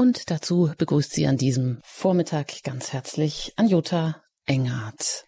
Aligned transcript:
Und 0.00 0.30
dazu 0.30 0.72
begrüßt 0.78 1.12
sie 1.12 1.26
an 1.26 1.36
diesem 1.36 1.76
Vormittag 1.82 2.62
ganz 2.62 2.94
herzlich 2.94 3.52
Anjota 3.56 4.22
Engert. 4.46 5.26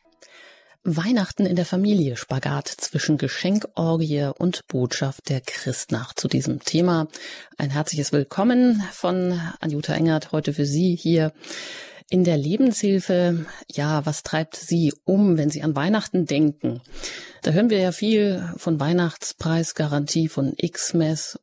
Weihnachten 0.82 1.44
in 1.44 1.56
der 1.56 1.66
Familie, 1.66 2.16
Spagat 2.16 2.68
zwischen 2.68 3.18
Geschenkorgie 3.18 4.30
und 4.38 4.66
Botschaft 4.68 5.28
der 5.28 5.42
Christnacht. 5.42 6.18
Zu 6.18 6.26
diesem 6.26 6.60
Thema 6.60 7.08
ein 7.58 7.68
herzliches 7.68 8.12
Willkommen 8.12 8.82
von 8.92 9.38
Anjuta 9.60 9.92
Engert 9.92 10.32
heute 10.32 10.54
für 10.54 10.64
Sie 10.64 10.96
hier 10.96 11.34
in 12.08 12.24
der 12.24 12.38
Lebenshilfe. 12.38 13.44
Ja, 13.70 14.06
was 14.06 14.22
treibt 14.22 14.56
Sie 14.56 14.94
um, 15.04 15.36
wenn 15.36 15.50
Sie 15.50 15.62
an 15.62 15.76
Weihnachten 15.76 16.24
denken? 16.24 16.80
Da 17.42 17.50
hören 17.50 17.68
wir 17.68 17.78
ja 17.78 17.92
viel 17.92 18.50
von 18.56 18.80
Weihnachtspreisgarantie, 18.80 20.28
von 20.28 20.54
X-Mess 20.56 21.38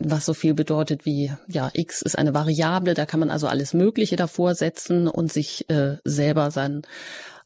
was 0.00 0.26
so 0.26 0.34
viel 0.34 0.54
bedeutet 0.54 1.06
wie, 1.06 1.32
ja, 1.48 1.70
x 1.72 2.02
ist 2.02 2.18
eine 2.18 2.34
Variable, 2.34 2.94
da 2.94 3.06
kann 3.06 3.20
man 3.20 3.30
also 3.30 3.46
alles 3.46 3.74
Mögliche 3.74 4.16
davor 4.16 4.54
setzen 4.54 5.08
und 5.08 5.32
sich 5.32 5.68
äh, 5.70 5.96
selber 6.04 6.50
sein, 6.50 6.82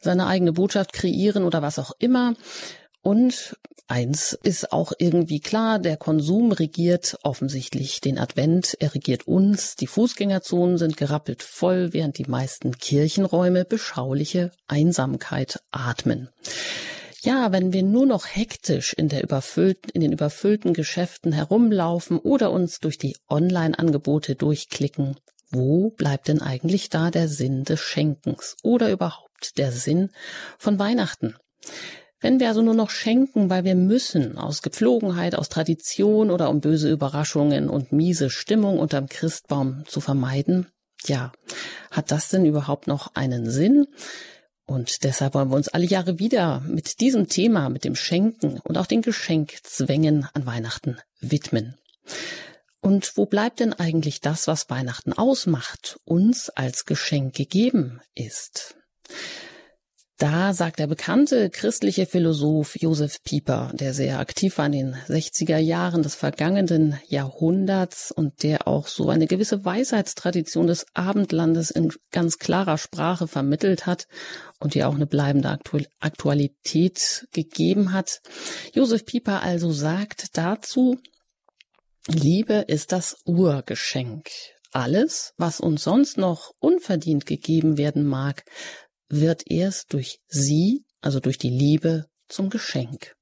seine 0.00 0.26
eigene 0.26 0.52
Botschaft 0.52 0.92
kreieren 0.92 1.44
oder 1.44 1.62
was 1.62 1.78
auch 1.78 1.92
immer. 1.98 2.34
Und 3.02 3.56
eins 3.86 4.38
ist 4.42 4.72
auch 4.72 4.92
irgendwie 4.98 5.40
klar, 5.40 5.78
der 5.78 5.96
Konsum 5.96 6.52
regiert 6.52 7.18
offensichtlich 7.22 8.00
den 8.00 8.18
Advent, 8.18 8.76
er 8.80 8.94
regiert 8.94 9.26
uns, 9.26 9.76
die 9.76 9.86
Fußgängerzonen 9.86 10.78
sind 10.78 10.96
gerappelt 10.96 11.42
voll, 11.42 11.92
während 11.92 12.18
die 12.18 12.28
meisten 12.28 12.76
Kirchenräume 12.76 13.64
beschauliche 13.64 14.52
Einsamkeit 14.66 15.60
atmen. 15.70 16.28
Ja, 17.22 17.50
wenn 17.50 17.72
wir 17.72 17.82
nur 17.82 18.06
noch 18.06 18.26
hektisch 18.26 18.92
in, 18.92 19.08
der 19.08 19.24
überfüllten, 19.24 19.90
in 19.92 20.02
den 20.02 20.12
überfüllten 20.12 20.72
Geschäften 20.72 21.32
herumlaufen 21.32 22.18
oder 22.18 22.52
uns 22.52 22.78
durch 22.78 22.96
die 22.96 23.16
Online-Angebote 23.28 24.36
durchklicken, 24.36 25.16
wo 25.50 25.90
bleibt 25.90 26.28
denn 26.28 26.40
eigentlich 26.40 26.90
da 26.90 27.10
der 27.10 27.28
Sinn 27.28 27.64
des 27.64 27.80
Schenkens 27.80 28.56
oder 28.62 28.90
überhaupt 28.90 29.58
der 29.58 29.72
Sinn 29.72 30.10
von 30.58 30.78
Weihnachten? 30.78 31.34
Wenn 32.20 32.38
wir 32.38 32.48
also 32.48 32.62
nur 32.62 32.74
noch 32.74 32.90
schenken, 32.90 33.50
weil 33.50 33.64
wir 33.64 33.74
müssen, 33.74 34.38
aus 34.38 34.62
Gepflogenheit, 34.62 35.34
aus 35.34 35.48
Tradition 35.48 36.30
oder 36.30 36.50
um 36.50 36.60
böse 36.60 36.90
Überraschungen 36.90 37.68
und 37.68 37.92
miese 37.92 38.30
Stimmung 38.30 38.78
unterm 38.78 39.08
Christbaum 39.08 39.84
zu 39.86 40.00
vermeiden, 40.00 40.66
ja, 41.06 41.32
hat 41.90 42.10
das 42.10 42.28
denn 42.28 42.44
überhaupt 42.44 42.86
noch 42.86 43.14
einen 43.14 43.48
Sinn? 43.50 43.86
Und 44.68 45.02
deshalb 45.02 45.32
wollen 45.32 45.48
wir 45.48 45.56
uns 45.56 45.68
alle 45.68 45.86
Jahre 45.86 46.18
wieder 46.18 46.60
mit 46.60 47.00
diesem 47.00 47.26
Thema, 47.26 47.70
mit 47.70 47.84
dem 47.84 47.96
Schenken 47.96 48.60
und 48.60 48.76
auch 48.76 48.84
den 48.84 49.00
Geschenkzwängen 49.00 50.28
an 50.34 50.44
Weihnachten 50.44 50.98
widmen. 51.20 51.78
Und 52.82 53.16
wo 53.16 53.24
bleibt 53.24 53.60
denn 53.60 53.72
eigentlich 53.72 54.20
das, 54.20 54.46
was 54.46 54.68
Weihnachten 54.68 55.14
ausmacht, 55.14 55.98
uns 56.04 56.50
als 56.50 56.84
Geschenk 56.84 57.34
gegeben 57.34 58.02
ist? 58.14 58.76
Da 60.18 60.52
sagt 60.52 60.80
der 60.80 60.88
bekannte 60.88 61.48
christliche 61.48 62.04
Philosoph 62.04 62.74
Josef 62.74 63.22
Pieper, 63.22 63.70
der 63.74 63.94
sehr 63.94 64.18
aktiv 64.18 64.58
war 64.58 64.66
in 64.66 64.72
den 64.72 64.94
60er 65.06 65.58
Jahren 65.58 66.02
des 66.02 66.16
vergangenen 66.16 66.98
Jahrhunderts 67.06 68.10
und 68.10 68.42
der 68.42 68.66
auch 68.66 68.88
so 68.88 69.10
eine 69.10 69.28
gewisse 69.28 69.64
Weisheitstradition 69.64 70.66
des 70.66 70.86
Abendlandes 70.92 71.70
in 71.70 71.92
ganz 72.10 72.38
klarer 72.38 72.78
Sprache 72.78 73.28
vermittelt 73.28 73.86
hat 73.86 74.08
und 74.58 74.74
die 74.74 74.82
auch 74.82 74.96
eine 74.96 75.06
bleibende 75.06 75.56
Aktualität 76.00 77.28
gegeben 77.32 77.92
hat. 77.92 78.20
Josef 78.74 79.06
Pieper 79.06 79.40
also 79.44 79.70
sagt 79.70 80.36
dazu, 80.36 80.98
Liebe 82.08 82.64
ist 82.66 82.90
das 82.90 83.18
Urgeschenk. 83.24 84.30
Alles, 84.72 85.32
was 85.36 85.60
uns 85.60 85.84
sonst 85.84 86.18
noch 86.18 86.50
unverdient 86.58 87.24
gegeben 87.24 87.78
werden 87.78 88.04
mag, 88.04 88.44
wird 89.08 89.42
erst 89.50 89.92
durch 89.92 90.20
sie, 90.26 90.84
also 91.00 91.20
durch 91.20 91.38
die 91.38 91.50
Liebe, 91.50 92.06
zum 92.28 92.50
Geschenk. 92.50 93.14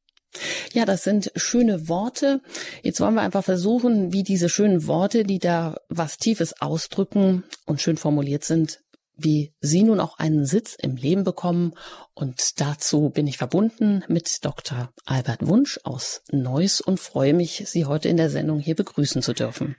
Ja, 0.73 0.85
das 0.85 1.05
sind 1.05 1.33
schöne 1.37 1.89
Worte. 1.89 2.41
Jetzt 2.83 3.01
wollen 3.01 3.15
wir 3.15 3.23
einfach 3.23 3.45
versuchen, 3.45 4.13
wie 4.13 4.23
diese 4.23 4.49
schönen 4.49 4.87
Worte, 4.87 5.25
die 5.25 5.39
da 5.39 5.77
was 5.89 6.19
Tiefes 6.19 6.61
ausdrücken 6.61 7.45
und 7.67 7.81
schön 7.81 7.97
formuliert 7.97 8.45
sind, 8.45 8.81
wie 9.17 9.55
sie 9.61 9.83
nun 9.83 10.01
auch 10.01 10.19
einen 10.19 10.45
Sitz 10.45 10.75
im 10.75 10.97
Leben 10.97 11.25
bekommen. 11.25 11.73
Und 12.15 12.61
dazu 12.61 13.11
bin 13.11 13.27
ich 13.27 13.39
verbunden 13.39 14.05
mit 14.09 14.45
Dr. 14.45 14.91
Albert 15.07 15.47
Wunsch 15.47 15.79
aus 15.85 16.23
Neuss 16.31 16.81
und 16.81 17.01
freue 17.01 17.33
mich, 17.33 17.63
Sie 17.67 17.87
heute 17.87 18.09
in 18.09 18.17
der 18.17 18.29
Sendung 18.29 18.59
hier 18.59 18.75
begrüßen 18.75 19.23
zu 19.23 19.33
dürfen. 19.33 19.77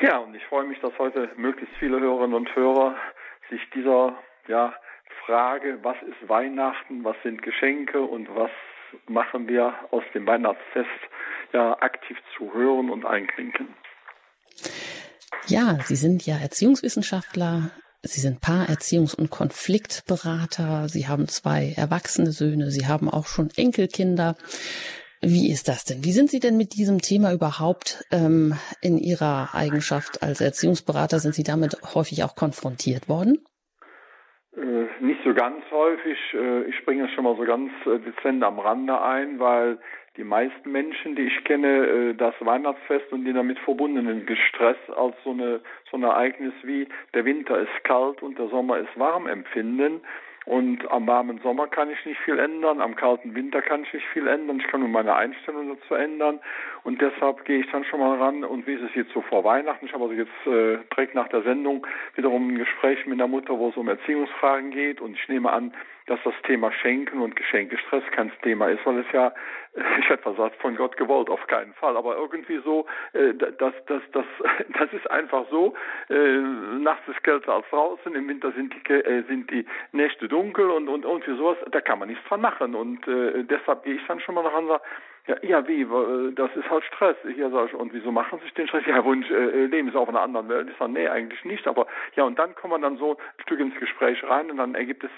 Ja, 0.00 0.18
und 0.18 0.34
ich 0.34 0.44
freue 0.44 0.66
mich, 0.66 0.78
dass 0.80 0.92
heute 0.98 1.30
möglichst 1.36 1.74
viele 1.78 1.98
Hörerinnen 1.98 2.34
und 2.34 2.54
Hörer 2.54 2.96
sich 3.50 3.60
dieser 3.74 4.16
ja, 4.48 4.74
Frage, 5.26 5.78
was 5.82 5.96
ist 6.02 6.28
Weihnachten, 6.28 7.02
was 7.04 7.16
sind 7.24 7.42
Geschenke 7.42 8.00
und 8.00 8.28
was 8.34 8.50
machen 9.08 9.48
wir 9.48 9.74
aus 9.90 10.04
dem 10.14 10.26
Weihnachtsfest, 10.26 10.88
ja 11.52 11.76
aktiv 11.80 12.16
zu 12.36 12.54
hören 12.54 12.90
und 12.90 13.04
einklinken. 13.04 13.68
Ja, 15.46 15.78
Sie 15.84 15.96
sind 15.96 16.24
ja 16.26 16.36
Erziehungswissenschaftler, 16.36 17.70
Sie 18.02 18.20
sind 18.20 18.40
Paar-, 18.40 18.68
Erziehungs- 18.68 19.16
und 19.16 19.30
Konfliktberater, 19.30 20.88
Sie 20.88 21.08
haben 21.08 21.26
zwei 21.28 21.74
erwachsene 21.76 22.30
Söhne, 22.30 22.70
Sie 22.70 22.86
haben 22.86 23.10
auch 23.10 23.26
schon 23.26 23.50
Enkelkinder. 23.56 24.36
Wie 25.20 25.50
ist 25.50 25.68
das 25.68 25.84
denn? 25.84 26.04
Wie 26.04 26.12
sind 26.12 26.30
Sie 26.30 26.40
denn 26.40 26.56
mit 26.56 26.74
diesem 26.74 27.00
Thema 27.00 27.32
überhaupt 27.32 28.04
ähm, 28.12 28.54
in 28.80 28.98
Ihrer 28.98 29.54
Eigenschaft 29.54 30.22
als 30.22 30.40
Erziehungsberater? 30.40 31.18
Sind 31.18 31.34
Sie 31.34 31.42
damit 31.42 31.76
häufig 31.94 32.22
auch 32.22 32.36
konfrontiert 32.36 33.08
worden? 33.08 33.38
Äh, 34.56 35.04
nicht 35.04 35.22
so 35.22 35.34
ganz 35.34 35.62
häufig. 35.70 36.18
Äh, 36.32 36.62
ich 36.64 36.76
springe 36.76 37.08
schon 37.10 37.24
mal 37.24 37.36
so 37.36 37.44
ganz 37.44 37.70
äh, 37.84 37.98
dezent 37.98 38.42
am 38.42 38.58
Rande 38.58 39.00
ein, 39.00 39.38
weil 39.38 39.78
die 40.16 40.24
meisten 40.24 40.72
Menschen, 40.72 41.14
die 41.14 41.24
ich 41.24 41.44
kenne, 41.44 42.14
das 42.14 42.34
Weihnachtsfest 42.40 43.12
und 43.12 43.26
die 43.26 43.34
damit 43.34 43.58
verbundenen 43.58 44.24
Gestress 44.24 44.78
als 44.96 45.14
so, 45.24 45.32
eine, 45.32 45.60
so 45.90 45.98
ein 45.98 46.04
Ereignis 46.04 46.54
wie 46.62 46.88
der 47.12 47.26
Winter 47.26 47.58
ist 47.58 47.84
kalt 47.84 48.22
und 48.22 48.38
der 48.38 48.48
Sommer 48.48 48.78
ist 48.78 48.98
warm 48.98 49.26
empfinden 49.26 50.00
und 50.46 50.88
am 50.92 51.08
warmen 51.08 51.40
Sommer 51.42 51.66
kann 51.66 51.90
ich 51.90 52.06
nicht 52.06 52.20
viel 52.20 52.38
ändern, 52.38 52.80
am 52.80 52.94
kalten 52.94 53.34
Winter 53.34 53.60
kann 53.62 53.82
ich 53.82 53.92
nicht 53.92 54.06
viel 54.12 54.28
ändern. 54.28 54.60
Ich 54.60 54.68
kann 54.68 54.78
nur 54.78 54.88
meine 54.88 55.16
Einstellung 55.16 55.76
dazu 55.76 55.94
ändern. 55.94 56.38
Und 56.84 57.00
deshalb 57.00 57.44
gehe 57.44 57.58
ich 57.58 57.70
dann 57.72 57.84
schon 57.84 57.98
mal 57.98 58.16
ran. 58.16 58.44
Und 58.44 58.64
wie 58.64 58.74
ist 58.74 58.82
es 58.82 58.94
jetzt 58.94 59.12
so 59.12 59.22
vor 59.22 59.42
Weihnachten? 59.42 59.86
Ich 59.86 59.92
habe 59.92 60.04
also 60.04 60.14
jetzt 60.14 60.46
äh, 60.46 60.78
direkt 60.94 61.16
nach 61.16 61.26
der 61.28 61.42
Sendung 61.42 61.84
wiederum 62.14 62.48
ein 62.48 62.58
Gespräch 62.58 63.04
mit 63.06 63.18
der 63.18 63.26
Mutter, 63.26 63.58
wo 63.58 63.70
es 63.70 63.76
um 63.76 63.88
Erziehungsfragen 63.88 64.70
geht. 64.70 65.00
Und 65.00 65.16
ich 65.16 65.28
nehme 65.28 65.50
an, 65.50 65.74
dass 66.06 66.20
das 66.24 66.34
Thema 66.44 66.72
Schenken 66.72 67.20
und 67.20 67.36
Geschenkestress 67.36 68.04
kein 68.12 68.30
Thema 68.42 68.68
ist, 68.68 68.84
weil 68.86 68.98
es 69.00 69.06
ja, 69.12 69.32
ich 70.00 70.08
hätte 70.08 70.30
gesagt, 70.30 70.56
von 70.56 70.76
Gott 70.76 70.96
gewollt, 70.96 71.28
auf 71.28 71.44
keinen 71.46 71.74
Fall. 71.74 71.96
Aber 71.96 72.16
irgendwie 72.16 72.60
so, 72.64 72.86
äh, 73.12 73.34
das, 73.34 73.74
das, 73.86 74.02
das, 74.12 74.24
das 74.78 74.92
ist 74.92 75.10
einfach 75.10 75.46
so. 75.50 75.74
Äh, 76.08 76.38
nachts 76.80 77.06
ist 77.08 77.22
kälter 77.22 77.54
als 77.54 77.66
draußen, 77.70 78.14
im 78.14 78.28
Winter 78.28 78.52
sind 78.52 78.74
die, 78.74 78.92
äh, 78.92 79.22
sind 79.28 79.50
die 79.50 79.66
Nächte 79.92 80.28
dunkel 80.28 80.70
und, 80.70 80.88
und 80.88 81.04
irgendwie 81.04 81.36
sowas, 81.36 81.58
da 81.70 81.80
kann 81.80 81.98
man 81.98 82.08
nichts 82.08 82.24
dran 82.28 82.40
machen. 82.40 82.74
Und 82.74 83.06
deshalb 83.06 83.84
gehe 83.84 83.94
ich 83.94 84.06
dann 84.06 84.20
schon 84.20 84.34
mal 84.34 84.42
nach 84.42 84.56
und 84.56 84.68
sage, 84.68 84.82
ja, 85.26 85.36
ja, 85.42 85.68
wie, 85.68 85.84
das 86.34 86.54
ist 86.54 86.70
halt 86.70 86.84
Stress. 86.84 87.16
Ja, 87.36 87.50
sag 87.50 87.66
ich, 87.68 87.74
und 87.74 87.92
wieso 87.92 88.12
machen 88.12 88.38
sich 88.40 88.54
den 88.54 88.68
Stress? 88.68 88.84
Ja, 88.86 89.04
Wunsch, 89.04 89.28
äh, 89.28 89.66
leben 89.66 89.90
Sie 89.90 89.98
auf 89.98 90.08
einer 90.08 90.20
anderen 90.20 90.48
Welt. 90.48 90.68
Ich 90.70 90.76
sage, 90.78 90.92
nee, 90.92 91.08
eigentlich 91.08 91.44
nicht. 91.44 91.66
Aber 91.66 91.86
ja, 92.14 92.24
und 92.24 92.38
dann 92.38 92.54
kommen 92.54 92.74
wir 92.74 92.78
dann 92.78 92.96
so 92.96 93.12
ein 93.16 93.42
Stück 93.42 93.58
ins 93.58 93.74
Gespräch 93.80 94.22
rein 94.22 94.50
und 94.50 94.58
dann 94.58 94.76
ergibt 94.76 95.02
es 95.02 95.10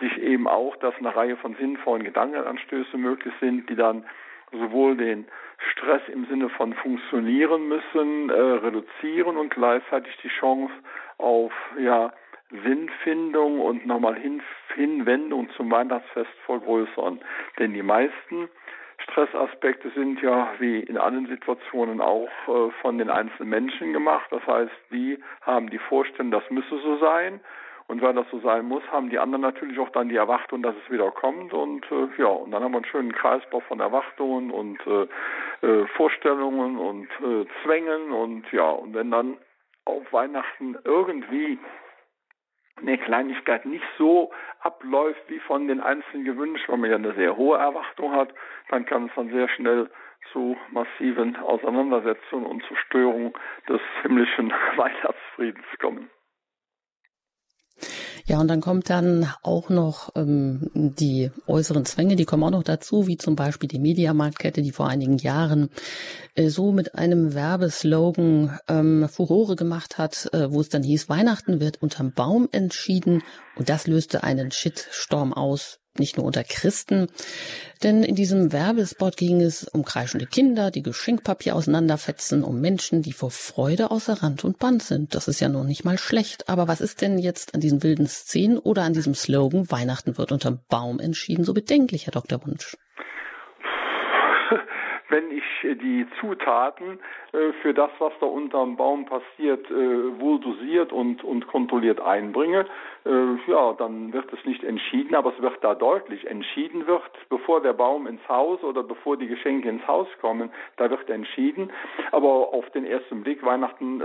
sich 0.00 0.18
eben 0.18 0.48
auch, 0.48 0.76
dass 0.76 0.94
eine 0.96 1.14
Reihe 1.14 1.36
von 1.36 1.54
sinnvollen 1.56 2.04
Gedankenanstöße 2.04 2.96
möglich 2.96 3.34
sind, 3.40 3.68
die 3.70 3.76
dann 3.76 4.04
sowohl 4.52 4.96
den 4.96 5.26
Stress 5.72 6.02
im 6.08 6.26
Sinne 6.26 6.48
von 6.48 6.74
funktionieren 6.74 7.68
müssen, 7.68 8.30
äh, 8.30 8.32
reduzieren 8.32 9.36
und 9.36 9.50
gleichzeitig 9.50 10.16
die 10.22 10.28
Chance 10.28 10.72
auf 11.18 11.52
ja, 11.78 12.12
Sinnfindung 12.50 13.60
und 13.60 13.86
nochmal 13.86 14.16
Hin 14.16 14.42
Hinwendung 14.74 15.50
zum 15.56 15.70
Weihnachtsfest 15.70 16.30
vergrößern. 16.46 17.20
Denn 17.58 17.74
die 17.74 17.82
meisten 17.82 18.48
Stressaspekte 18.98 19.90
sind 19.90 20.20
ja 20.22 20.48
wie 20.58 20.80
in 20.80 20.96
allen 20.96 21.26
Situationen 21.26 22.00
auch 22.00 22.28
äh, 22.48 22.70
von 22.80 22.98
den 22.98 23.10
einzelnen 23.10 23.50
Menschen 23.50 23.92
gemacht. 23.92 24.26
Das 24.30 24.46
heißt, 24.46 24.72
die 24.90 25.18
haben 25.42 25.70
die 25.70 25.78
Vorstellung, 25.78 26.30
das 26.30 26.48
müsse 26.50 26.78
so 26.78 26.98
sein 26.98 27.40
und 27.90 28.00
weil 28.02 28.14
das 28.14 28.30
so 28.30 28.38
sein 28.38 28.66
muss, 28.66 28.84
haben 28.92 29.10
die 29.10 29.18
anderen 29.18 29.42
natürlich 29.42 29.76
auch 29.80 29.88
dann 29.88 30.08
die 30.08 30.16
Erwartung, 30.16 30.62
dass 30.62 30.76
es 30.76 30.92
wieder 30.92 31.10
kommt. 31.10 31.52
Und 31.52 31.84
äh, 31.90 32.06
ja, 32.18 32.28
und 32.28 32.52
dann 32.52 32.62
haben 32.62 32.70
wir 32.70 32.78
einen 32.78 32.84
schönen 32.84 33.12
Kreislauf 33.12 33.64
von 33.64 33.80
Erwartungen 33.80 34.52
und 34.52 34.78
äh, 34.86 35.66
äh, 35.66 35.86
Vorstellungen 35.96 36.78
und 36.78 37.08
äh, 37.20 37.46
Zwängen. 37.64 38.12
Und 38.12 38.44
ja, 38.52 38.70
und 38.70 38.94
wenn 38.94 39.10
dann 39.10 39.38
auf 39.86 40.12
Weihnachten 40.12 40.78
irgendwie 40.84 41.58
eine 42.76 42.96
Kleinigkeit 42.96 43.66
nicht 43.66 43.84
so 43.98 44.30
abläuft 44.60 45.22
wie 45.26 45.40
von 45.40 45.66
den 45.66 45.80
Einzelnen 45.80 46.24
gewünscht, 46.24 46.68
weil 46.68 46.78
man 46.78 46.90
ja 46.90 46.96
eine 46.96 47.14
sehr 47.14 47.36
hohe 47.36 47.58
Erwartung 47.58 48.12
hat, 48.12 48.32
dann 48.68 48.86
kann 48.86 49.06
es 49.06 49.10
dann 49.16 49.30
sehr 49.30 49.48
schnell 49.48 49.90
zu 50.32 50.56
massiven 50.70 51.34
Auseinandersetzungen 51.34 52.46
und 52.46 52.62
zu 52.66 52.76
Störung 52.76 53.36
des 53.68 53.80
himmlischen 54.02 54.52
Weihnachtsfriedens 54.76 55.66
kommen. 55.80 56.08
Ja, 58.26 58.40
und 58.40 58.48
dann 58.48 58.60
kommt 58.60 58.90
dann 58.90 59.28
auch 59.42 59.70
noch 59.70 60.10
ähm, 60.14 60.70
die 60.74 61.30
äußeren 61.46 61.84
Zwänge, 61.84 62.16
die 62.16 62.24
kommen 62.24 62.44
auch 62.44 62.50
noch 62.50 62.62
dazu, 62.62 63.06
wie 63.06 63.16
zum 63.16 63.36
Beispiel 63.36 63.68
die 63.68 63.78
Mediamarktkette, 63.78 64.62
die 64.62 64.72
vor 64.72 64.88
einigen 64.88 65.18
Jahren 65.18 65.70
äh, 66.34 66.48
so 66.48 66.72
mit 66.72 66.94
einem 66.94 67.34
Werbeslogan 67.34 68.58
ähm, 68.68 69.08
Furore 69.08 69.56
gemacht 69.56 69.98
hat, 69.98 70.28
äh, 70.32 70.52
wo 70.52 70.60
es 70.60 70.68
dann 70.68 70.82
hieß, 70.82 71.08
Weihnachten 71.08 71.60
wird 71.60 71.82
unterm 71.82 72.12
Baum 72.12 72.48
entschieden. 72.52 73.22
Und 73.56 73.68
das 73.68 73.86
löste 73.86 74.22
einen 74.22 74.50
Shitstorm 74.50 75.32
aus 75.32 75.79
nicht 75.98 76.16
nur 76.16 76.26
unter 76.26 76.44
Christen. 76.44 77.08
Denn 77.82 78.02
in 78.02 78.14
diesem 78.14 78.52
Werbespot 78.52 79.16
ging 79.16 79.40
es 79.40 79.64
um 79.64 79.84
kreischende 79.84 80.26
Kinder, 80.26 80.70
die 80.70 80.82
Geschenkpapier 80.82 81.56
auseinanderfetzen, 81.56 82.44
um 82.44 82.60
Menschen, 82.60 83.02
die 83.02 83.12
vor 83.12 83.30
Freude 83.30 83.90
außer 83.90 84.22
Rand 84.22 84.44
und 84.44 84.58
Band 84.58 84.82
sind. 84.82 85.14
Das 85.14 85.28
ist 85.28 85.40
ja 85.40 85.48
noch 85.48 85.64
nicht 85.64 85.84
mal 85.84 85.98
schlecht. 85.98 86.48
Aber 86.48 86.68
was 86.68 86.80
ist 86.80 87.00
denn 87.00 87.18
jetzt 87.18 87.54
an 87.54 87.60
diesen 87.60 87.82
wilden 87.82 88.06
Szenen 88.06 88.58
oder 88.58 88.82
an 88.82 88.92
diesem 88.92 89.14
Slogan 89.14 89.70
Weihnachten 89.70 90.18
wird 90.18 90.32
unterm 90.32 90.60
Baum 90.68 91.00
entschieden 91.00 91.44
so 91.44 91.54
bedenklich, 91.54 92.06
Herr 92.06 92.12
Dr. 92.12 92.44
Wunsch? 92.46 92.76
Wenn 95.10 95.30
ich 95.30 95.44
die 95.62 96.06
Zutaten 96.20 96.98
äh, 97.32 97.52
für 97.62 97.74
das, 97.74 97.90
was 97.98 98.12
da 98.20 98.26
unterm 98.26 98.76
Baum 98.76 99.06
passiert, 99.06 99.70
äh, 99.70 100.20
wohl 100.20 100.40
dosiert 100.40 100.92
und, 100.92 101.22
und 101.24 101.46
kontrolliert 101.46 102.00
einbringe, 102.00 102.66
äh, 103.04 103.50
ja, 103.50 103.72
dann 103.74 104.12
wird 104.12 104.32
es 104.32 104.44
nicht 104.44 104.62
entschieden, 104.62 105.14
aber 105.14 105.32
es 105.34 105.42
wird 105.42 105.62
da 105.62 105.74
deutlich. 105.74 106.26
Entschieden 106.26 106.86
wird, 106.86 107.02
bevor 107.28 107.60
der 107.60 107.72
Baum 107.72 108.06
ins 108.06 108.26
Haus 108.28 108.62
oder 108.62 108.82
bevor 108.82 109.16
die 109.16 109.26
Geschenke 109.26 109.68
ins 109.68 109.86
Haus 109.86 110.08
kommen, 110.20 110.50
da 110.76 110.88
wird 110.90 111.08
entschieden. 111.10 111.70
Aber 112.12 112.52
auf 112.52 112.68
den 112.70 112.84
ersten 112.84 113.22
Blick, 113.22 113.44
Weihnachten 113.44 114.02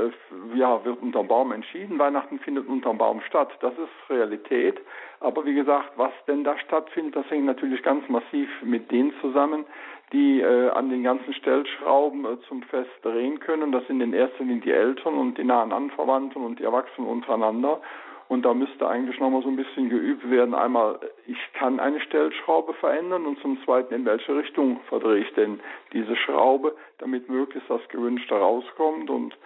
ja, 0.56 0.84
wird 0.84 1.02
unterm 1.02 1.28
Baum 1.28 1.52
entschieden, 1.52 2.00
Weihnachten 2.00 2.40
findet 2.40 2.68
unterm 2.68 2.98
Baum 2.98 3.22
statt. 3.22 3.50
Das 3.62 3.74
ist 3.74 4.10
Realität. 4.10 4.80
Aber 5.20 5.46
wie 5.46 5.56
gesagt, 5.56 5.94
was 5.96 6.12
denn 6.28 6.44
da 6.44 6.58
stattfindet, 6.60 7.16
das 7.16 7.30
hängt 7.30 7.46
natürlich 7.46 7.82
ganz 7.84 8.08
massiv 8.10 8.50
mit 8.62 8.92
denen 8.92 9.14
zusammen, 9.22 9.66
die 10.14 10.42
äh, 10.42 10.70
an 10.70 10.90
den 10.90 11.04
ganzen 11.04 11.34
Stellschrauben 11.34 12.26
äh, 12.26 12.38
zum 12.48 12.64
Fest 12.64 12.92
drehen 13.02 13.40
können. 13.40 13.72
Das 13.72 13.86
sind 13.88 14.02
in 14.02 14.14
erster 14.14 14.44
Linie 14.44 14.62
die 14.62 14.72
Eltern 14.72 15.16
und 15.16 15.38
die 15.38 15.44
nahen 15.44 15.72
Anverwandten 15.72 16.44
und 16.44 16.60
die 16.60 16.64
Erwachsenen 16.64 17.10
untereinander. 17.10 17.82
Und 18.28 18.44
da 18.44 18.54
müsste 18.54 18.88
eigentlich 18.88 19.20
nochmal 19.20 19.44
so 19.44 19.50
ein 19.50 19.56
bisschen 19.56 19.90
geübt 19.90 20.30
werden. 20.30 20.56
Einmal, 20.56 21.00
ich 21.28 21.38
kann 21.54 21.80
eine 21.80 22.00
Stellschraube 22.02 22.74
verändern 22.74 23.26
und 23.26 23.40
zum 23.40 23.64
Zweiten, 23.64 23.94
in 23.94 24.06
welche 24.06 24.36
Richtung 24.36 24.80
verdrehe 24.90 25.20
ich 25.20 25.34
denn 25.34 25.60
diese 25.94 26.16
Schraube, 26.16 26.76
damit 26.98 27.30
möglichst 27.30 27.70
das 27.70 27.88
Gewünschte 27.90 28.34
rauskommt. 28.34 29.12
Und 29.12 29.38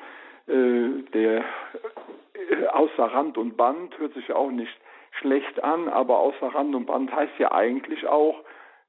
äh, 0.47 1.03
der 1.13 1.39
äh, 1.39 2.65
außer 2.71 3.03
Rand 3.03 3.38
und 3.38 3.57
Band 3.57 3.97
hört 4.00 4.13
sich 4.13 4.27
ja 4.29 4.35
auch 4.35 4.51
nicht 4.51 4.73
schlecht 5.11 5.61
an, 5.61 5.89
aber 5.89 6.19
außer 6.19 6.47
Rand 6.47 6.73
und 6.73 6.85
Band 6.85 7.13
heißt 7.13 7.38
ja 7.38 7.51
eigentlich 7.51 8.07
auch, 8.07 8.35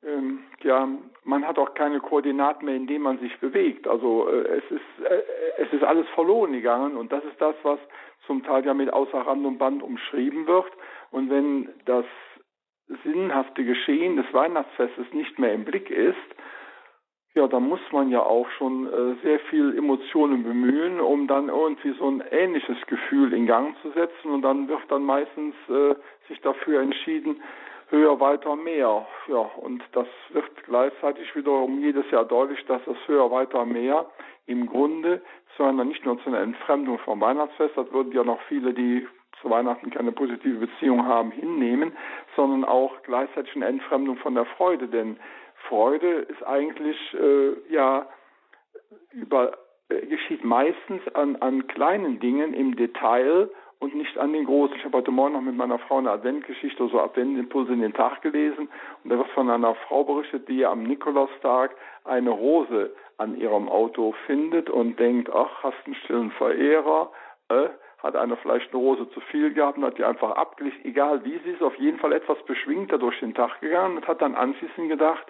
ähm, 0.02 0.40
ja, 0.62 0.88
man 1.24 1.46
hat 1.46 1.58
auch 1.58 1.74
keine 1.74 2.00
Koordinaten 2.00 2.64
mehr, 2.64 2.76
in 2.76 2.86
denen 2.86 3.04
man 3.04 3.18
sich 3.18 3.38
bewegt. 3.38 3.86
Also 3.86 4.28
äh, 4.28 4.58
es 4.58 4.70
ist 4.70 5.06
äh, 5.06 5.22
es 5.58 5.72
ist 5.72 5.84
alles 5.84 6.08
verloren 6.14 6.52
gegangen 6.52 6.96
und 6.96 7.12
das 7.12 7.22
ist 7.24 7.40
das, 7.40 7.54
was 7.62 7.78
zum 8.26 8.42
Teil 8.42 8.64
ja 8.64 8.74
mit 8.74 8.92
außer 8.92 9.18
Rand 9.18 9.44
und 9.44 9.58
Band 9.58 9.82
umschrieben 9.82 10.46
wird. 10.46 10.72
Und 11.10 11.30
wenn 11.30 11.68
das 11.84 12.06
sinnhafte 13.02 13.64
Geschehen 13.64 14.16
des 14.16 14.32
Weihnachtsfestes 14.32 15.12
nicht 15.12 15.38
mehr 15.38 15.52
im 15.52 15.64
Blick 15.64 15.90
ist, 15.90 16.16
ja, 17.34 17.46
dann 17.46 17.68
muss 17.68 17.80
man 17.92 18.10
ja 18.10 18.22
auch 18.22 18.50
schon 18.58 18.86
äh, 18.86 19.14
sehr 19.22 19.38
viel 19.50 19.76
Emotionen 19.76 20.42
bemühen, 20.42 20.98
um 20.98 21.28
dann 21.28 21.48
irgendwie 21.48 21.92
so 21.92 22.08
ein 22.08 22.24
ähnliches 22.28 22.76
Gefühl 22.86 23.32
in 23.32 23.46
Gang 23.46 23.76
zu 23.82 23.90
setzen. 23.92 24.32
Und 24.32 24.42
dann 24.42 24.68
wird 24.68 24.82
dann 24.88 25.04
meistens 25.04 25.54
äh, 25.68 25.94
sich 26.28 26.40
dafür 26.40 26.80
entschieden, 26.80 27.40
höher, 27.90 28.18
weiter, 28.20 28.56
mehr. 28.56 29.06
Ja, 29.28 29.50
und 29.56 29.82
das 29.92 30.06
wird 30.30 30.64
gleichzeitig 30.64 31.34
wiederum 31.34 31.80
jedes 31.80 32.10
Jahr 32.10 32.24
deutlich, 32.24 32.64
dass 32.66 32.82
das 32.84 32.96
höher, 33.06 33.30
weiter, 33.30 33.64
mehr 33.64 34.06
im 34.46 34.66
Grunde 34.66 35.22
zu 35.56 35.64
einer, 35.64 35.84
nicht 35.84 36.04
nur 36.04 36.18
zu 36.22 36.28
einer 36.28 36.40
Entfremdung 36.40 36.98
vom 37.00 37.20
Weihnachtsfest, 37.20 37.76
das 37.76 37.92
würden 37.92 38.12
ja 38.12 38.24
noch 38.24 38.40
viele, 38.42 38.72
die 38.72 39.06
zu 39.40 39.50
Weihnachten 39.50 39.90
keine 39.90 40.12
positive 40.12 40.66
Beziehung 40.66 41.06
haben, 41.06 41.30
hinnehmen, 41.30 41.92
sondern 42.36 42.64
auch 42.64 43.02
gleichzeitig 43.02 43.54
eine 43.56 43.66
Entfremdung 43.66 44.16
von 44.16 44.34
der 44.34 44.44
Freude, 44.44 44.88
denn 44.88 45.18
Freude 45.68 46.26
ist 46.28 46.42
eigentlich, 46.46 46.96
äh, 47.14 47.72
ja, 47.72 48.08
über, 49.12 49.56
äh, 49.88 50.06
geschieht 50.06 50.44
meistens 50.44 51.02
an, 51.14 51.36
an 51.36 51.66
kleinen 51.66 52.20
Dingen 52.20 52.54
im 52.54 52.76
Detail 52.76 53.50
und 53.80 53.94
nicht 53.94 54.16
an 54.18 54.32
den 54.32 54.44
großen. 54.44 54.76
Ich 54.76 54.84
habe 54.84 54.98
heute 54.98 55.10
Morgen 55.10 55.32
noch 55.32 55.40
mit 55.40 55.56
meiner 55.56 55.78
Frau 55.78 55.98
eine 55.98 56.10
Adventgeschichte, 56.10 56.86
so 56.88 57.00
Adventimpulse 57.00 57.72
in 57.72 57.80
den 57.80 57.94
Tag 57.94 58.22
gelesen 58.22 58.68
und 59.02 59.10
da 59.10 59.18
wird 59.18 59.28
von 59.30 59.50
einer 59.50 59.74
Frau 59.74 60.04
berichtet, 60.04 60.48
die 60.48 60.64
am 60.64 60.84
Nikolaustag 60.84 61.74
eine 62.04 62.30
Rose 62.30 62.94
an 63.16 63.36
ihrem 63.36 63.68
Auto 63.68 64.14
findet 64.26 64.70
und 64.70 64.98
denkt, 64.98 65.30
ach, 65.32 65.62
hast 65.62 65.76
einen 65.86 65.94
stillen 65.96 66.30
Verehrer, 66.32 67.10
äh, 67.48 67.68
hat 68.02 68.16
einer 68.16 68.36
vielleicht 68.36 68.72
eine 68.72 68.82
Rose 68.82 69.10
zu 69.10 69.20
viel 69.20 69.52
gehabt 69.52 69.78
und 69.78 69.84
hat 69.84 69.98
die 69.98 70.04
einfach 70.04 70.32
abgelegt, 70.32 70.84
egal 70.84 71.24
wie 71.24 71.38
sie 71.38 71.50
ist, 71.50 71.62
auf 71.62 71.76
jeden 71.76 71.98
Fall 71.98 72.12
etwas 72.12 72.38
beschwingter 72.44 72.98
durch 72.98 73.18
den 73.20 73.34
Tag 73.34 73.60
gegangen 73.60 73.96
und 73.96 74.08
hat 74.08 74.22
dann 74.22 74.34
anschließend 74.34 74.88
gedacht, 74.88 75.26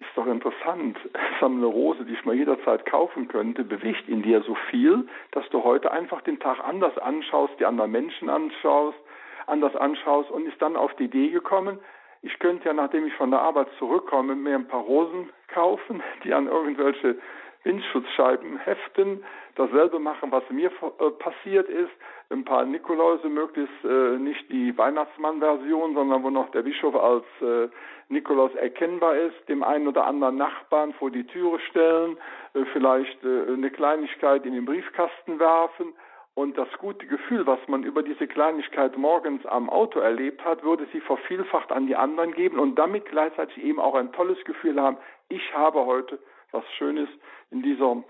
ist 0.00 0.10
doch 0.16 0.26
interessant. 0.26 0.98
Eine 1.40 1.66
Rose, 1.66 2.04
die 2.04 2.14
ich 2.14 2.24
mal 2.24 2.34
jederzeit 2.34 2.86
kaufen 2.86 3.28
könnte, 3.28 3.64
bewegt 3.64 4.08
in 4.08 4.22
dir 4.22 4.42
so 4.42 4.54
viel, 4.70 5.06
dass 5.32 5.48
du 5.50 5.62
heute 5.64 5.92
einfach 5.92 6.20
den 6.22 6.38
Tag 6.38 6.58
anders 6.62 6.96
anschaust, 6.98 7.54
die 7.58 7.66
anderen 7.66 7.90
Menschen 7.90 8.28
anschaust, 8.28 8.98
anders 9.46 9.74
anschaust 9.76 10.30
und 10.30 10.46
ist 10.46 10.60
dann 10.60 10.76
auf 10.76 10.94
die 10.96 11.04
Idee 11.04 11.30
gekommen, 11.30 11.78
ich 12.22 12.38
könnte 12.38 12.66
ja, 12.66 12.74
nachdem 12.74 13.06
ich 13.06 13.14
von 13.14 13.30
der 13.30 13.40
Arbeit 13.40 13.68
zurückkomme, 13.78 14.34
mir 14.34 14.54
ein 14.54 14.68
paar 14.68 14.82
Rosen 14.82 15.30
kaufen, 15.48 16.02
die 16.24 16.34
an 16.34 16.46
irgendwelche 16.46 17.16
Windschutzscheiben 17.64 18.58
heften, 18.58 19.24
dasselbe 19.56 19.98
machen, 19.98 20.32
was 20.32 20.42
mir 20.50 20.70
äh, 20.70 21.10
passiert 21.18 21.68
ist, 21.68 21.90
ein 22.30 22.44
paar 22.44 22.64
Nikoläuse, 22.64 23.28
möglichst 23.28 23.84
äh, 23.84 24.16
nicht 24.18 24.50
die 24.50 24.76
Weihnachtsmann-Version, 24.78 25.94
sondern 25.94 26.22
wo 26.22 26.30
noch 26.30 26.50
der 26.50 26.62
Bischof 26.62 26.94
als 26.94 27.24
äh, 27.42 27.68
Nikolaus 28.08 28.54
erkennbar 28.54 29.16
ist, 29.16 29.48
dem 29.48 29.62
einen 29.62 29.88
oder 29.88 30.06
anderen 30.06 30.36
Nachbarn 30.36 30.92
vor 30.94 31.10
die 31.10 31.24
Türe 31.24 31.58
stellen, 31.70 32.16
äh, 32.54 32.64
vielleicht 32.72 33.22
äh, 33.24 33.52
eine 33.52 33.70
Kleinigkeit 33.70 34.46
in 34.46 34.54
den 34.54 34.64
Briefkasten 34.64 35.38
werfen. 35.38 35.94
Und 36.34 36.56
das 36.56 36.68
gute 36.78 37.06
Gefühl, 37.06 37.46
was 37.46 37.58
man 37.66 37.82
über 37.82 38.02
diese 38.02 38.26
Kleinigkeit 38.26 38.96
morgens 38.96 39.44
am 39.46 39.68
Auto 39.68 39.98
erlebt 39.98 40.42
hat, 40.44 40.62
würde 40.62 40.86
sie 40.92 41.00
vervielfacht 41.00 41.72
an 41.72 41.86
die 41.86 41.96
anderen 41.96 42.32
geben 42.32 42.58
und 42.58 42.76
damit 42.76 43.06
gleichzeitig 43.06 43.62
eben 43.62 43.80
auch 43.80 43.94
ein 43.94 44.12
tolles 44.12 44.42
Gefühl 44.44 44.80
haben, 44.80 44.96
ich 45.28 45.54
habe 45.54 45.84
heute 45.84 46.18
was 46.52 46.64
Schönes 46.78 47.08
in 47.50 47.62
dieser 47.62 48.02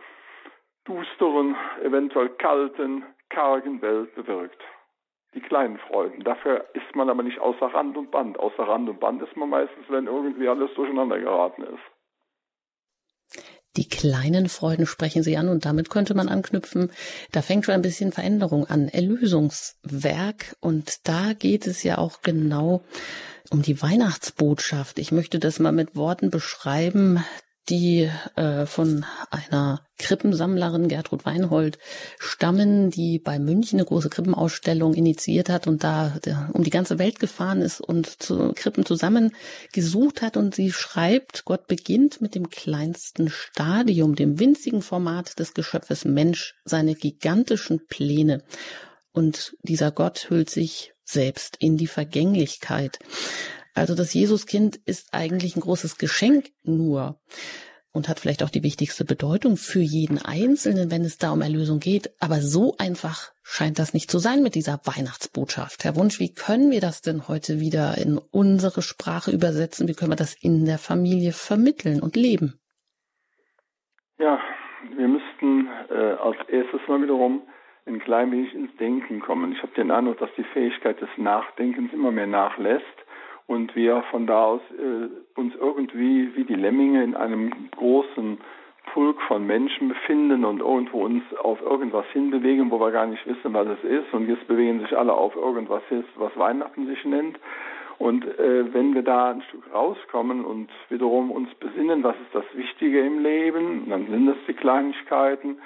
dusteren, 0.85 1.57
eventuell 1.83 2.31
kalten, 2.31 3.05
kargen 3.29 3.81
Welt 3.83 4.15
bewirkt. 4.15 4.61
Die 5.35 5.41
kleinen 5.41 5.79
Freuden. 5.79 6.25
Dafür 6.25 6.67
ist 6.75 6.95
man 6.95 7.09
aber 7.09 7.23
nicht 7.23 7.39
außer 7.39 7.67
Rand 7.67 7.97
und 7.97 8.11
Band. 8.11 8.39
Außer 8.39 8.65
Rand 8.65 8.89
und 8.89 8.99
Band 8.99 9.23
ist 9.23 9.37
man 9.37 9.49
meistens, 9.49 9.85
wenn 9.89 10.07
irgendwie 10.07 10.49
alles 10.49 10.75
durcheinander 10.75 11.21
geraten 11.21 11.63
ist. 11.63 13.43
Die 13.77 13.89
kleinen 13.89 14.49
Freuden 14.49 14.85
sprechen 14.85 15.23
Sie 15.23 15.37
an 15.37 15.49
und 15.49 15.65
damit 15.65 15.91
könnte 15.91 16.15
man 16.15 16.29
anknüpfen. 16.29 16.91
Da 17.31 17.41
fängt 17.41 17.65
schon 17.65 17.75
ein 17.75 17.83
bisschen 17.83 18.11
Veränderung 18.11 18.67
an. 18.67 18.89
Erlösungswerk 18.89 20.57
und 20.61 21.07
da 21.09 21.35
geht 21.35 21.69
es 21.69 21.85
ja 21.85 21.99
auch 21.99 22.23
genau 22.23 22.83
um 23.51 23.63
die 23.63 23.81
Weihnachtsbotschaft. 23.81 24.99
Ich 24.99 25.13
möchte 25.13 25.39
das 25.39 25.61
mal 25.61 25.73
mit 25.73 25.95
Worten 25.95 26.31
beschreiben, 26.31 27.25
die 27.71 28.11
äh, 28.37 28.67
von 28.67 29.07
einer 29.31 29.83
Krippensammlerin 29.99 30.89
Gertrud 30.89 31.25
Weinhold 31.25 31.79
stammen, 32.19 32.91
die 32.91 33.19
bei 33.19 33.39
München 33.39 33.79
eine 33.79 33.87
große 33.87 34.11
Krippenausstellung 34.11 34.95
initiiert 34.95 35.49
hat 35.49 35.67
und 35.67 35.85
da 35.85 36.17
der, 36.25 36.51
um 36.53 36.65
die 36.65 36.71
ganze 36.71 36.99
Welt 36.99 37.21
gefahren 37.21 37.63
ist 37.63 37.81
und 37.81 38.23
zu 38.23 38.53
Krippen 38.55 38.85
zusammengesucht 38.85 40.23
hat. 40.23 40.37
Und 40.37 40.55
sie 40.55 40.73
schreibt, 40.73 41.45
Gott 41.45 41.69
beginnt 41.69 42.21
mit 42.21 42.35
dem 42.35 42.51
kleinsten 42.51 43.31
Stadium, 43.31 44.17
dem 44.17 44.41
winzigen 44.41 44.83
Format 44.83 45.39
des 45.39 45.55
Geschöpfes 45.55 46.05
Mensch, 46.05 46.55
seine 46.65 46.95
gigantischen 46.95 47.87
Pläne. 47.87 48.43
Und 49.13 49.57
dieser 49.63 49.93
Gott 49.93 50.27
hüllt 50.29 50.51
sich 50.51 50.95
selbst 51.05 51.57
in 51.59 51.77
die 51.77 51.89
Vergänglichkeit. 51.89 52.99
Also 53.75 53.95
das 53.95 54.15
Jesuskind 54.15 54.77
ist 54.77 55.13
eigentlich 55.13 55.57
ein 55.57 55.61
großes 55.61 55.99
Geschenk 55.99 56.51
nur 56.63 57.21
und 57.93 58.09
hat 58.09 58.21
vielleicht 58.21 58.43
auch 58.43 58.51
die 58.51 58.63
wichtigste 58.63 59.05
Bedeutung 59.05 59.57
für 59.57 59.81
jeden 59.81 60.19
Einzelnen, 60.19 60.91
wenn 60.91 61.03
es 61.03 61.19
da 61.19 61.33
um 61.33 61.43
Erlösung 61.43 61.81
geht. 61.81 62.11
Aber 62.21 62.37
so 62.37 62.75
einfach 62.79 63.33
scheint 63.43 63.79
das 63.79 63.95
nicht 63.95 64.11
zu 64.11 64.19
sein 64.19 64.43
mit 64.43 64.55
dieser 64.55 64.81
Weihnachtsbotschaft. 64.85 65.85
Herr 65.85 65.97
Wunsch, 65.97 66.21
wie 66.21 66.33
können 66.33 66.71
wir 66.71 66.81
das 66.81 67.03
denn 67.03 67.27
heute 67.27 67.59
wieder 67.59 67.99
in 67.99 68.19
unsere 68.31 68.83
Sprache 68.83 69.33
übersetzen? 69.33 69.89
Wie 69.89 69.95
können 69.95 70.13
wir 70.13 70.17
das 70.17 70.35
in 70.35 70.67
der 70.67 70.79
Familie 70.79 71.33
vermitteln 71.33 72.01
und 72.01 72.15
leben? 72.17 72.61
Ja, 74.19 74.39
wir 74.97 75.09
müssten 75.09 75.69
äh, 75.89 76.15
als 76.23 76.37
erstes 76.49 76.81
mal 76.87 77.03
wiederum 77.03 77.43
ein 77.87 77.99
klein 77.99 78.31
wenig 78.31 78.55
ins 78.55 78.75
Denken 78.77 79.21
kommen. 79.21 79.53
Ich 79.53 79.63
habe 79.63 79.73
den 79.73 79.91
Eindruck, 79.91 80.19
dass 80.19 80.31
die 80.37 80.45
Fähigkeit 80.45 81.01
des 81.01 81.09
Nachdenkens 81.17 81.93
immer 81.93 82.13
mehr 82.13 82.29
nachlässt 82.29 82.85
und 83.51 83.75
wir 83.75 84.05
von 84.13 84.29
da 84.29 84.45
aus 84.45 84.61
äh, 84.79 85.09
uns 85.39 85.53
irgendwie 85.57 86.37
wie 86.37 86.45
die 86.45 86.55
Lemminge 86.55 87.03
in 87.03 87.17
einem 87.17 87.51
großen 87.73 88.39
Pulk 88.93 89.21
von 89.23 89.45
Menschen 89.45 89.89
befinden 89.89 90.45
und 90.45 90.61
irgendwo 90.61 91.05
uns 91.05 91.25
auf 91.43 91.61
irgendwas 91.61 92.07
hinbewegen, 92.13 92.71
wo 92.71 92.79
wir 92.79 92.93
gar 92.93 93.07
nicht 93.07 93.27
wissen, 93.27 93.53
was 93.53 93.67
es 93.67 93.83
ist. 93.83 94.15
Und 94.15 94.29
jetzt 94.29 94.47
bewegen 94.47 94.79
sich 94.79 94.97
alle 94.97 95.13
auf 95.13 95.35
irgendwas, 95.35 95.83
was 96.15 96.37
Weihnachten 96.39 96.87
sich 96.87 97.05
nennt. 97.05 97.41
Und 97.99 98.25
äh, 98.39 98.73
wenn 98.73 98.95
wir 98.95 99.03
da 99.03 99.33
ein 99.33 99.43
Stück 99.43 99.65
rauskommen 99.75 100.45
und 100.45 100.69
wiederum 100.89 101.33
uns 101.33 101.53
besinnen, 101.57 102.05
was 102.05 102.15
ist 102.21 102.33
das 102.33 102.45
Wichtige 102.55 103.01
im 103.01 103.21
Leben, 103.21 103.91
dann 103.91 104.07
sind 104.07 104.29
es 104.29 104.37
die 104.47 104.55
Kleinigkeiten. 104.55 105.59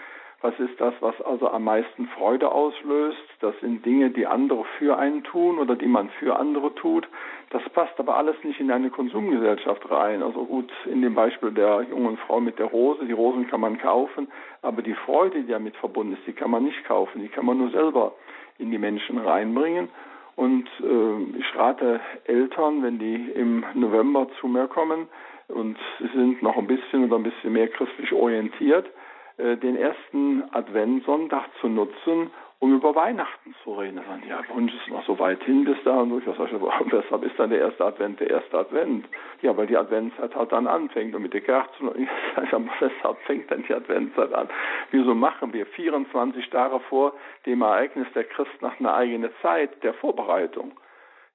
Was 0.45 0.61
ist 0.61 0.79
das, 0.79 0.93
was 1.01 1.19
also 1.23 1.49
am 1.49 1.65
meisten 1.65 2.07
Freude 2.09 2.53
auslöst? 2.53 3.17
Das 3.41 3.59
sind 3.61 3.83
Dinge, 3.87 4.11
die 4.11 4.27
andere 4.27 4.67
für 4.77 4.99
einen 4.99 5.25
tun 5.25 5.59
oder 5.59 5.75
die 5.75 5.87
man 5.87 6.11
für 6.19 6.37
andere 6.39 6.75
tut. 6.75 7.09
Das 7.49 7.63
passt 7.71 7.99
aber 7.99 8.19
alles 8.19 8.37
nicht 8.45 8.61
in 8.61 8.71
eine 8.71 8.91
Konsumgesellschaft 8.91 9.91
rein. 9.91 10.23
Also 10.23 10.45
gut, 10.45 10.71
in 10.85 11.01
dem 11.01 11.15
Beispiel 11.15 11.51
der 11.51 11.87
jungen 11.89 12.19
Frau 12.19 12.41
mit 12.41 12.59
der 12.59 12.67
Rose, 12.67 13.07
die 13.07 13.13
Rosen 13.13 13.49
kann 13.49 13.63
man 13.63 13.79
kaufen, 13.79 14.29
aber 14.61 14.83
die 14.83 14.93
Freude, 14.93 15.41
die 15.41 15.51
damit 15.51 15.77
verbunden 15.77 16.13
ist, 16.13 16.27
die 16.27 16.35
kann 16.35 16.51
man 16.51 16.65
nicht 16.65 16.85
kaufen, 16.85 17.23
die 17.23 17.29
kann 17.29 17.47
man 17.47 17.57
nur 17.57 17.71
selber 17.71 18.13
in 18.59 18.71
die 18.71 18.77
Menschen 18.77 19.17
reinbringen. 19.17 19.89
Und 20.37 20.69
äh, 20.83 21.39
ich 21.39 21.57
rate 21.57 22.01
Eltern, 22.25 22.83
wenn 22.83 22.99
die 22.99 23.31
im 23.35 23.65
November 23.73 24.29
zu 24.41 24.49
mir 24.49 24.67
kommen 24.67 25.09
und 25.49 25.79
sie 25.99 26.09
sind 26.09 26.43
noch 26.43 26.59
ein 26.59 26.67
bisschen 26.67 27.05
oder 27.05 27.17
ein 27.17 27.23
bisschen 27.23 27.55
mehr 27.55 27.69
christlich 27.69 28.13
orientiert, 28.13 28.91
den 29.38 29.76
ersten 29.76 30.45
Adventssonntag 30.53 31.45
zu 31.61 31.69
nutzen, 31.69 32.31
um 32.64 32.73
über 32.73 32.95
Weihnachten 32.95 33.55
zu 33.62 33.75
reden. 33.75 34.00
Dann 34.09 34.26
ja, 34.26 34.41
uns 34.55 34.73
ist 34.73 34.88
noch 34.88 35.05
so 35.05 35.19
weit 35.19 35.43
hin 35.45 35.64
bis 35.64 35.76
da. 35.85 36.00
Und 36.00 36.19
ich 36.19 36.25
sage, 36.25 36.61
weshalb 36.91 37.23
ist 37.23 37.38
dann 37.38 37.50
der 37.50 37.61
erste 37.61 37.85
Advent 37.85 38.21
der 38.21 38.31
erste 38.31 38.59
Advent? 38.59 39.07
Ja, 39.43 39.55
weil 39.55 39.67
die 39.67 39.76
Adventszeit 39.76 40.35
halt 40.35 40.50
dann 40.50 40.67
anfängt. 40.67 41.14
Und 41.14 41.23
mit 41.23 41.35
der 41.35 41.43
Kerzen, 41.43 41.91
weshalb 42.81 43.19
fängt 43.26 43.50
dann 43.50 43.64
die 43.69 43.75
Adventszeit 43.75 44.33
an? 44.33 44.49
Wieso 44.93 45.14
machen 45.14 45.53
wir 45.53 45.67
24 45.67 46.49
Tage 46.49 46.81
vor 46.88 47.12
dem 47.45 47.61
Ereignis 47.61 48.07
der 48.14 48.25
Christ 48.25 48.62
nach 48.62 48.81
einer 48.81 48.95
eigenen 48.95 49.31
Zeit 49.43 49.83
der 49.83 49.93
Vorbereitung? 49.93 50.73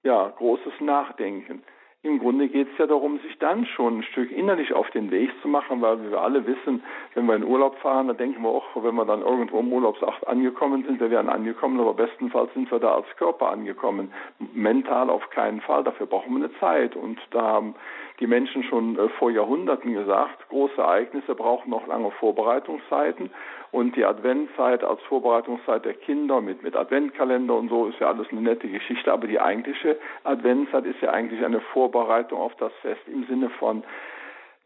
Ja, 0.01 0.29
großes 0.29 0.79
Nachdenken. 0.79 1.61
Im 2.01 2.19
Grunde 2.19 2.47
geht 2.47 2.71
es 2.71 2.77
ja 2.77 2.87
darum, 2.87 3.19
sich 3.19 3.37
dann 3.39 3.65
schon 3.65 3.97
ein 3.97 4.03
Stück 4.03 4.31
innerlich 4.31 4.71
auf 4.71 4.89
den 4.91 5.11
Weg 5.11 5.29
zu 5.41 5.49
machen, 5.49 5.81
weil 5.81 6.09
wir 6.09 6.21
alle 6.21 6.47
wissen, 6.47 6.81
wenn 7.13 7.25
wir 7.25 7.35
in 7.35 7.43
Urlaub 7.43 7.77
fahren, 7.79 8.07
dann 8.07 8.15
denken 8.15 8.41
wir 8.41 8.47
auch, 8.47 8.63
wenn 8.81 8.95
wir 8.95 9.03
dann 9.03 9.21
irgendwo 9.21 9.59
im 9.59 9.73
Urlaubsacht 9.73 10.25
angekommen 10.25 10.85
sind, 10.85 11.01
wir 11.01 11.11
wären 11.11 11.27
angekommen, 11.27 11.77
aber 11.77 11.93
bestenfalls 11.93 12.53
sind 12.53 12.71
wir 12.71 12.79
da 12.79 12.95
als 12.95 13.07
Körper 13.17 13.51
angekommen. 13.51 14.13
Mental 14.53 15.09
auf 15.09 15.29
keinen 15.29 15.59
Fall, 15.59 15.83
dafür 15.83 16.05
brauchen 16.05 16.37
wir 16.37 16.45
eine 16.45 16.59
Zeit. 16.61 16.95
Und 16.95 17.19
da 17.31 17.41
haben 17.41 17.75
die 18.19 18.27
Menschen 18.27 18.63
schon 18.63 18.97
äh, 18.97 19.09
vor 19.17 19.31
Jahrhunderten 19.31 19.93
gesagt, 19.93 20.47
große 20.49 20.81
Ereignisse 20.81 21.35
brauchen 21.35 21.69
noch 21.69 21.87
lange 21.87 22.11
Vorbereitungszeiten. 22.11 23.31
Und 23.71 23.95
die 23.95 24.03
Adventzeit 24.03 24.83
als 24.83 25.01
Vorbereitungszeit 25.03 25.85
der 25.85 25.93
Kinder 25.93 26.41
mit, 26.41 26.63
mit 26.63 26.75
Adventkalender 26.75 27.55
und 27.55 27.69
so 27.69 27.85
ist 27.85 27.99
ja 27.99 28.07
alles 28.07 28.27
eine 28.31 28.41
nette 28.41 28.67
Geschichte. 28.67 29.11
Aber 29.11 29.27
die 29.27 29.39
eigentliche 29.39 29.97
Adventzeit 30.23 30.85
ist 30.85 31.01
ja 31.01 31.11
eigentlich 31.11 31.43
eine 31.45 31.61
Vorbereitung 31.61 32.39
auf 32.39 32.55
das 32.55 32.73
Fest 32.81 33.01
im 33.07 33.25
Sinne 33.25 33.49
von 33.51 33.83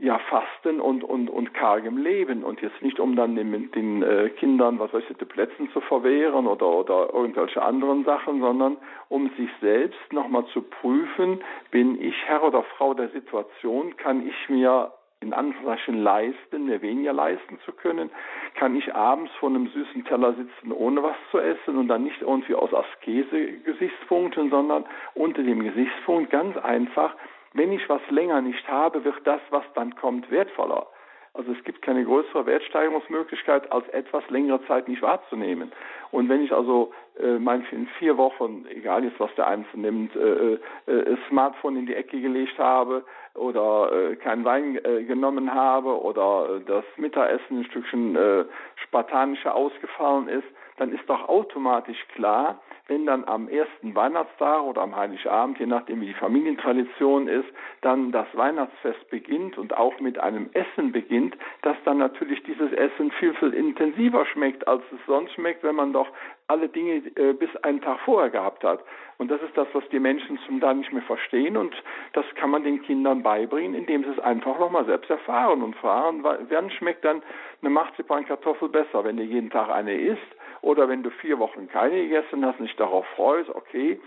ja, 0.03 0.19
Fasten 0.19 0.81
und, 0.81 1.01
und, 1.05 1.29
und 1.29 1.53
kargem 1.53 1.97
Leben. 1.97 2.43
Und 2.43 2.61
jetzt 2.61 2.81
nicht, 2.81 2.99
um 2.99 3.15
dann 3.15 3.35
den, 3.35 3.71
den 3.71 4.03
äh, 4.03 4.29
Kindern, 4.31 4.77
was 4.77 4.91
weiß 4.93 5.03
ich, 5.09 5.17
die 5.17 5.23
Plätzen 5.23 5.69
zu 5.71 5.79
verwehren 5.79 6.45
oder, 6.45 6.67
oder 6.67 7.13
irgendwelche 7.13 7.61
anderen 7.61 8.03
Sachen, 8.03 8.41
sondern 8.41 8.77
um 9.07 9.29
sich 9.37 9.49
selbst 9.61 10.11
nochmal 10.11 10.45
zu 10.47 10.61
prüfen, 10.61 11.41
bin 11.71 12.01
ich 12.01 12.15
Herr 12.25 12.43
oder 12.43 12.63
Frau 12.77 12.93
der 12.93 13.09
Situation, 13.09 13.95
kann 13.95 14.27
ich 14.27 14.49
mir 14.49 14.91
in 15.21 15.31
Anführungszeichen 15.31 16.03
leisten, 16.03 16.65
mir 16.65 16.81
weniger 16.81 17.13
leisten 17.13 17.57
zu 17.63 17.71
können, 17.71 18.09
kann 18.55 18.75
ich 18.75 18.93
abends 18.93 19.31
vor 19.39 19.47
einem 19.47 19.67
süßen 19.67 20.03
Teller 20.03 20.33
sitzen, 20.33 20.73
ohne 20.73 21.01
was 21.01 21.15
zu 21.31 21.39
essen 21.39 21.77
und 21.77 21.87
dann 21.87 22.03
nicht 22.03 22.21
irgendwie 22.21 22.55
aus 22.55 22.73
Askese-Gesichtspunkten, 22.73 24.49
sondern 24.49 24.83
unter 25.13 25.41
dem 25.43 25.63
Gesichtspunkt 25.63 26.29
ganz 26.29 26.57
einfach, 26.57 27.15
wenn 27.53 27.71
ich 27.71 27.87
was 27.89 28.01
länger 28.09 28.41
nicht 28.41 28.67
habe, 28.67 29.03
wird 29.03 29.15
das, 29.25 29.41
was 29.49 29.63
dann 29.75 29.95
kommt, 29.95 30.29
wertvoller. 30.31 30.87
Also 31.35 31.51
es 31.51 31.63
gibt 31.63 31.81
keine 31.81 32.05
größere 32.05 32.45
Wertsteigerungsmöglichkeit, 32.45 33.71
als 33.71 33.87
etwas 33.89 34.23
längere 34.29 34.63
Zeit 34.67 34.87
nicht 34.87 35.01
wahrzunehmen. 35.01 35.71
Und 36.11 36.29
wenn 36.29 36.43
ich 36.43 36.53
also 36.53 36.93
äh, 37.19 37.39
manche 37.39 37.75
in 37.75 37.87
vier 37.97 38.17
Wochen, 38.17 38.67
egal 38.69 39.03
jetzt 39.03 39.19
was 39.19 39.33
der 39.33 39.47
Einzelne 39.47 39.91
nimmt, 39.91 40.15
äh, 40.15 40.59
äh, 40.85 41.17
Smartphone 41.29 41.77
in 41.77 41.85
die 41.87 41.95
Ecke 41.95 42.21
gelegt 42.21 42.59
habe 42.59 43.03
oder 43.33 43.91
äh, 43.91 44.15
keinen 44.17 44.45
Wein 44.45 44.79
äh, 44.85 45.03
genommen 45.05 45.51
habe 45.51 45.99
oder 45.99 46.57
äh, 46.57 46.59
das 46.67 46.85
Mittagessen 46.97 47.61
ein 47.61 47.65
Stückchen 47.65 48.15
äh, 48.15 48.45
spartanischer 48.75 49.55
ausgefallen 49.55 50.27
ist, 50.27 50.47
dann 50.77 50.93
ist 50.93 51.07
doch 51.09 51.29
automatisch 51.29 52.07
klar, 52.13 52.61
wenn 52.87 53.05
dann 53.05 53.23
am 53.23 53.47
ersten 53.47 53.95
Weihnachtstag 53.95 54.63
oder 54.63 54.81
am 54.81 54.95
Heiligabend, 54.95 55.57
je 55.57 55.65
nachdem 55.65 56.01
wie 56.01 56.07
die 56.07 56.13
Familientradition 56.13 57.29
ist, 57.29 57.47
dann 57.81 58.11
das 58.11 58.27
Weihnachtsfest 58.33 59.09
beginnt 59.09 59.57
und 59.57 59.77
auch 59.77 59.99
mit 60.01 60.19
einem 60.19 60.49
Essen 60.53 60.91
beginnt, 60.91 61.37
dass 61.61 61.77
dann 61.85 61.97
natürlich 61.97 62.43
dieses 62.43 62.73
Essen 62.73 63.11
viel, 63.11 63.33
viel 63.35 63.53
intensiver 63.53 64.25
schmeckt, 64.25 64.67
als 64.67 64.83
es 64.91 64.99
sonst 65.07 65.33
schmeckt, 65.33 65.63
wenn 65.63 65.75
man 65.75 65.93
doch 65.93 66.09
alle 66.47 66.67
Dinge 66.67 67.01
äh, 67.15 67.31
bis 67.31 67.55
einen 67.57 67.81
Tag 67.81 67.99
vorher 68.01 68.29
gehabt 68.29 68.65
hat. 68.65 68.83
Und 69.17 69.31
das 69.31 69.41
ist 69.41 69.55
das, 69.55 69.67
was 69.71 69.87
die 69.89 69.99
Menschen 69.99 70.37
zum 70.45 70.59
Teil 70.59 70.75
nicht 70.75 70.91
mehr 70.91 71.03
verstehen 71.03 71.55
und 71.55 71.73
das 72.11 72.25
kann 72.35 72.49
man 72.49 72.65
den 72.65 72.81
Kindern 72.81 73.23
beibringen, 73.23 73.75
indem 73.75 74.03
sie 74.03 74.09
es 74.09 74.19
einfach 74.19 74.59
nochmal 74.59 74.85
selbst 74.85 75.09
erfahren 75.09 75.61
und 75.61 75.75
fragen, 75.77 76.23
wann 76.23 76.69
schmeckt 76.71 77.05
dann 77.05 77.21
eine 77.61 77.69
Marzipankartoffel 77.69 78.67
besser, 78.67 79.05
wenn 79.05 79.17
ihr 79.17 79.25
jeden 79.25 79.51
Tag 79.51 79.69
eine 79.69 79.95
isst 79.95 80.35
oder 80.63 80.87
wenn 80.87 81.03
du 81.03 81.11
vier 81.11 81.39
Wochen 81.39 81.67
keine 81.67 81.95
gegessen 81.95 82.45
hast, 82.45 82.59
nicht 82.59 82.79
darauf 82.79 83.05
freust, 83.15 83.49
okay, 83.49 83.99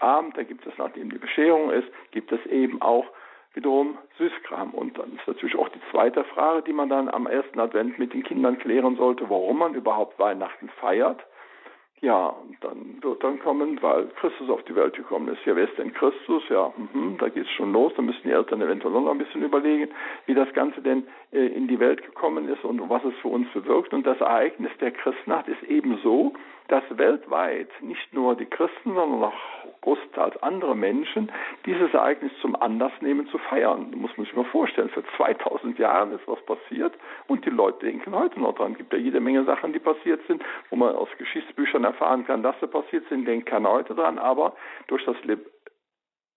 Abend, 0.00 0.36
da 0.36 0.42
gibt 0.42 0.66
es, 0.66 0.72
nachdem 0.76 1.10
die 1.10 1.18
Bescherung 1.18 1.70
ist, 1.70 1.88
gibt 2.10 2.32
es 2.32 2.44
eben 2.46 2.82
auch 2.82 3.06
wiederum 3.54 3.98
Süßkram. 4.18 4.70
Und 4.72 4.98
dann 4.98 5.16
ist 5.16 5.26
natürlich 5.26 5.56
auch 5.56 5.68
die 5.68 5.80
zweite 5.90 6.24
Frage, 6.24 6.62
die 6.62 6.72
man 6.72 6.88
dann 6.88 7.08
am 7.08 7.26
ersten 7.26 7.60
Advent 7.60 7.98
mit 7.98 8.12
den 8.12 8.24
Kindern 8.24 8.58
klären 8.58 8.96
sollte, 8.96 9.28
warum 9.30 9.58
man 9.58 9.74
überhaupt 9.74 10.18
Weihnachten 10.18 10.68
feiert. 10.80 11.24
Ja, 12.04 12.34
dann 12.60 12.98
wird 13.00 13.24
dann 13.24 13.38
kommen, 13.38 13.80
weil 13.80 14.08
Christus 14.20 14.50
auf 14.50 14.62
die 14.64 14.76
Welt 14.76 14.94
gekommen 14.94 15.26
ist. 15.28 15.42
Ja, 15.46 15.56
wer 15.56 15.66
ist 15.66 15.78
denn 15.78 15.94
Christus? 15.94 16.42
Ja, 16.50 16.70
mh, 16.92 17.16
da 17.18 17.30
geht 17.30 17.44
es 17.46 17.50
schon 17.52 17.72
los. 17.72 17.94
Da 17.96 18.02
müssen 18.02 18.20
die 18.24 18.30
Eltern 18.30 18.60
eventuell 18.60 18.92
noch 18.92 19.10
ein 19.10 19.16
bisschen 19.16 19.42
überlegen, 19.42 19.90
wie 20.26 20.34
das 20.34 20.52
Ganze 20.52 20.82
denn 20.82 21.04
äh, 21.32 21.46
in 21.46 21.66
die 21.66 21.80
Welt 21.80 22.04
gekommen 22.04 22.46
ist 22.50 22.62
und 22.62 22.90
was 22.90 23.02
es 23.04 23.14
für 23.22 23.28
uns 23.28 23.48
bewirkt. 23.54 23.94
Und 23.94 24.06
das 24.06 24.20
Ereignis 24.20 24.70
der 24.82 24.90
Christnacht 24.90 25.48
ist 25.48 25.62
ebenso, 25.62 26.34
dass 26.68 26.82
weltweit 26.90 27.68
nicht 27.82 28.12
nur 28.12 28.36
die 28.36 28.46
Christen, 28.46 28.94
sondern 28.94 29.24
auch 29.24 29.34
großteils 29.82 30.42
andere 30.42 30.74
Menschen 30.74 31.30
dieses 31.66 31.92
Ereignis 31.92 32.32
zum 32.40 32.56
Anlass 32.56 32.92
nehmen 33.00 33.26
zu 33.28 33.38
feiern. 33.38 33.90
Da 33.90 33.96
muss 33.98 34.16
man 34.16 34.24
sich 34.24 34.34
mal 34.34 34.46
vorstellen, 34.46 34.88
für 34.88 35.04
2000 35.16 35.78
Jahren 35.78 36.12
ist 36.12 36.26
was 36.26 36.40
passiert 36.46 36.94
und 37.26 37.44
die 37.44 37.50
Leute 37.50 37.84
denken 37.84 38.14
heute 38.14 38.40
noch 38.40 38.54
dran. 38.54 38.72
Es 38.72 38.78
gibt 38.78 38.92
ja 38.94 38.98
jede 38.98 39.20
Menge 39.20 39.44
Sachen, 39.44 39.72
die 39.74 39.78
passiert 39.78 40.26
sind, 40.26 40.42
wo 40.70 40.76
man 40.76 40.94
aus 40.94 41.08
Geschichtsbüchern 41.18 41.84
erfahren 41.84 42.26
kann, 42.26 42.42
dass 42.42 42.58
sie 42.60 42.66
passiert 42.66 43.06
sind, 43.08 43.26
denkt 43.26 43.46
keiner 43.46 43.70
heute 43.70 43.94
dran, 43.94 44.18
aber 44.18 44.56
durch 44.86 45.04
das 45.04 45.16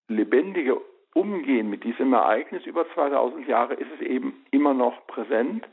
lebendige 0.09 0.81
Umgehen 1.13 1.69
mit 1.69 1.83
diesem 1.83 2.13
Ereignis 2.13 2.65
über 2.65 2.85
2000 2.93 3.47
Jahre 3.47 3.75
ist 3.75 3.89
es 3.95 4.01
eben 4.01 4.45
immer 4.51 4.73
noch 4.73 5.07
präsent. 5.07 5.65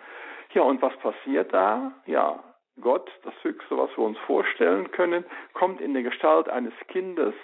Ja, 0.52 0.62
und 0.62 0.80
was 0.80 0.96
passiert 0.98 1.52
da? 1.52 1.92
Ja, 2.06 2.42
Gott, 2.80 3.10
das 3.22 3.34
Höchste, 3.42 3.76
was 3.76 3.90
wir 3.96 4.04
uns 4.04 4.18
vorstellen 4.18 4.90
können, 4.90 5.24
kommt 5.52 5.80
in 5.80 5.94
der 5.94 6.02
Gestalt 6.02 6.48
eines 6.48 6.74
Kindes, 6.88 7.34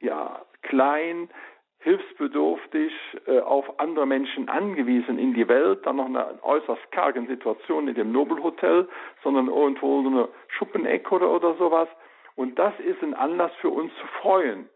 ja, 0.00 0.42
klein, 0.62 1.30
hilfsbedürftig, 1.78 2.92
äh, 3.26 3.40
auf 3.40 3.78
andere 3.78 4.06
Menschen 4.06 4.48
angewiesen 4.48 5.18
in 5.18 5.34
die 5.34 5.48
Welt, 5.48 5.86
dann 5.86 5.96
noch 5.96 6.06
eine 6.06 6.42
äußerst 6.42 6.90
kargen 6.92 7.26
Situation 7.26 7.88
in 7.88 7.94
dem 7.94 8.10
Nobelhotel, 8.12 8.88
sondern 9.22 9.48
irgendwo 9.48 10.02
so 10.02 10.08
eine 10.08 10.28
Schuppenecke 10.48 11.14
oder, 11.14 11.30
oder 11.30 11.54
sowas. 11.54 11.88
Und 12.36 12.58
das 12.58 12.72
ist 12.80 13.02
ein 13.02 13.14
Anlass 13.14 13.52
für 13.60 13.68
uns 13.68 13.92
zu 14.00 14.06
freuen. 14.22 14.68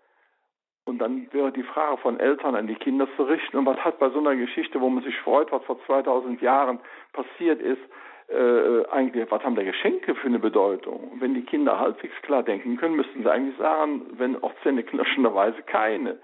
Und 0.84 0.98
dann 0.98 1.32
wäre 1.32 1.52
die 1.52 1.62
Frage 1.62 1.98
von 1.98 2.18
Eltern 2.20 2.54
an 2.54 2.66
die 2.66 2.74
Kinder 2.74 3.08
zu 3.16 3.24
richten, 3.24 3.58
und 3.58 3.66
was 3.66 3.78
hat 3.84 3.98
bei 3.98 4.08
so 4.10 4.20
einer 4.20 4.36
Geschichte, 4.36 4.80
wo 4.80 4.88
man 4.88 5.04
sich 5.04 5.16
freut, 5.18 5.52
was 5.52 5.62
vor 5.64 5.78
2000 5.84 6.40
Jahren 6.40 6.78
passiert 7.12 7.60
ist, 7.60 7.82
äh, 8.30 8.87
eigentlich, 8.90 9.30
was 9.30 9.42
haben 9.42 9.56
da 9.56 9.62
Geschenke 9.62 10.14
für 10.14 10.26
eine 10.26 10.38
Bedeutung? 10.38 11.12
Wenn 11.20 11.35
die 11.35 11.42
Kinder 11.42 11.78
halbwegs 11.78 12.14
klar 12.23 12.42
denken 12.42 12.76
können, 12.76 12.97
müssten 12.97 13.23
sie 13.23 13.30
eigentlich 13.30 13.56
sagen, 13.56 14.06
wenn 14.18 14.42
auch 14.42 14.52
zähneknirschenderweise 14.62 15.62
keine. 15.62 16.18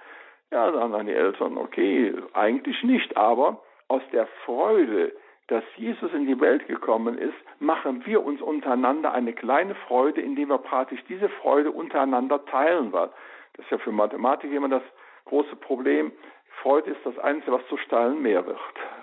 Ja, 0.51 0.71
dann 0.71 0.93
sagen 0.93 1.07
die 1.07 1.15
Eltern, 1.15 1.57
okay, 1.57 2.15
eigentlich 2.35 2.83
nicht, 2.83 3.17
aber 3.17 3.63
aus 3.89 4.03
der 4.13 4.27
Freude, 4.45 5.13
dass 5.49 5.65
Jesus 5.77 6.13
in 6.13 6.27
die 6.27 6.41
Welt 6.41 6.67
gekommen 6.67 7.19
ist, 7.19 7.35
machen 7.59 8.05
wir 8.07 8.25
uns 8.25 8.41
untereinander 8.41 9.13
eine 9.13 9.33
kleine 9.33 9.75
Freude, 9.75 10.21
indem 10.21 10.49
wir 10.49 10.59
praktisch 10.59 11.03
diese 11.09 11.29
Freude 11.29 11.71
untereinander 11.71 12.45
teilen. 12.47 12.93
Weil 12.93 13.11
das 13.55 13.65
ist 13.67 13.71
ja 13.71 13.79
für 13.79 13.93
Mathematiker 13.93 14.55
immer 14.55 14.69
das 14.69 14.83
große 15.27 15.57
Problem. 15.57 16.13
Freude 16.65 16.93
ist 16.93 17.05
das 17.05 17.19
Einzige, 17.19 17.53
was 17.53 17.69
zu 17.69 17.77
teilen 17.91 18.23
mehr 18.23 18.47
wird. 18.47 18.59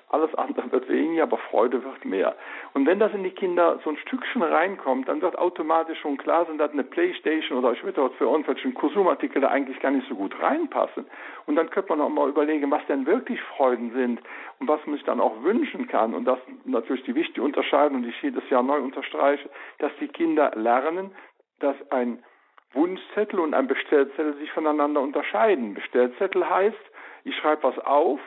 Alles 0.10 0.34
andere 0.34 0.72
wird 0.72 0.90
weniger, 0.90 1.24
aber 1.24 1.38
Freude 1.38 1.84
wird 1.84 2.04
mehr. 2.04 2.36
Und 2.74 2.88
wenn 2.88 2.98
das 2.98 3.14
in 3.14 3.24
die 3.24 3.30
Kinder 3.30 3.80
so 3.84 3.92
ein 3.92 3.98
Stückchen 3.98 4.42
reinkommt, 4.42 5.08
dann 5.08 5.22
wird 5.22 5.38
automatisch 5.38 6.00
schon 6.00 6.18
klar 6.18 6.46
sein, 6.48 6.58
dass 6.58 6.72
eine 6.72 6.84
Playstation 6.84 7.60
oder 7.60 7.72
ich 7.74 7.84
würde 7.84 8.10
für 8.18 8.24
irgendwelchen 8.24 8.74
Konsumartikel 8.74 9.44
da 9.44 9.50
eigentlich 9.50 9.80
gar 9.80 9.92
nicht 9.92 10.10
so 10.10 10.16
gut 10.16 10.34
reinpassen. 10.42 11.06
Und 11.46 11.56
dann 11.56 11.70
könnte 11.70 11.90
man 11.90 12.02
auch 12.02 12.10
mal 12.10 12.28
überlegen, 12.28 12.72
was 12.72 12.84
denn 12.88 13.06
wirklich 13.06 13.40
Freuden 13.56 13.94
sind 13.94 14.22
und 14.60 14.68
was 14.68 14.84
man 14.88 14.96
sich 14.96 15.06
dann 15.06 15.22
auch 15.22 15.44
wünschen 15.44 15.88
kann. 15.88 16.16
Und 16.16 16.26
das 16.26 16.40
natürlich 16.66 17.04
die 17.04 17.14
wichtige 17.14 17.44
Unterscheidung, 17.44 18.02
die 18.02 18.10
ich 18.10 18.22
jedes 18.24 18.50
Jahr 18.50 18.64
neu 18.64 18.80
unterstreiche, 18.80 19.48
dass 19.78 19.92
die 20.02 20.08
Kinder 20.08 20.52
lernen, 20.56 21.12
dass 21.60 21.76
ein 21.92 22.24
Wunschzettel 22.74 23.40
und 23.40 23.54
ein 23.54 23.68
Bestellzettel 23.68 24.34
sich 24.38 24.52
voneinander 24.52 25.02
unterscheiden. 25.02 25.76
Bestellzettel 25.76 26.50
heißt, 26.50 26.91
ich 27.24 27.36
schreibe 27.38 27.64
was 27.64 27.80
auf 27.80 28.20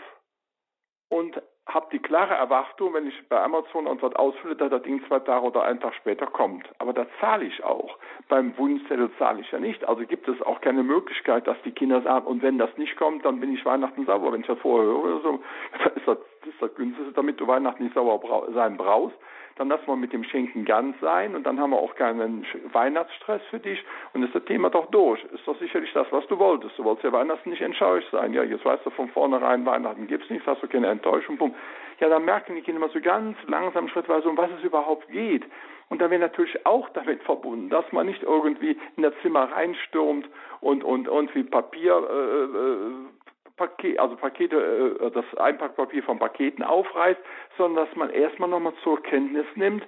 und 1.09 1.41
habe 1.67 1.87
die 1.93 1.99
klare 1.99 2.35
Erwartung, 2.35 2.93
wenn 2.93 3.07
ich 3.07 3.29
bei 3.29 3.41
Amazon 3.41 3.87
und 3.87 4.03
dort 4.03 4.17
ausfülle, 4.17 4.55
dass 4.55 4.71
das 4.71 4.83
Ding 4.83 5.03
zwei 5.09 5.19
Tage 5.21 5.47
oder 5.47 5.63
einen 5.63 5.81
Tag 5.81 5.95
später 5.95 6.27
kommt. 6.27 6.69
Aber 6.79 6.93
da 6.93 7.07
zahle 7.21 7.45
ich 7.45 7.65
auch. 7.65 7.99
Beim 8.29 8.57
Wunschzettel 8.59 9.11
zahle 9.19 9.41
ich 9.41 9.51
ja 9.51 9.59
nicht. 9.59 9.83
Also 9.89 10.05
gibt 10.05 10.29
es 10.29 10.41
auch 10.43 10.61
keine 10.61 10.83
Möglichkeit, 10.83 11.47
dass 11.47 11.57
die 11.65 11.73
Kinder 11.73 12.03
sagen, 12.03 12.27
und 12.27 12.43
wenn 12.43 12.59
das 12.59 12.77
nicht 12.77 12.97
kommt, 12.97 13.25
dann 13.25 13.41
bin 13.41 13.55
ich 13.55 13.65
Weihnachten 13.65 14.05
sauer. 14.05 14.33
Wenn 14.33 14.43
ich 14.43 14.47
das 14.47 14.59
vorher 14.59 14.87
höre 14.87 15.05
oder 15.05 15.21
so, 15.21 15.43
dann 15.85 15.95
ist 15.95 16.07
das, 16.07 16.19
ist 16.47 16.61
das 16.61 16.75
günstigste, 16.75 17.13
damit 17.13 17.41
du 17.41 17.47
Weihnachten 17.47 17.85
nicht 17.85 17.95
sauer 17.95 18.21
sein 18.53 18.77
brauchst 18.77 19.17
dann 19.57 19.69
lassen 19.69 19.87
wir 19.87 19.97
mit 19.97 20.13
dem 20.13 20.25
Schenken 20.25 20.65
ganz 20.65 20.99
sein 21.01 21.37
und 21.37 21.45
dann 21.45 21.61
haben 21.61 21.71
wir 21.71 21.79
auch 21.79 21.95
keinen 21.95 22.45
Weihnachtsstress 22.73 23.43
für 23.51 23.61
dich 23.61 23.83
und 24.13 24.23
ist 24.25 24.35
das 24.35 24.45
Thema 24.45 24.71
doch 24.71 24.87
durch. 24.87 25.23
Ist 25.33 25.47
doch 25.47 25.59
sicherlich 25.59 25.93
das, 25.93 26.07
was 26.11 26.27
du 26.27 26.39
wolltest. 26.39 26.77
Du 26.79 26.85
wolltest 26.85 27.05
ja 27.05 27.13
Weihnachten 27.13 27.51
nicht 27.51 27.63
enttäuscht 27.63 28.11
sein. 28.11 28.33
Ja, 28.33 28.43
jetzt 28.43 28.65
weißt 28.65 28.85
du 28.85 28.91
von 28.91 29.09
vornherein, 29.11 29.65
Weihnachten 29.65 30.07
gibt's 30.07 30.29
nichts, 30.29 30.47
hast 30.47 30.63
du 30.63 30.69
keine 30.69 30.89
Enttäuschung. 30.89 31.39
Punkt. 31.39 31.57
Ja, 32.01 32.09
dann 32.09 32.25
merken 32.25 32.57
die 32.57 32.63
Kinder 32.63 32.81
mal 32.81 32.91
so 32.91 33.01
ganz 33.01 33.37
langsam, 33.47 33.87
schrittweise, 33.89 34.29
um 34.29 34.37
was 34.37 34.51
es 34.59 34.65
überhaupt 34.65 35.09
geht. 35.09 35.45
Und 35.89 36.01
da 36.01 36.11
wäre 36.11 36.21
natürlich 36.21 36.67
auch 36.67 36.89
damit 36.89 37.23
verbunden, 37.23 37.69
dass 37.71 37.85
man 37.93 38.07
nicht 38.07 38.23
irgendwie 38.23 38.77
in 38.97 39.05
das 39.05 39.15
Zimmer 39.23 39.53
reinstürmt 39.53 40.29
und, 40.61 40.83
und 40.83 41.07
irgendwie 41.07 41.45
Papier 41.45 41.95
äh, 42.11 42.59
äh 42.59 43.24
Paket, 43.57 43.99
also 43.99 44.17
Pakete, 44.17 44.99
äh, 45.01 45.11
das 45.11 45.25
Einpackpapier 45.37 46.03
von 46.03 46.19
Paketen 46.19 46.63
aufreißt, 46.63 47.21
sondern 47.57 47.87
dass 47.87 47.97
man 47.97 48.11
erstmal 48.11 48.49
nochmal 48.49 48.75
zur 48.83 49.03
Kenntnis 49.03 49.47
nimmt, 49.55 49.85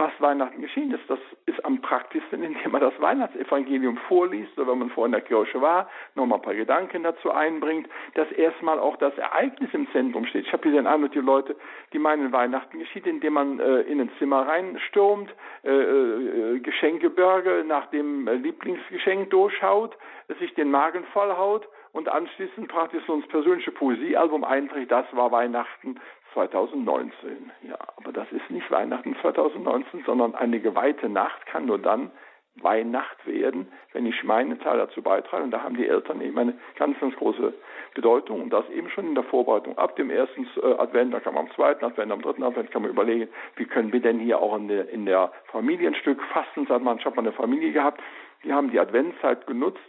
was 0.00 0.10
Weihnachten 0.18 0.62
geschehen 0.62 0.92
ist. 0.92 1.08
Das 1.08 1.18
ist 1.44 1.62
am 1.62 1.82
praktischsten, 1.82 2.42
indem 2.42 2.72
man 2.72 2.80
das 2.80 2.98
Weihnachtsevangelium 3.00 3.98
vorliest 4.08 4.58
oder 4.58 4.72
wenn 4.72 4.78
man 4.78 4.90
vor 4.90 5.04
in 5.04 5.12
der 5.12 5.20
Kirche 5.20 5.60
war, 5.60 5.90
nochmal 6.14 6.38
ein 6.38 6.42
paar 6.42 6.54
Gedanken 6.54 7.02
dazu 7.02 7.30
einbringt, 7.30 7.86
dass 8.14 8.32
erstmal 8.32 8.78
auch 8.78 8.96
das 8.96 9.16
Ereignis 9.18 9.68
im 9.74 9.86
Zentrum 9.92 10.24
steht. 10.24 10.46
Ich 10.46 10.52
habe 10.54 10.62
hier 10.62 10.80
den 10.80 10.86
Eindruck, 10.86 11.12
die 11.12 11.18
Leute, 11.18 11.54
die 11.92 11.98
meinen, 11.98 12.32
Weihnachten 12.32 12.78
geschieht, 12.78 13.06
indem 13.06 13.34
man 13.34 13.60
äh, 13.60 13.80
in 13.82 14.00
ein 14.00 14.10
Zimmer 14.18 14.48
reinstürmt, 14.48 15.34
äh, 15.64 15.70
äh, 15.70 16.60
Geschenkeberge 16.60 17.64
nach 17.66 17.86
dem 17.90 18.26
Lieblingsgeschenk 18.26 19.28
durchschaut, 19.28 19.96
sich 20.38 20.54
den 20.54 20.70
Magen 20.70 21.04
vollhaut 21.12 21.68
und 21.92 22.08
anschließend 22.08 22.68
praktisch 22.68 23.02
so 23.06 23.14
ein 23.14 23.22
persönliche 23.22 23.72
Poesiealbum 23.72 24.44
einträgt, 24.44 24.90
das 24.90 25.06
war 25.12 25.32
Weihnachten 25.32 26.00
2019. 26.34 27.50
Ja, 27.62 27.78
aber 27.96 28.12
das 28.12 28.30
ist 28.30 28.50
nicht 28.50 28.70
Weihnachten 28.70 29.16
2019, 29.20 30.04
sondern 30.06 30.34
eine 30.34 30.60
geweihte 30.60 31.08
Nacht 31.08 31.46
kann 31.46 31.66
nur 31.66 31.78
dann 31.78 32.10
Weihnacht 32.56 33.26
werden, 33.26 33.68
wenn 33.92 34.06
ich 34.06 34.22
meinen 34.24 34.58
Teil 34.60 34.78
dazu 34.78 35.02
beitrage. 35.02 35.44
Und 35.44 35.50
da 35.50 35.62
haben 35.62 35.76
die 35.76 35.86
Eltern 35.86 36.20
eben 36.20 36.38
eine 36.38 36.54
ganz, 36.76 36.98
ganz 36.98 37.14
große 37.16 37.54
Bedeutung. 37.94 38.42
Und 38.42 38.50
das 38.50 38.68
eben 38.70 38.90
schon 38.90 39.06
in 39.06 39.14
der 39.14 39.24
Vorbereitung. 39.24 39.78
Ab 39.78 39.96
dem 39.96 40.10
ersten 40.10 40.46
äh, 40.62 40.74
Advent, 40.74 41.14
da 41.14 41.20
kann 41.20 41.34
man 41.34 41.46
am 41.46 41.52
zweiten 41.52 41.84
Advent, 41.84 42.12
am 42.12 42.22
dritten 42.22 42.42
Advent 42.42 42.70
kann 42.70 42.82
man 42.82 42.90
überlegen, 42.90 43.28
wie 43.56 43.66
können 43.66 43.92
wir 43.92 44.00
denn 44.00 44.18
hier 44.18 44.40
auch 44.40 44.56
in 44.56 44.68
der, 44.68 44.88
in 44.90 45.06
der 45.06 45.32
Familienstück 45.46 46.22
fasten. 46.32 46.64
Ich 46.64 46.70
habe 46.70 46.84
mal 46.84 46.98
eine 47.16 47.32
Familie 47.32 47.72
gehabt, 47.72 48.00
die 48.44 48.52
haben 48.52 48.70
die 48.70 48.80
Adventszeit 48.80 49.46
genutzt, 49.46 49.80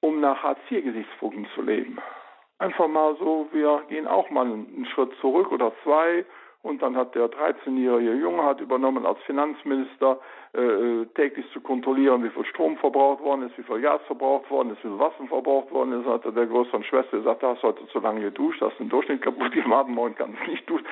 um 0.00 0.20
nach 0.20 0.42
Hartz-IV-Gesichtspunkten 0.42 1.46
zu 1.54 1.62
leben. 1.62 1.98
Einfach 2.58 2.88
mal 2.88 3.16
so, 3.18 3.48
wir 3.52 3.82
gehen 3.88 4.06
auch 4.06 4.28
mal 4.30 4.44
einen 4.44 4.86
Schritt 4.92 5.12
zurück 5.20 5.50
oder 5.50 5.72
zwei 5.82 6.24
und 6.62 6.82
dann 6.82 6.94
hat 6.94 7.14
der 7.14 7.30
13-jährige 7.30 8.12
Junge 8.14 8.44
hat 8.44 8.60
übernommen 8.60 9.06
als 9.06 9.18
Finanzminister 9.22 10.20
äh, 10.52 10.60
äh, 10.60 11.06
täglich 11.14 11.50
zu 11.52 11.60
kontrollieren, 11.62 12.22
wie 12.22 12.28
viel 12.28 12.44
Strom 12.44 12.76
verbraucht 12.76 13.22
worden 13.22 13.48
ist, 13.48 13.56
wie 13.56 13.62
viel 13.62 13.80
Gas 13.80 14.02
verbraucht 14.06 14.50
worden 14.50 14.72
ist, 14.72 14.84
wie 14.84 14.88
viel 14.88 14.98
Wasser 14.98 15.26
verbraucht 15.26 15.70
worden 15.70 16.00
ist. 16.00 16.06
Hat 16.06 16.24
der 16.24 16.46
größeren 16.46 16.84
Schwester 16.84 17.16
gesagt, 17.16 17.42
du 17.42 17.46
hast 17.46 17.62
heute 17.62 17.86
zu 17.88 18.00
lange 18.00 18.20
geduscht, 18.20 18.60
hast 18.60 18.78
den 18.78 18.90
Durchschnitt 18.90 19.22
kaputt 19.22 19.52
gemacht, 19.52 19.88
morgen 19.88 20.14
kannst 20.14 20.38
du 20.44 20.50
nicht 20.50 20.68
duschen. 20.68 20.86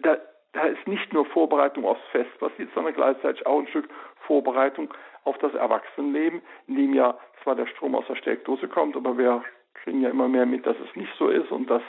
Da, 0.00 0.18
da 0.52 0.64
ist 0.64 0.86
nicht 0.86 1.10
nur 1.14 1.24
Vorbereitung 1.26 1.86
aufs 1.86 2.04
Fest 2.12 2.38
passiert, 2.38 2.68
sondern 2.74 2.92
gleichzeitig 2.92 3.46
auch 3.46 3.60
ein 3.60 3.66
Stück 3.68 3.88
Vorbereitung 4.26 4.92
auf 5.24 5.38
das 5.38 5.54
Erwachsenenleben, 5.54 6.42
in 6.66 6.76
dem 6.76 6.94
ja 6.94 7.18
zwar 7.42 7.54
der 7.54 7.66
Strom 7.66 7.94
aus 7.94 8.06
der 8.08 8.16
Steckdose 8.16 8.68
kommt, 8.68 8.96
aber 8.96 9.16
wir 9.18 9.42
kriegen 9.74 10.00
ja 10.00 10.10
immer 10.10 10.28
mehr 10.28 10.46
mit, 10.46 10.66
dass 10.66 10.76
es 10.78 10.96
nicht 10.96 11.12
so 11.18 11.28
ist 11.28 11.50
und 11.50 11.68
dass 11.68 11.82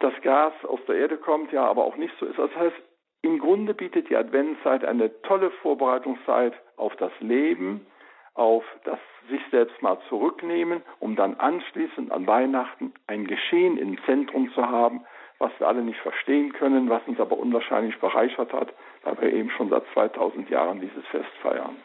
das 0.00 0.12
Gas 0.22 0.52
aus 0.64 0.80
der 0.86 0.96
Erde 0.96 1.16
kommt, 1.16 1.52
ja, 1.52 1.64
aber 1.64 1.84
auch 1.84 1.96
nicht 1.96 2.14
so 2.18 2.26
ist. 2.26 2.38
Das 2.38 2.54
heißt, 2.56 2.76
im 3.22 3.38
Grunde 3.38 3.72
bietet 3.72 4.10
die 4.10 4.16
Adventszeit 4.16 4.84
eine 4.84 5.22
tolle 5.22 5.50
Vorbereitungszeit 5.62 6.54
auf 6.76 6.94
das 6.96 7.12
Leben, 7.20 7.86
auf 8.34 8.64
das 8.84 8.98
sich 9.28 9.40
selbst 9.50 9.80
mal 9.82 9.98
zurücknehmen, 10.08 10.82
um 10.98 11.14
dann 11.14 11.34
anschließend 11.34 12.10
an 12.10 12.26
Weihnachten 12.26 12.92
ein 13.06 13.26
Geschehen 13.26 13.78
im 13.78 14.02
Zentrum 14.04 14.50
zu 14.52 14.66
haben, 14.68 15.04
was 15.38 15.52
wir 15.58 15.68
alle 15.68 15.82
nicht 15.82 16.00
verstehen 16.00 16.52
können, 16.52 16.88
was 16.90 17.02
uns 17.06 17.20
aber 17.20 17.38
unwahrscheinlich 17.38 17.98
bereichert 18.00 18.52
hat, 18.52 18.72
weil 19.04 19.20
wir 19.20 19.32
eben 19.32 19.50
schon 19.50 19.68
seit 19.68 19.84
2000 19.92 20.50
Jahren 20.50 20.80
dieses 20.80 21.04
Fest 21.06 21.30
feiern. 21.42 21.76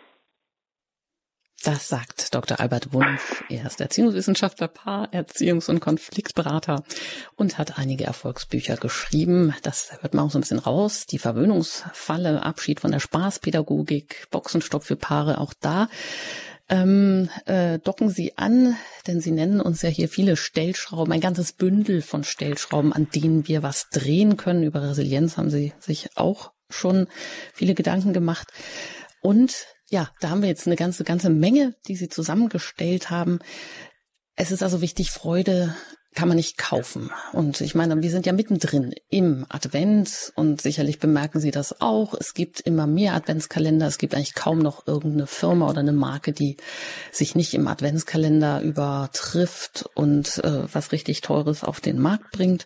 Das 1.63 1.89
sagt 1.89 2.35
Dr. 2.35 2.59
Albert 2.59 2.93
Wunsch. 2.93 3.43
Er 3.49 3.65
ist 3.65 3.81
Erziehungswissenschaftler, 3.81 4.67
Paar, 4.67 5.11
Erziehungs- 5.11 5.69
und 5.69 5.79
Konfliktberater 5.79 6.83
und 7.35 7.57
hat 7.57 7.79
einige 7.79 8.05
Erfolgsbücher 8.05 8.77
geschrieben. 8.77 9.55
Das 9.63 9.91
hört 10.01 10.13
man 10.13 10.25
auch 10.25 10.31
so 10.31 10.37
ein 10.37 10.41
bisschen 10.41 10.59
raus. 10.59 11.07
Die 11.07 11.17
Verwöhnungsfalle, 11.17 12.43
Abschied 12.43 12.79
von 12.79 12.91
der 12.91 12.99
Spaßpädagogik, 12.99 14.27
Boxenstopp 14.29 14.83
für 14.83 14.95
Paare, 14.95 15.39
auch 15.39 15.53
da 15.59 15.89
ähm, 16.69 17.29
äh, 17.45 17.79
docken 17.79 18.09
Sie 18.09 18.37
an, 18.37 18.75
denn 19.07 19.21
Sie 19.21 19.31
nennen 19.31 19.61
uns 19.61 19.81
ja 19.81 19.89
hier 19.89 20.09
viele 20.09 20.35
Stellschrauben, 20.35 21.13
ein 21.13 21.21
ganzes 21.21 21.53
Bündel 21.53 22.01
von 22.01 22.23
Stellschrauben, 22.23 22.91
an 22.93 23.09
denen 23.09 23.47
wir 23.47 23.63
was 23.63 23.89
drehen 23.89 24.37
können. 24.37 24.63
Über 24.63 24.81
Resilienz 24.81 25.37
haben 25.37 25.49
Sie 25.49 25.73
sich 25.79 26.09
auch 26.15 26.51
schon 26.69 27.07
viele 27.53 27.73
Gedanken 27.73 28.13
gemacht. 28.13 28.49
Und 29.21 29.65
ja, 29.89 30.09
da 30.19 30.29
haben 30.29 30.41
wir 30.41 30.49
jetzt 30.49 30.67
eine 30.67 30.75
ganze, 30.75 31.03
ganze 31.03 31.29
Menge, 31.29 31.75
die 31.87 31.95
Sie 31.95 32.09
zusammengestellt 32.09 33.09
haben. 33.09 33.39
Es 34.35 34.51
ist 34.51 34.63
also 34.63 34.81
wichtig, 34.81 35.11
Freude 35.11 35.75
kann 36.17 36.27
man 36.27 36.37
nicht 36.37 36.57
kaufen. 36.57 37.11
Und 37.31 37.61
ich 37.61 37.75
meine, 37.75 38.01
wir 38.01 38.09
sind 38.09 38.25
ja 38.25 38.33
mittendrin 38.33 38.95
im 39.09 39.45
Advent 39.49 40.33
und 40.35 40.61
sicherlich 40.61 40.99
bemerken 40.99 41.39
Sie 41.39 41.51
das 41.51 41.79
auch. 41.79 42.15
Es 42.15 42.33
gibt 42.33 42.59
immer 42.59 42.87
mehr 42.87 43.13
Adventskalender. 43.13 43.85
Es 43.85 43.99
gibt 43.99 44.15
eigentlich 44.15 44.33
kaum 44.33 44.57
noch 44.57 44.87
irgendeine 44.87 45.27
Firma 45.27 45.69
oder 45.69 45.81
eine 45.81 45.93
Marke, 45.93 46.33
die 46.33 46.57
sich 47.11 47.35
nicht 47.35 47.53
im 47.53 47.67
Adventskalender 47.67 48.61
übertrifft 48.61 49.89
und 49.93 50.43
äh, 50.43 50.73
was 50.73 50.91
richtig 50.91 51.21
Teures 51.21 51.63
auf 51.63 51.81
den 51.81 51.99
Markt 51.99 52.31
bringt. 52.31 52.65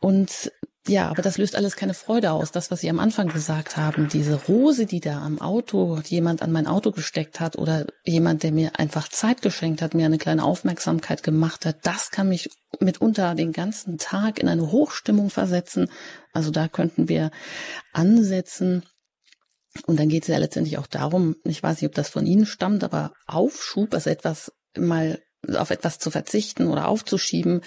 Und 0.00 0.52
ja, 0.86 1.08
aber 1.08 1.20
das 1.20 1.36
löst 1.36 1.54
alles 1.54 1.76
keine 1.76 1.92
Freude 1.92 2.32
aus. 2.32 2.50
Das, 2.50 2.70
was 2.70 2.80
Sie 2.80 2.88
am 2.88 2.98
Anfang 2.98 3.28
gesagt 3.28 3.76
haben, 3.76 4.08
diese 4.08 4.34
Rose, 4.34 4.86
die 4.86 5.00
da 5.00 5.20
am 5.20 5.40
Auto, 5.40 6.00
jemand 6.06 6.40
an 6.40 6.50
mein 6.50 6.66
Auto 6.66 6.92
gesteckt 6.92 7.40
hat 7.40 7.56
oder 7.56 7.86
jemand, 8.04 8.42
der 8.42 8.52
mir 8.52 8.78
einfach 8.78 9.08
Zeit 9.08 9.42
geschenkt 9.42 9.82
hat, 9.82 9.94
mir 9.94 10.06
eine 10.06 10.18
kleine 10.18 10.44
Aufmerksamkeit 10.44 11.22
gemacht 11.22 11.66
hat, 11.66 11.84
das 11.84 12.10
kann 12.10 12.28
mich 12.28 12.48
mitunter 12.80 13.34
den 13.34 13.52
ganzen 13.52 13.98
Tag 13.98 14.38
in 14.38 14.48
eine 14.48 14.70
Hochstimmung 14.70 15.28
versetzen. 15.28 15.90
Also 16.32 16.50
da 16.50 16.68
könnten 16.68 17.08
wir 17.08 17.30
ansetzen. 17.92 18.82
Und 19.86 20.00
dann 20.00 20.08
geht 20.08 20.22
es 20.22 20.28
ja 20.28 20.38
letztendlich 20.38 20.78
auch 20.78 20.86
darum, 20.86 21.36
ich 21.44 21.62
weiß 21.62 21.80
nicht, 21.80 21.88
ob 21.88 21.94
das 21.94 22.08
von 22.08 22.24
Ihnen 22.24 22.46
stammt, 22.46 22.82
aber 22.82 23.12
Aufschub, 23.26 23.92
also 23.92 24.08
etwas 24.08 24.52
mal 24.76 25.20
auf 25.56 25.70
etwas 25.70 25.98
zu 25.98 26.10
verzichten 26.10 26.66
oder 26.66 26.88
aufzuschieben 26.88 27.62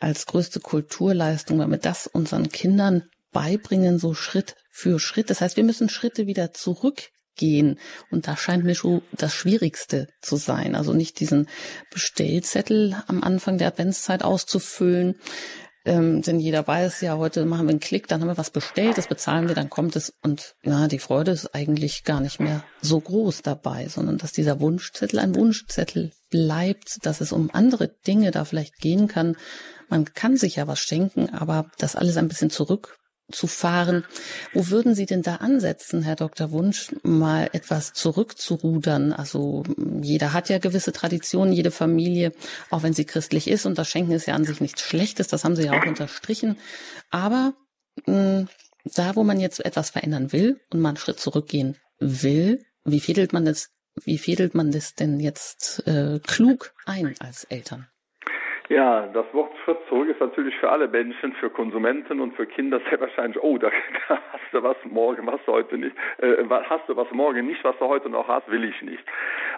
als 0.00 0.26
größte 0.26 0.60
Kulturleistung, 0.60 1.58
damit 1.58 1.84
das 1.84 2.06
unseren 2.06 2.48
Kindern 2.48 3.04
beibringen, 3.32 3.98
so 3.98 4.14
Schritt 4.14 4.54
für 4.70 4.98
Schritt. 4.98 5.30
Das 5.30 5.40
heißt, 5.40 5.56
wir 5.56 5.64
müssen 5.64 5.88
Schritte 5.88 6.26
wieder 6.26 6.52
zurückgehen. 6.52 7.78
Und 8.10 8.28
da 8.28 8.36
scheint 8.36 8.64
mir 8.64 8.74
schon 8.74 9.02
das 9.12 9.34
Schwierigste 9.34 10.06
zu 10.22 10.36
sein. 10.36 10.74
Also 10.74 10.92
nicht 10.92 11.20
diesen 11.20 11.48
Bestellzettel 11.90 12.96
am 13.06 13.22
Anfang 13.22 13.58
der 13.58 13.68
Adventszeit 13.68 14.22
auszufüllen, 14.22 15.16
Ähm, 15.88 16.20
denn 16.20 16.40
jeder 16.40 16.66
weiß 16.66 17.00
ja, 17.02 17.16
heute 17.16 17.44
machen 17.44 17.66
wir 17.66 17.70
einen 17.70 17.78
Klick, 17.78 18.08
dann 18.08 18.20
haben 18.20 18.28
wir 18.28 18.36
was 18.36 18.50
bestellt, 18.50 18.98
das 18.98 19.06
bezahlen 19.06 19.46
wir, 19.46 19.54
dann 19.54 19.70
kommt 19.70 19.94
es 19.94 20.12
und 20.20 20.56
ja, 20.64 20.88
die 20.88 20.98
Freude 20.98 21.30
ist 21.30 21.54
eigentlich 21.54 22.02
gar 22.02 22.20
nicht 22.20 22.40
mehr 22.40 22.64
so 22.82 23.00
groß 23.00 23.42
dabei, 23.42 23.86
sondern 23.86 24.18
dass 24.18 24.32
dieser 24.32 24.58
Wunschzettel 24.58 25.20
ein 25.20 25.36
Wunschzettel 25.36 26.10
bleibt, 26.30 27.04
dass 27.04 27.20
es 27.20 27.32
um 27.32 27.50
andere 27.52 27.88
Dinge 28.06 28.30
da 28.30 28.44
vielleicht 28.44 28.78
gehen 28.78 29.08
kann. 29.08 29.36
Man 29.88 30.04
kann 30.12 30.36
sich 30.36 30.56
ja 30.56 30.66
was 30.66 30.80
schenken, 30.80 31.30
aber 31.30 31.70
das 31.78 31.96
alles 31.96 32.16
ein 32.16 32.28
bisschen 32.28 32.50
zurück 32.50 32.96
zu 33.30 33.46
fahren. 33.46 34.04
Wo 34.52 34.68
würden 34.68 34.94
Sie 34.94 35.06
denn 35.06 35.22
da 35.22 35.36
ansetzen, 35.36 36.02
Herr 36.02 36.16
Dr. 36.16 36.52
Wunsch, 36.52 36.94
mal 37.02 37.48
etwas 37.52 37.92
zurückzurudern? 37.92 39.12
Also 39.12 39.64
jeder 40.00 40.32
hat 40.32 40.48
ja 40.48 40.58
gewisse 40.58 40.92
Traditionen, 40.92 41.52
jede 41.52 41.70
Familie, 41.70 42.32
auch 42.70 42.82
wenn 42.82 42.92
sie 42.92 43.04
christlich 43.04 43.48
ist. 43.48 43.66
Und 43.66 43.78
das 43.78 43.88
Schenken 43.88 44.12
ist 44.12 44.26
ja 44.26 44.34
an 44.34 44.44
sich 44.44 44.60
nichts 44.60 44.82
Schlechtes, 44.82 45.28
das 45.28 45.44
haben 45.44 45.56
Sie 45.56 45.64
ja 45.64 45.72
auch 45.72 45.86
unterstrichen. 45.86 46.56
Aber 47.10 47.54
mh, 48.06 48.14
hm, 48.14 48.48
da, 48.94 49.16
wo 49.16 49.24
man 49.24 49.40
jetzt 49.40 49.64
etwas 49.64 49.90
verändern 49.90 50.32
will 50.32 50.60
und 50.70 50.80
mal 50.80 50.90
einen 50.90 50.96
Schritt 50.96 51.18
zurückgehen 51.18 51.76
will, 51.98 52.64
wie 52.84 53.00
fädelt 53.00 53.32
man 53.32 53.44
das, 53.44 53.68
wie 54.04 54.18
fädelt 54.18 54.54
man 54.54 54.70
das 54.70 54.94
denn 54.94 55.20
jetzt 55.20 55.86
äh, 55.86 56.18
klug 56.26 56.72
ein 56.86 57.14
als 57.20 57.44
Eltern? 57.44 57.86
Ja, 58.68 59.06
das 59.06 59.26
Wort 59.32 59.52
Schritt 59.64 59.78
zurück 59.88 60.08
ist 60.08 60.20
natürlich 60.20 60.56
für 60.56 60.70
alle 60.70 60.88
Menschen, 60.88 61.32
für 61.34 61.50
Konsumenten 61.50 62.20
und 62.20 62.34
für 62.34 62.46
Kinder 62.46 62.80
sehr 62.90 63.00
wahrscheinlich, 63.00 63.40
oh, 63.40 63.58
da, 63.58 63.70
da 64.08 64.18
hast 64.32 64.52
du 64.52 64.62
was 64.62 64.76
morgen, 64.84 65.26
was 65.26 65.40
du 65.46 65.52
heute 65.52 65.78
nicht, 65.78 65.94
äh, 66.18 66.44
hast 66.48 66.88
du 66.88 66.96
was 66.96 67.10
morgen 67.12 67.46
nicht, 67.46 67.62
was 67.62 67.78
du 67.78 67.86
heute 67.86 68.08
noch 68.08 68.26
hast, 68.26 68.50
will 68.50 68.64
ich 68.64 68.82
nicht. 68.82 69.04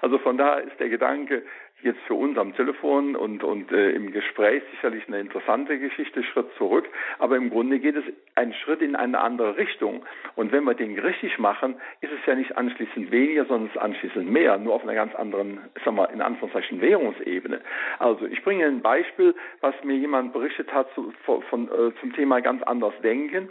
Also 0.02 0.18
von 0.18 0.36
daher 0.36 0.62
ist 0.62 0.78
der 0.78 0.90
Gedanke, 0.90 1.42
jetzt 1.82 2.00
für 2.06 2.14
uns 2.14 2.36
am 2.36 2.54
Telefon 2.54 3.14
und, 3.14 3.44
und 3.44 3.70
äh, 3.70 3.90
im 3.90 4.10
Gespräch 4.10 4.62
sicherlich 4.72 5.06
eine 5.06 5.20
interessante 5.20 5.78
Geschichte, 5.78 6.22
Schritt 6.24 6.46
zurück. 6.56 6.88
Aber 7.18 7.36
im 7.36 7.50
Grunde 7.50 7.78
geht 7.78 7.96
es 7.96 8.04
einen 8.34 8.52
Schritt 8.54 8.82
in 8.82 8.96
eine 8.96 9.20
andere 9.20 9.56
Richtung. 9.56 10.04
Und 10.34 10.50
wenn 10.52 10.64
wir 10.64 10.74
den 10.74 10.98
richtig 10.98 11.38
machen, 11.38 11.76
ist 12.00 12.12
es 12.12 12.26
ja 12.26 12.34
nicht 12.34 12.56
anschließend 12.56 13.10
weniger, 13.10 13.44
sondern 13.44 13.68
es 13.68 13.76
ist 13.76 13.80
anschließend 13.80 14.30
mehr, 14.30 14.58
nur 14.58 14.74
auf 14.74 14.82
einer 14.82 14.94
ganz 14.94 15.14
anderen, 15.14 15.60
sagen 15.84 15.96
wir, 15.96 16.10
in 16.10 16.20
Anführungszeichen 16.20 16.80
Währungsebene. 16.80 17.60
Also 17.98 18.26
ich 18.26 18.42
bringe 18.42 18.66
ein 18.66 18.82
Beispiel, 18.82 19.34
was 19.60 19.74
mir 19.84 19.96
jemand 19.96 20.32
berichtet 20.32 20.72
hat 20.72 20.92
zu, 20.94 21.12
von, 21.24 21.68
äh, 21.68 21.92
zum 22.00 22.12
Thema 22.12 22.40
ganz 22.40 22.62
anders 22.64 22.94
denken. 23.02 23.48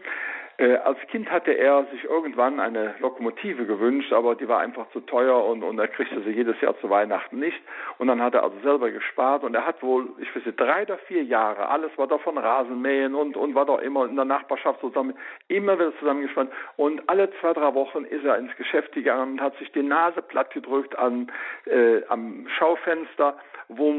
Äh, 0.60 0.78
als 0.78 0.98
Kind 1.12 1.30
hatte 1.30 1.52
er 1.52 1.86
sich 1.92 2.04
irgendwann 2.04 2.60
eine 2.60 2.96
Lokomotive 3.00 3.66
gewünscht, 3.66 4.12
aber 4.12 4.34
die 4.34 4.48
war 4.48 4.60
einfach 4.60 4.90
zu 4.90 5.02
teuer 5.02 5.46
und, 5.46 5.62
und 5.62 5.78
er 5.78 5.88
kriegte 5.88 6.20
sie 6.22 6.32
jedes 6.32 6.60
Jahr 6.62 6.76
zu 6.80 6.90
Weihnachten 6.90 7.38
nicht. 7.38 7.62
Und 8.00 8.08
dann 8.08 8.24
hat 8.24 8.34
er 8.34 8.44
also 8.44 8.58
selber 8.64 8.90
gespart 8.90 9.44
und 9.44 9.54
er 9.54 9.68
hat 9.68 9.84
wohl, 9.84 10.10
ich 10.18 10.36
weiß 10.36 10.46
nicht, 10.46 10.60
drei 10.60 10.82
oder 10.82 10.98
vier 10.98 11.24
Jahre, 11.24 11.70
alles 11.70 11.96
war 11.98 12.08
da 12.08 12.18
von 12.18 12.40
Rasenmähen 12.40 13.14
und, 13.14 13.38
und 13.38 13.54
war 13.54 13.68
doch 13.68 13.80
immer 13.80 14.06
in 14.06 14.16
der 14.16 14.26
Nachbarschaft 14.26 14.82
zusammen, 14.82 15.14
immer 15.48 15.78
wieder 15.78 15.96
zusammengespannt. 16.00 16.52
Und 16.76 17.08
alle 17.08 17.30
zwei, 17.40 17.54
drei 17.54 17.76
Wochen 17.76 18.04
ist 18.06 18.26
er 18.26 18.40
ins 18.40 18.56
Geschäft 18.56 18.94
gegangen 18.94 19.34
und 19.34 19.42
hat 19.42 19.56
sich 19.60 19.72
die 19.74 19.84
Nase 19.84 20.24
platt 20.24 20.52
gedrückt 20.52 20.98
an, 20.98 21.32
äh, 21.66 22.02
am 22.10 22.48
Schaufenster 22.58 23.38
wo 23.70 23.94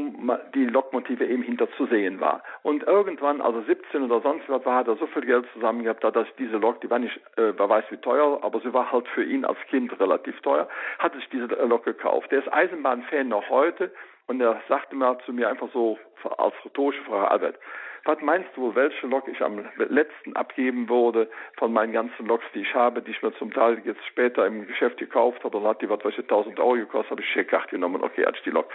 die 0.55 0.65
Lokmotive 0.65 1.25
eben 1.25 1.43
hinter 1.43 1.69
zu 1.73 1.85
sehen 1.85 2.19
war. 2.19 2.43
Und 2.63 2.83
irgendwann, 2.83 3.39
also 3.39 3.61
17 3.61 4.03
oder 4.03 4.21
sonst 4.21 4.49
was, 4.49 4.65
hat 4.65 4.87
er 4.87 4.95
so 4.95 5.05
viel 5.07 5.25
Geld 5.25 5.45
zusammen 5.53 5.83
gehabt, 5.83 6.03
dass 6.03 6.27
diese 6.37 6.48
Lok, 6.57 6.81
die 6.81 6.89
war 6.89 6.99
nicht, 6.99 7.15
äh, 7.37 7.53
wer 7.57 7.69
weiß 7.69 7.85
wie 7.89 7.97
teuer, 7.97 8.39
aber 8.41 8.59
sie 8.61 8.73
war 8.73 8.91
halt 8.91 9.07
für 9.09 9.23
ihn 9.23 9.45
als 9.45 9.59
Kind 9.69 9.97
relativ 9.99 10.39
teuer, 10.41 10.67
hat 10.97 11.13
sich 11.13 11.27
diese 11.29 11.45
Lok 11.45 11.85
gekauft. 11.85 12.31
Der 12.31 12.39
ist 12.39 12.51
Eisenbahnfan 12.51 13.27
noch 13.27 13.49
heute 13.49 13.91
und 14.27 14.41
er 14.41 14.61
sagte 14.67 14.95
mal 14.95 15.17
zu 15.25 15.33
mir 15.33 15.49
einfach 15.49 15.69
so 15.73 15.97
als 16.37 16.53
rhetorische 16.65 17.01
Frage, 17.03 17.31
Albert, 17.31 17.59
was 18.05 18.21
meinst 18.21 18.49
du, 18.55 18.73
welche 18.75 19.07
Lok 19.07 19.27
ich 19.27 19.41
am 19.41 19.65
letzten 19.77 20.35
abgeben 20.35 20.89
würde 20.89 21.29
von 21.57 21.73
meinen 21.73 21.93
ganzen 21.93 22.25
Loks, 22.27 22.45
die 22.53 22.61
ich 22.61 22.73
habe, 22.73 23.01
die 23.01 23.11
ich 23.11 23.21
mir 23.21 23.33
zum 23.33 23.53
Teil 23.53 23.81
jetzt 23.83 24.05
später 24.07 24.45
im 24.45 24.67
Geschäft 24.67 24.97
gekauft 24.97 25.43
habe, 25.43 25.57
dann 25.57 25.67
hat 25.67 25.81
die 25.81 25.89
was, 25.89 26.03
welche 26.03 26.21
1000 26.21 26.59
Euro 26.59 26.75
gekostet, 26.75 27.11
habe 27.11 27.21
ich 27.21 27.29
Scheck 27.29 27.53
genommen, 27.69 28.01
okay, 28.01 28.25
als 28.25 28.37
die 28.43 28.51
Lok. 28.51 28.69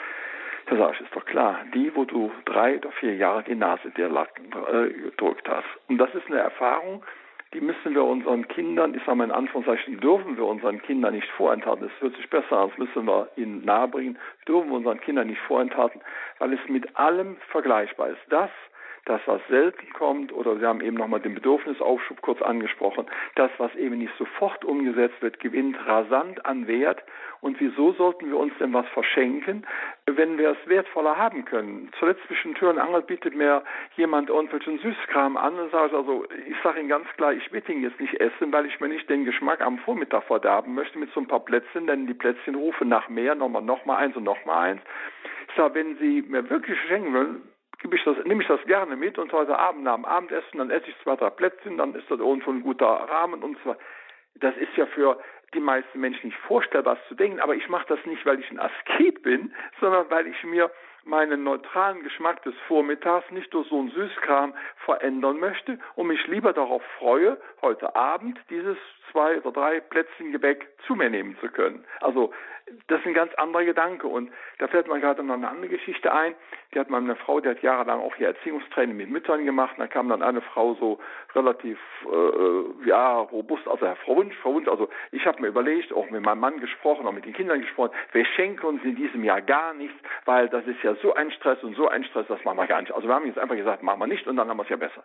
Da 0.66 0.76
sage 0.76 0.94
ich, 0.94 1.00
ist 1.00 1.14
doch 1.14 1.24
klar, 1.24 1.60
die, 1.74 1.94
wo 1.94 2.04
du 2.04 2.32
drei 2.46 2.76
oder 2.78 2.90
vier 2.92 3.14
Jahre 3.16 3.42
die 3.42 3.54
Nase 3.54 3.90
dir 3.90 4.06
äh, 4.06 4.88
gedrückt 4.88 5.48
hast. 5.48 5.66
Und 5.88 5.98
das 5.98 6.14
ist 6.14 6.26
eine 6.28 6.38
Erfahrung, 6.38 7.02
die 7.54 7.60
müssen 7.60 7.94
wir 7.94 8.04
unseren 8.04 8.46
Kindern, 8.48 8.94
ich 8.94 9.02
sage 9.04 9.16
mal 9.16 9.24
in 9.24 9.30
Anführungszeichen, 9.30 10.00
dürfen 10.00 10.36
wir 10.36 10.44
unseren 10.44 10.82
Kindern 10.82 11.14
nicht 11.14 11.30
vorenthalten. 11.30 11.88
Das 11.88 12.00
hört 12.00 12.16
sich 12.16 12.28
besser 12.28 12.58
an, 12.58 12.70
das 12.70 12.78
müssen 12.78 13.06
wir 13.06 13.28
ihnen 13.36 13.64
nahebringen, 13.64 14.18
dürfen 14.46 14.70
wir 14.70 14.76
unseren 14.76 15.00
Kindern 15.00 15.28
nicht 15.28 15.40
vorenthalten, 15.42 16.00
weil 16.40 16.52
es 16.52 16.60
mit 16.68 16.96
allem 16.96 17.36
vergleichbar 17.50 18.10
ist. 18.10 18.20
Das, 18.28 18.50
das, 19.06 19.20
was 19.26 19.40
selten 19.48 19.92
kommt, 19.92 20.32
oder 20.32 20.56
Sie 20.56 20.66
haben 20.66 20.80
eben 20.80 20.96
nochmal 20.96 21.20
den 21.20 21.34
Bedürfnisaufschub 21.34 22.22
kurz 22.22 22.40
angesprochen, 22.40 23.06
das, 23.34 23.50
was 23.58 23.74
eben 23.74 23.98
nicht 23.98 24.14
sofort 24.18 24.64
umgesetzt 24.64 25.20
wird, 25.20 25.40
gewinnt 25.40 25.76
rasant 25.86 26.44
an 26.46 26.66
Wert. 26.66 27.02
Und 27.40 27.60
wieso 27.60 27.92
sollten 27.92 28.30
wir 28.30 28.38
uns 28.38 28.54
denn 28.58 28.72
was 28.72 28.86
verschenken, 28.88 29.66
wenn 30.06 30.38
wir 30.38 30.52
es 30.52 30.68
wertvoller 30.68 31.18
haben 31.18 31.44
können? 31.44 31.90
Zuletzt 31.98 32.22
zwischen 32.26 32.54
Tür 32.54 32.70
und 32.70 32.78
Angel 32.78 33.02
bietet 33.02 33.34
mir 33.34 33.62
jemand 33.96 34.30
irgendwelchen 34.30 34.78
Süßkram 34.78 35.36
an 35.36 35.58
und 35.58 35.70
sagt, 35.70 35.92
also 35.92 36.24
ich 36.46 36.56
sage 36.62 36.80
Ihnen 36.80 36.88
ganz 36.88 37.06
klar, 37.18 37.34
ich 37.34 37.52
will 37.52 37.62
ihn 37.68 37.82
jetzt 37.82 38.00
nicht 38.00 38.14
essen, 38.14 38.50
weil 38.50 38.64
ich 38.64 38.80
mir 38.80 38.88
nicht 38.88 39.10
den 39.10 39.26
Geschmack 39.26 39.60
am 39.60 39.76
Vormittag 39.78 40.24
verderben 40.24 40.74
möchte 40.74 40.98
mit 40.98 41.12
so 41.12 41.20
ein 41.20 41.28
paar 41.28 41.44
Plätzchen, 41.44 41.86
denn 41.86 42.06
die 42.06 42.14
Plätzchen 42.14 42.54
rufen 42.54 42.88
nach 42.88 43.10
mehr, 43.10 43.34
nochmal, 43.34 43.62
nochmal 43.62 43.98
eins 43.98 44.16
und 44.16 44.24
nochmal 44.24 44.70
eins. 44.70 44.80
Ich 45.48 45.54
sage, 45.54 45.74
wenn 45.74 45.98
Sie 45.98 46.22
mir 46.22 46.48
wirklich 46.48 46.78
schenken 46.88 47.12
wollen, 47.12 47.42
gebe 47.84 47.96
ich 47.96 48.04
das, 48.04 48.16
nehme 48.24 48.42
ich 48.42 48.48
das 48.48 48.64
gerne 48.64 48.96
mit 48.96 49.18
und 49.18 49.30
heute 49.34 49.58
Abend 49.58 49.84
nach 49.84 49.94
dem 49.94 50.06
Abendessen, 50.06 50.56
dann 50.56 50.70
esse 50.70 50.88
ich 50.88 50.96
zwei, 51.02 51.16
drei 51.16 51.28
Plätzchen, 51.28 51.76
dann 51.76 51.94
ist 51.94 52.10
das 52.10 52.18
irgendwo 52.18 52.50
ein 52.50 52.62
guter 52.62 52.86
Rahmen 52.86 53.42
und 53.42 53.58
zwar, 53.62 53.76
das 54.36 54.56
ist 54.56 54.74
ja 54.76 54.86
für 54.86 55.20
die 55.52 55.60
meisten 55.60 56.00
Menschen 56.00 56.28
nicht 56.28 56.38
vorstellbar 56.46 56.96
zu 57.08 57.14
denken, 57.14 57.40
aber 57.40 57.54
ich 57.54 57.68
mache 57.68 57.84
das 57.88 57.98
nicht, 58.06 58.24
weil 58.24 58.40
ich 58.40 58.50
ein 58.50 58.58
Asket 58.58 59.22
bin, 59.22 59.52
sondern 59.80 60.08
weil 60.08 60.26
ich 60.26 60.42
mir 60.44 60.70
meinen 61.04 61.44
neutralen 61.44 62.02
Geschmack 62.02 62.42
des 62.44 62.54
Vormittags 62.66 63.30
nicht 63.30 63.52
durch 63.52 63.68
so 63.68 63.78
einen 63.78 63.90
Süßkram 63.90 64.54
verändern 64.86 65.38
möchte 65.38 65.78
und 65.94 66.06
mich 66.06 66.26
lieber 66.26 66.54
darauf 66.54 66.82
freue, 66.98 67.36
heute 67.60 67.94
Abend 67.94 68.40
dieses 68.48 68.78
zwei 69.10 69.38
oder 69.38 69.52
drei 69.52 69.80
Plätzchen 69.80 70.32
Gebäck 70.32 70.66
zu 70.86 70.94
mir 70.94 71.10
nehmen 71.10 71.36
zu 71.40 71.48
können. 71.48 71.84
Also 72.00 72.32
das 72.86 73.00
ist 73.00 73.06
ein 73.06 73.14
ganz 73.14 73.34
anderer 73.34 73.64
Gedanke. 73.64 74.06
Und 74.06 74.30
da 74.58 74.68
fällt 74.68 74.88
mir 74.88 75.00
gerade 75.00 75.22
noch 75.22 75.34
eine 75.34 75.48
andere 75.48 75.68
Geschichte 75.68 76.12
ein. 76.12 76.34
Die 76.72 76.80
hat 76.80 76.90
meine 76.90 77.14
Frau, 77.16 77.40
die 77.40 77.48
hat 77.48 77.62
jahrelang 77.62 78.00
auch 78.00 78.14
hier 78.16 78.28
Erziehungstraining 78.28 78.96
mit 78.96 79.10
Müttern 79.10 79.44
gemacht. 79.44 79.74
Da 79.78 79.86
kam 79.86 80.08
dann 80.08 80.22
eine 80.22 80.40
Frau 80.40 80.74
so 80.74 80.98
relativ, 81.34 81.78
äh, 82.04 82.88
ja, 82.88 83.18
robust, 83.18 83.66
also 83.68 83.86
Herr 83.86 83.96
Frau 83.96 84.16
Wunsch, 84.16 84.36
Frau 84.38 84.54
Wunsch, 84.54 84.68
also 84.68 84.88
ich 85.12 85.26
habe 85.26 85.42
mir 85.42 85.48
überlegt, 85.48 85.92
auch 85.92 86.08
mit 86.10 86.22
meinem 86.22 86.40
Mann 86.40 86.60
gesprochen, 86.60 87.06
auch 87.06 87.12
mit 87.12 87.24
den 87.24 87.32
Kindern 87.32 87.60
gesprochen, 87.60 87.94
wir 88.12 88.24
schenken 88.24 88.66
uns 88.66 88.82
in 88.82 88.96
diesem 88.96 89.22
Jahr 89.24 89.42
gar 89.42 89.74
nichts, 89.74 89.96
weil 90.24 90.48
das 90.48 90.66
ist 90.66 90.82
ja 90.82 90.94
so 90.96 91.14
ein 91.14 91.30
Stress 91.32 91.62
und 91.62 91.76
so 91.76 91.88
ein 91.88 92.04
Stress, 92.04 92.26
das 92.28 92.42
machen 92.44 92.58
wir 92.58 92.66
gar 92.66 92.80
nicht. 92.80 92.92
Also 92.92 93.08
wir 93.08 93.14
haben 93.14 93.26
jetzt 93.26 93.38
einfach 93.38 93.56
gesagt, 93.56 93.82
machen 93.82 94.00
wir 94.00 94.06
nicht 94.06 94.26
und 94.26 94.36
dann 94.36 94.48
haben 94.48 94.56
wir 94.56 94.64
es 94.64 94.68
ja 94.68 94.76
besser. 94.76 95.04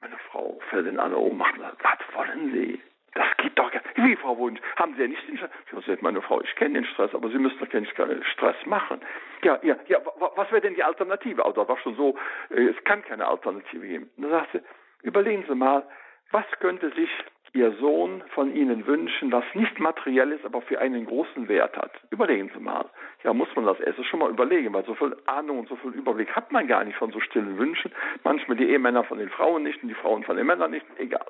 Meine 0.00 0.18
Frau 0.30 0.58
fällt 0.70 0.86
in 0.86 0.98
alle 0.98 1.16
Ohnmacht. 1.16 1.54
Was 1.60 2.16
wollen 2.16 2.52
Sie? 2.52 2.80
Das 3.14 3.26
geht 3.36 3.58
doch 3.58 3.70
gar 3.70 3.82
nicht. 3.82 3.96
Wie, 3.96 4.16
Frau 4.16 4.38
Wunsch, 4.38 4.60
haben 4.76 4.94
Sie 4.94 5.02
ja 5.02 5.08
nicht 5.08 5.28
den 5.28 5.36
Stress? 5.36 5.50
Ich 5.78 5.86
sagt 5.86 6.02
meine 6.02 6.22
Frau, 6.22 6.40
ich 6.40 6.54
kenne 6.56 6.74
den 6.74 6.84
Stress, 6.86 7.14
aber 7.14 7.28
Sie 7.28 7.38
müssen 7.38 7.58
doch 7.58 7.68
keinen 7.68 7.86
Stress 7.86 8.56
machen. 8.64 9.00
Ja, 9.42 9.58
ja, 9.62 9.76
ja, 9.86 9.98
was 10.36 10.50
wäre 10.50 10.62
denn 10.62 10.74
die 10.74 10.84
Alternative? 10.84 11.44
Also, 11.44 11.60
das 11.60 11.68
war 11.68 11.78
schon 11.78 11.94
so, 11.96 12.16
äh, 12.50 12.68
es 12.68 12.84
kann 12.84 13.02
keine 13.04 13.26
Alternative 13.26 13.86
geben. 13.86 14.10
Da 14.16 14.28
sagt 14.28 14.52
sie, 14.52 14.60
überlegen 15.02 15.44
Sie 15.46 15.54
mal, 15.54 15.86
was 16.30 16.46
könnte 16.60 16.90
sich 16.90 17.10
Ihr 17.54 17.72
Sohn 17.72 18.24
von 18.28 18.54
Ihnen 18.54 18.86
wünschen, 18.86 19.30
was 19.30 19.44
nicht 19.52 19.78
materiell 19.78 20.32
ist, 20.32 20.46
aber 20.46 20.62
für 20.62 20.80
einen 20.80 21.04
großen 21.04 21.48
Wert 21.48 21.76
hat? 21.76 21.92
Überlegen 22.10 22.50
Sie 22.54 22.60
mal. 22.60 22.88
Ja, 23.24 23.34
muss 23.34 23.54
man 23.54 23.66
das 23.66 23.78
Essen 23.80 24.04
schon 24.04 24.20
mal 24.20 24.30
überlegen, 24.30 24.72
weil 24.72 24.86
so 24.86 24.94
viel 24.94 25.14
Ahnung 25.26 25.58
und 25.58 25.68
so 25.68 25.76
viel 25.76 25.90
Überblick 25.90 26.34
hat 26.34 26.50
man 26.50 26.66
gar 26.66 26.82
nicht 26.82 26.96
von 26.96 27.12
so 27.12 27.20
stillen 27.20 27.58
Wünschen. 27.58 27.92
Manchmal 28.24 28.56
die 28.56 28.70
Ehemänner 28.70 29.04
von 29.04 29.18
den 29.18 29.28
Frauen 29.28 29.64
nicht 29.64 29.82
und 29.82 29.90
die 29.90 29.94
Frauen 29.94 30.24
von 30.24 30.38
den 30.38 30.46
Männern 30.46 30.70
nicht. 30.70 30.86
Egal. 30.96 31.26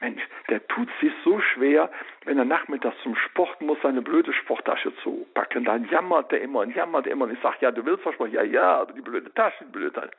Mensch, 0.00 0.22
der 0.48 0.66
tut 0.68 0.88
sich 1.00 1.12
so 1.24 1.40
schwer, 1.40 1.90
wenn 2.24 2.38
er 2.38 2.44
nachmittags 2.44 2.96
zum 3.02 3.16
Sport 3.16 3.60
muss, 3.60 3.78
seine 3.82 4.02
blöde 4.02 4.32
Sporttasche 4.32 4.94
zu 4.96 5.26
packen. 5.34 5.64
Dann 5.64 5.88
jammert 5.88 6.32
er 6.32 6.40
immer 6.40 6.60
und 6.60 6.74
jammert 6.74 7.06
er 7.06 7.12
immer. 7.12 7.24
Und 7.24 7.32
ich 7.32 7.40
sage, 7.40 7.58
ja, 7.60 7.70
du 7.70 7.84
willst 7.84 8.02
versprochen, 8.02 8.32
ja, 8.32 8.42
ja, 8.42 8.80
aber 8.80 8.92
die 8.92 9.00
blöde 9.00 9.32
Tasche, 9.32 9.64
die 9.64 9.72
blöde 9.72 9.92
Tasche. 9.92 10.10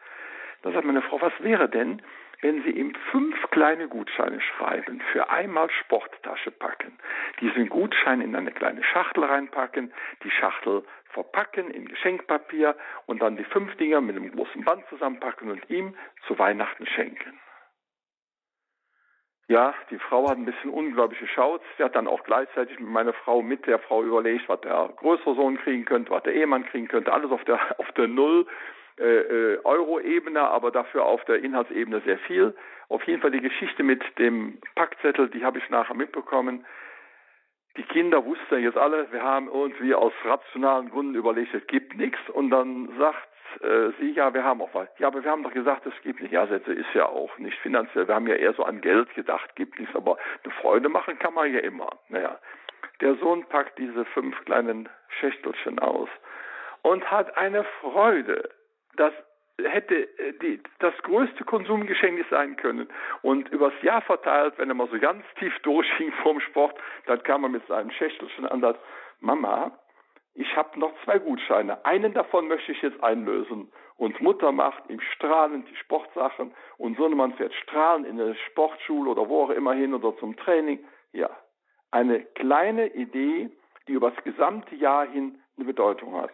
Dann 0.61 0.73
sagt 0.73 0.85
meine 0.85 1.01
Frau, 1.01 1.21
was 1.21 1.33
wäre 1.39 1.69
denn, 1.69 2.01
wenn 2.41 2.63
Sie 2.63 2.71
ihm 2.71 2.93
fünf 3.11 3.35
kleine 3.51 3.87
Gutscheine 3.87 4.41
schreiben, 4.41 5.01
für 5.11 5.29
einmal 5.29 5.69
Sporttasche 5.69 6.51
packen, 6.51 6.97
diesen 7.39 7.69
Gutschein 7.69 8.21
in 8.21 8.35
eine 8.35 8.51
kleine 8.51 8.83
Schachtel 8.83 9.23
reinpacken, 9.23 9.93
die 10.23 10.31
Schachtel 10.31 10.83
verpacken 11.09 11.71
in 11.71 11.87
Geschenkpapier 11.87 12.75
und 13.05 13.21
dann 13.21 13.37
die 13.37 13.45
fünf 13.45 13.75
Dinger 13.77 14.01
mit 14.01 14.15
einem 14.15 14.31
großen 14.31 14.63
Band 14.63 14.85
zusammenpacken 14.89 15.49
und 15.49 15.69
ihm 15.69 15.95
zu 16.27 16.37
Weihnachten 16.37 16.85
schenken. 16.85 17.39
Ja, 19.47 19.75
die 19.91 19.99
Frau 19.99 20.27
hat 20.29 20.37
ein 20.37 20.45
bisschen 20.45 20.71
unglaublich 20.71 21.19
geschaut. 21.19 21.61
Sie 21.77 21.83
hat 21.83 21.95
dann 21.95 22.07
auch 22.07 22.23
gleichzeitig 22.23 22.79
mit 22.79 22.89
meiner 22.89 23.13
Frau 23.13 23.41
mit 23.43 23.67
der 23.67 23.77
Frau 23.79 24.03
überlegt, 24.03 24.49
was 24.49 24.61
der 24.61 24.89
größere 24.97 25.35
Sohn 25.35 25.57
kriegen 25.57 25.85
könnte, 25.85 26.09
was 26.11 26.23
der 26.23 26.33
Ehemann 26.33 26.65
kriegen 26.65 26.87
könnte, 26.87 27.13
alles 27.13 27.31
auf 27.31 27.43
der, 27.45 27.59
auf 27.79 27.91
der 27.91 28.07
Null. 28.07 28.47
äh, 28.97 29.03
äh, 29.03 29.59
Euro-Ebene, 29.63 30.39
aber 30.39 30.71
dafür 30.71 31.05
auf 31.05 31.23
der 31.25 31.43
Inhaltsebene 31.43 32.01
sehr 32.05 32.17
viel. 32.19 32.55
Auf 32.87 33.03
jeden 33.03 33.21
Fall 33.21 33.31
die 33.31 33.41
Geschichte 33.41 33.83
mit 33.83 34.01
dem 34.17 34.59
Packzettel, 34.75 35.29
die 35.29 35.43
habe 35.43 35.59
ich 35.59 35.69
nachher 35.69 35.95
mitbekommen. 35.95 36.65
Die 37.77 37.83
Kinder 37.83 38.23
wussten 38.23 38.59
jetzt 38.63 38.77
alle, 38.77 39.11
wir 39.11 39.21
haben 39.21 39.47
irgendwie 39.47 39.93
aus 39.93 40.13
rationalen 40.23 40.89
Gründen 40.89 41.15
überlegt, 41.15 41.53
es 41.53 41.67
gibt 41.67 41.97
nichts. 41.97 42.19
Und 42.29 42.51
dann 42.51 42.89
sagt 42.97 43.27
äh, 43.61 43.91
sie, 43.99 44.11
ja, 44.11 44.33
wir 44.33 44.43
haben 44.43 44.61
auch 44.61 44.73
was. 44.73 44.87
Ja, 44.99 45.07
aber 45.07 45.23
wir 45.23 45.31
haben 45.31 45.43
doch 45.43 45.53
gesagt, 45.53 45.85
es 45.85 45.93
gibt 46.03 46.21
nicht. 46.21 46.31
Ja, 46.31 46.47
Sätze 46.47 46.73
ist 46.73 46.93
ja 46.93 47.05
auch 47.07 47.37
nicht 47.37 47.57
finanziell. 47.59 48.07
Wir 48.07 48.15
haben 48.15 48.27
ja 48.27 48.35
eher 48.35 48.53
so 48.53 48.63
an 48.63 48.81
Geld 48.81 49.13
gedacht, 49.15 49.55
gibt 49.55 49.79
nichts. 49.79 49.95
Aber 49.95 50.17
eine 50.43 50.53
Freude 50.53 50.89
machen 50.89 51.19
kann 51.19 51.33
man 51.33 51.51
ja 51.53 51.59
immer. 51.59 51.89
Naja, 52.09 52.39
der 53.01 53.15
Sohn 53.15 53.45
packt 53.45 53.77
diese 53.77 54.05
fünf 54.05 54.39
kleinen 54.45 54.89
Schächtelchen 55.19 55.79
aus 55.79 56.09
und 56.81 57.09
hat 57.09 57.37
eine 57.37 57.63
Freude. 57.81 58.49
Das 58.95 59.13
hätte 59.61 59.95
äh, 60.19 60.33
die, 60.41 60.61
das 60.79 60.93
größte 61.03 61.43
Konsumgeschenk 61.43 62.25
sein 62.29 62.55
können. 62.57 62.87
Und 63.21 63.49
übers 63.49 63.73
Jahr 63.81 64.01
verteilt, 64.01 64.55
wenn 64.57 64.69
er 64.69 64.75
mal 64.75 64.89
so 64.89 64.99
ganz 64.99 65.23
tief 65.39 65.57
durchging 65.59 66.11
vorm 66.23 66.39
Sport, 66.41 66.75
dann 67.05 67.21
kam 67.23 67.43
er 67.43 67.49
mit 67.49 67.65
seinem 67.67 67.91
Schächtelchen 67.91 68.45
an, 68.45 68.61
das 68.61 68.77
Mama, 69.19 69.71
ich 70.35 70.55
habe 70.57 70.77
noch 70.77 70.91
zwei 71.05 71.17
Gutscheine. 71.17 71.83
Einen 71.85 72.13
davon 72.13 72.47
möchte 72.49 72.73
ich 72.73 72.81
jetzt 72.81 73.01
einlösen. 73.01 73.71
Und 73.95 74.19
Mutter 74.19 74.51
macht 74.51 74.89
ihm 74.89 74.99
strahlend 74.99 75.69
die 75.69 75.75
Sportsachen 75.77 76.53
und 76.77 76.97
Sohnemann 76.97 77.33
fährt 77.33 77.53
strahlend 77.53 78.05
in 78.05 78.19
eine 78.19 78.35
Sportschule 78.35 79.11
oder 79.11 79.29
wo 79.29 79.43
auch 79.43 79.49
immer 79.49 79.73
hin 79.73 79.93
oder 79.93 80.15
zum 80.17 80.35
Training. 80.35 80.83
Ja, 81.13 81.29
eine 81.91 82.19
kleine 82.19 82.87
Idee, 82.93 83.49
die 83.87 83.93
über 83.93 84.11
das 84.11 84.23
gesamte 84.25 84.75
Jahr 84.75 85.07
hin 85.07 85.39
eine 85.55 85.65
Bedeutung 85.65 86.15
hat. 86.15 86.33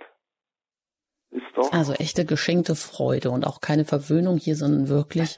Also 1.71 1.93
echte 1.93 2.25
geschenkte 2.25 2.75
Freude 2.75 3.31
und 3.31 3.45
auch 3.45 3.61
keine 3.61 3.85
Verwöhnung 3.85 4.37
hier, 4.37 4.55
sondern 4.55 4.89
wirklich 4.89 5.37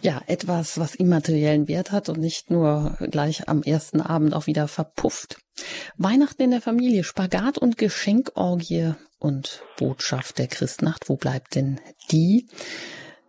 ja 0.00 0.22
etwas, 0.26 0.78
was 0.78 0.94
immateriellen 0.94 1.68
Wert 1.68 1.92
hat 1.92 2.08
und 2.08 2.18
nicht 2.18 2.50
nur 2.50 2.96
gleich 3.10 3.48
am 3.48 3.62
ersten 3.62 4.00
Abend 4.00 4.34
auch 4.34 4.46
wieder 4.46 4.68
verpufft. 4.68 5.38
Weihnachten 5.96 6.42
in 6.42 6.50
der 6.50 6.62
Familie, 6.62 7.04
Spagat 7.04 7.58
und 7.58 7.76
Geschenkorgie 7.76 8.94
und 9.18 9.62
Botschaft 9.76 10.38
der 10.38 10.46
Christnacht. 10.46 11.08
Wo 11.08 11.16
bleibt 11.16 11.54
denn 11.56 11.80
die? 12.10 12.48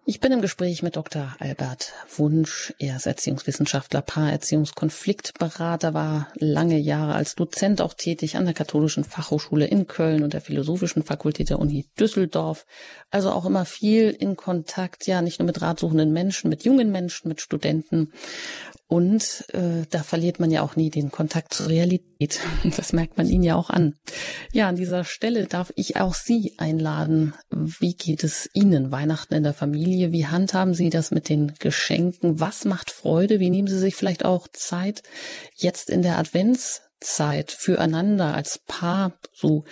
Ich 0.10 0.20
bin 0.20 0.32
im 0.32 0.42
Gespräch 0.42 0.82
mit 0.82 0.96
Dr. 0.96 1.36
Albert 1.38 1.94
Wunsch. 2.18 2.74
Er 2.80 2.96
ist 2.96 3.06
Erziehungswissenschaftler, 3.06 4.02
Paarerziehungskonfliktberater, 4.02 5.94
war 5.94 6.30
lange 6.34 6.80
Jahre 6.80 7.14
als 7.14 7.36
Dozent 7.36 7.80
auch 7.80 7.94
tätig 7.94 8.36
an 8.36 8.46
der 8.46 8.56
Katholischen 8.56 9.04
Fachhochschule 9.04 9.68
in 9.68 9.86
Köln 9.86 10.24
und 10.24 10.34
der 10.34 10.42
Philosophischen 10.42 11.04
Fakultät 11.04 11.52
der 11.52 11.60
Uni 11.60 11.86
Düsseldorf. 12.00 12.66
Also 13.12 13.30
auch 13.30 13.46
immer 13.46 13.66
viel 13.66 14.10
in 14.10 14.36
Kontakt, 14.36 15.06
ja, 15.06 15.22
nicht 15.22 15.38
nur 15.38 15.46
mit 15.46 15.62
ratsuchenden 15.62 16.12
Menschen, 16.12 16.50
mit 16.50 16.64
jungen 16.64 16.92
Menschen, 16.92 17.28
mit 17.28 17.40
Studenten 17.40 18.12
und 18.90 19.46
äh, 19.54 19.86
da 19.92 20.02
verliert 20.02 20.40
man 20.40 20.50
ja 20.50 20.64
auch 20.64 20.76
nie 20.76 20.90
den 20.90 21.12
Kontakt 21.12 21.54
zur 21.54 21.68
Realität. 21.68 22.10
Das 22.76 22.92
merkt 22.92 23.18
man 23.18 23.28
ihnen 23.28 23.44
ja 23.44 23.56
auch 23.56 23.70
an. 23.70 23.94
Ja, 24.52 24.68
an 24.68 24.76
dieser 24.76 25.06
Stelle 25.06 25.46
darf 25.46 25.72
ich 25.76 25.98
auch 25.98 26.16
Sie 26.16 26.56
einladen. 26.58 27.34
Wie 27.52 27.94
geht 27.94 28.24
es 28.24 28.50
Ihnen 28.54 28.92
Weihnachten 28.92 29.36
in 29.36 29.44
der 29.44 29.54
Familie? 29.54 30.12
Wie 30.12 30.26
handhaben 30.26 30.74
Sie 30.74 30.90
das 30.90 31.12
mit 31.12 31.30
den 31.30 31.54
Geschenken? 31.60 32.40
Was 32.40 32.66
macht 32.66 32.90
Freude? 32.90 33.40
Wie 33.40 33.52
nehmen 33.52 33.68
Sie 33.68 33.78
sich 33.78 33.96
vielleicht 33.96 34.26
auch 34.26 34.48
Zeit 34.52 35.04
jetzt 35.56 35.90
in 35.90 36.02
der 36.02 36.18
Advents 36.18 36.82
Zeit 37.00 37.52
füreinander 37.52 38.34
als 38.34 38.60
Paar, 38.68 39.14
so 39.34 39.64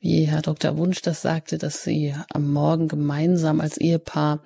wie 0.00 0.24
Herr 0.24 0.42
Dr. 0.42 0.76
Wunsch 0.76 1.00
das 1.00 1.22
sagte, 1.22 1.56
dass 1.56 1.82
Sie 1.82 2.14
am 2.28 2.52
Morgen 2.52 2.88
gemeinsam 2.88 3.60
als 3.60 3.78
Ehepaar 3.78 4.42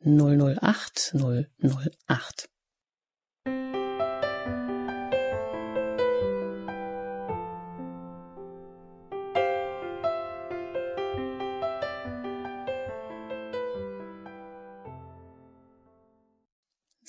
008 0.04 1.16
008. 2.08 2.48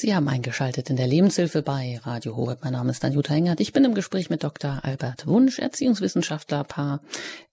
Sie 0.08 0.15
haben 0.15 0.30
eingeschaltet 0.30 0.89
in 0.89 0.96
der 0.96 1.06
Lebenshilfe 1.06 1.62
bei 1.62 2.00
Radio 2.02 2.38
Horeb. 2.38 2.60
Mein 2.63 2.72
Name 2.72 2.91
ist 2.91 3.04
Anjuta 3.04 3.34
Engert. 3.34 3.60
Ich 3.60 3.74
bin 3.74 3.84
im 3.84 3.93
Gespräch 3.93 4.30
mit 4.30 4.41
Dr. 4.41 4.80
Albert 4.84 5.28
Wunsch, 5.28 5.60
Erziehungswissenschaftler, 5.60 6.63
Paar, 6.63 7.02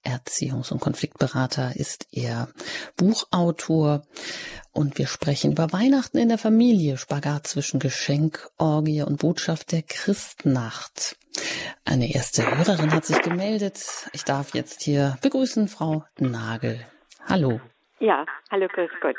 Erziehungs- 0.04 0.70
und 0.72 0.78
Konfliktberater 0.78 1.72
ist 1.74 2.06
er 2.12 2.46
Buchautor. 2.96 4.02
Und 4.70 4.98
wir 4.98 5.08
sprechen 5.08 5.50
über 5.50 5.72
Weihnachten 5.72 6.16
in 6.16 6.28
der 6.28 6.38
Familie, 6.38 6.96
Spagat 6.96 7.48
zwischen 7.48 7.80
Geschenk, 7.80 8.48
Orgie 8.56 9.02
und 9.02 9.18
Botschaft 9.18 9.72
der 9.72 9.82
Christnacht. 9.82 11.16
Eine 11.84 12.14
erste 12.14 12.48
Hörerin 12.48 12.92
hat 12.92 13.04
sich 13.04 13.20
gemeldet. 13.20 13.82
Ich 14.12 14.22
darf 14.22 14.54
jetzt 14.54 14.82
hier 14.82 15.18
begrüßen 15.22 15.66
Frau 15.66 16.04
Nagel. 16.20 16.78
Hallo. 17.26 17.60
Ja, 17.98 18.24
hallo, 18.52 18.68
grüß 18.68 18.90
Gott. 19.00 19.16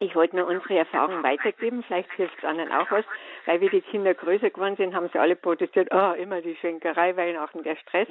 Ich 0.00 0.14
wollte 0.14 0.36
nur 0.36 0.46
unsere 0.46 0.78
Erfahrungen 0.78 1.24
weitergeben, 1.24 1.82
vielleicht 1.82 2.12
hilft 2.12 2.38
es 2.38 2.44
anderen 2.44 2.70
auch 2.70 2.88
was, 2.92 3.04
weil 3.46 3.60
wir 3.60 3.68
die 3.68 3.80
Kinder 3.80 4.14
größer 4.14 4.50
geworden 4.50 4.76
sind, 4.76 4.94
haben 4.94 5.08
sie 5.12 5.18
alle 5.18 5.34
protestiert, 5.34 5.88
oh, 5.92 6.12
immer 6.12 6.40
die 6.40 6.54
Schenkerei, 6.56 7.16
Weihnachten, 7.16 7.64
der 7.64 7.74
Stress. 7.76 8.06